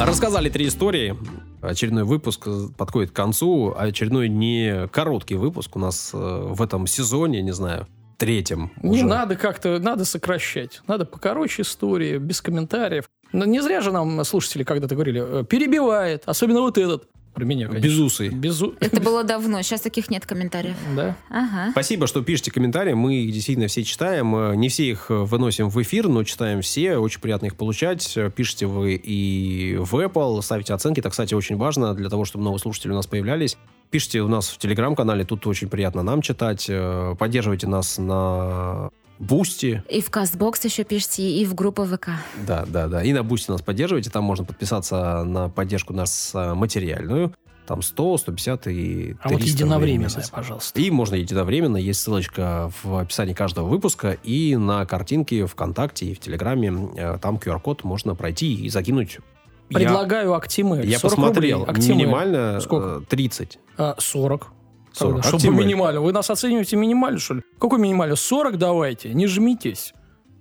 Рассказали 0.00 0.48
три 0.48 0.68
истории. 0.68 1.16
Очередной 1.64 2.04
выпуск 2.04 2.46
подходит 2.76 3.10
к 3.10 3.14
концу, 3.14 3.74
а 3.76 3.84
очередной 3.84 4.28
не 4.28 4.88
короткий 4.88 5.36
выпуск 5.36 5.76
у 5.76 5.78
нас 5.78 6.10
э, 6.12 6.16
в 6.16 6.60
этом 6.62 6.86
сезоне, 6.86 7.42
не 7.42 7.52
знаю, 7.52 7.86
третьем. 8.18 8.70
Не 8.82 8.98
уже. 8.98 9.06
надо 9.06 9.36
как-то, 9.36 9.78
надо 9.78 10.04
сокращать. 10.04 10.82
Надо 10.86 11.04
покороче 11.04 11.62
истории, 11.62 12.18
без 12.18 12.40
комментариев. 12.40 13.08
Но 13.32 13.44
не 13.44 13.60
зря 13.60 13.80
же 13.80 13.90
нам 13.90 14.24
слушатели 14.24 14.62
когда-то 14.62 14.94
говорили, 14.94 15.40
э, 15.40 15.44
перебивает, 15.44 16.22
особенно 16.26 16.60
вот 16.60 16.78
этот. 16.78 17.08
Про 17.34 17.44
меня, 17.44 17.66
конечно. 17.66 17.84
Безусый. 17.84 18.28
Безу... 18.28 18.74
Это 18.78 19.00
было 19.02 19.24
давно, 19.24 19.60
сейчас 19.62 19.80
таких 19.80 20.08
нет 20.08 20.24
комментариев. 20.24 20.76
Да. 20.94 21.16
Ага. 21.28 21.72
Спасибо, 21.72 22.06
что 22.06 22.22
пишете 22.22 22.52
комментарии. 22.52 22.92
Мы 22.92 23.16
их 23.16 23.32
действительно 23.32 23.66
все 23.66 23.82
читаем. 23.82 24.34
Э, 24.36 24.54
Не 24.54 24.68
все 24.68 24.88
их 24.88 25.06
э, 25.10 25.14
выносим 25.14 25.68
в 25.68 25.82
эфир, 25.82 26.08
но 26.08 26.22
читаем 26.22 26.62
все. 26.62 26.96
Очень 26.96 27.20
приятно 27.20 27.46
их 27.46 27.56
получать. 27.56 28.16
Э, 28.16 28.30
Пишите 28.34 28.66
вы 28.66 28.94
и 28.94 29.76
в 29.80 29.94
Apple, 29.96 30.40
ставите 30.42 30.74
оценки. 30.74 31.00
Это, 31.00 31.10
кстати, 31.10 31.34
очень 31.34 31.56
важно 31.56 31.92
для 31.94 32.08
того, 32.08 32.24
чтобы 32.24 32.44
новые 32.44 32.60
слушатели 32.60 32.92
у 32.92 32.94
нас 32.94 33.06
появлялись. 33.08 33.56
Пишите 33.90 34.20
у 34.22 34.28
нас 34.28 34.48
в 34.48 34.58
Телеграм-канале. 34.58 35.24
Тут 35.24 35.46
очень 35.48 35.68
приятно 35.68 36.02
нам 36.02 36.22
читать. 36.22 36.70
Поддерживайте 37.18 37.66
нас 37.66 37.98
на 37.98 38.90
Boosty. 39.26 39.82
И 39.88 40.00
в 40.00 40.10
Castbox 40.10 40.64
еще 40.64 40.84
пишите, 40.84 41.22
и 41.22 41.44
в 41.46 41.54
группу 41.54 41.84
ВК. 41.84 42.10
Да, 42.46 42.64
да, 42.66 42.88
да. 42.88 43.02
И 43.02 43.12
на 43.12 43.22
Boosty 43.22 43.50
нас 43.50 43.62
поддерживайте. 43.62 44.10
Там 44.10 44.24
можно 44.24 44.44
подписаться 44.44 45.24
на 45.24 45.48
поддержку 45.48 45.92
нас 45.92 46.32
э, 46.34 46.54
материальную. 46.54 47.34
Там 47.66 47.80
100, 47.80 48.18
150 48.18 48.66
и 48.66 49.14
300 49.14 49.18
А 49.22 49.28
вот 49.78 49.86
месяц. 49.86 50.28
пожалуйста. 50.28 50.78
И 50.78 50.90
можно 50.90 51.14
единовременно, 51.14 51.78
есть 51.78 52.00
ссылочка 52.00 52.70
в 52.82 52.98
описании 52.98 53.32
каждого 53.32 53.66
выпуска 53.66 54.18
и 54.22 54.54
на 54.56 54.84
картинке 54.84 55.46
ВКонтакте 55.46 56.06
и 56.06 56.14
в 56.14 56.20
Телеграме. 56.20 56.90
Э, 56.96 57.18
Там 57.20 57.36
QR-код 57.36 57.82
можно 57.84 58.14
пройти 58.14 58.54
и 58.54 58.68
закинуть. 58.68 59.18
Предлагаю 59.70 60.34
Актимель. 60.34 60.86
Я, 60.86 60.98
40 60.98 61.10
посмотрел, 61.16 61.58
рублей. 61.60 61.74
Актимель. 61.74 61.96
минимально 62.04 62.60
Сколько? 62.60 63.00
э, 63.02 63.06
30. 63.08 63.58
А, 63.78 63.94
40. 63.98 64.48
40. 64.94 65.22
Тогда, 65.22 65.38
Чтобы 65.38 65.56
минимально. 65.56 66.00
Вы 66.00 66.12
нас 66.12 66.30
оцениваете 66.30 66.76
минимально, 66.76 67.18
что 67.18 67.34
ли? 67.34 67.42
Какой 67.58 67.78
минимально? 67.78 68.16
40 68.16 68.56
давайте. 68.58 69.12
Не 69.12 69.26
жмитесь. 69.26 69.92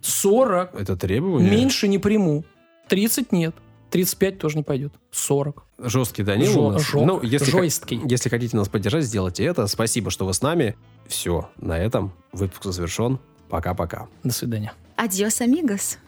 40. 0.02 0.76
Это 0.80 0.96
требование? 0.96 1.50
Меньше 1.50 1.88
не 1.88 1.98
приму. 1.98 2.44
30 2.88 3.32
нет. 3.32 3.56
35 3.90 4.40
тоже 4.40 4.58
не 4.58 4.64
пойдет. 4.64 4.94
40. 5.12 5.64
Жесткий 5.80 6.24
Данил 6.24 6.52
Жё- 6.52 6.68
у 6.68 6.72
нас. 6.72 6.82
жёг- 6.82 7.06
Ну, 7.06 7.22
если, 7.22 7.52
жёсткий. 7.52 8.02
если 8.06 8.30
хотите 8.30 8.58
нас 8.58 8.68
поддержать, 8.68 9.06
сделайте 9.06 9.44
это. 9.46 9.68
Спасибо, 9.68 10.10
что 10.12 10.26
вы 10.26 10.34
с 10.34 10.42
нами. 10.42 10.76
Все, 11.08 11.50
на 11.58 11.78
этом 11.78 12.12
выпуск 12.32 12.66
завершен. 12.66 13.20
Пока-пока. 13.50 14.08
До 14.24 14.34
свидания. 14.34 14.74
Адьос, 14.96 15.42
амигос. 15.42 16.00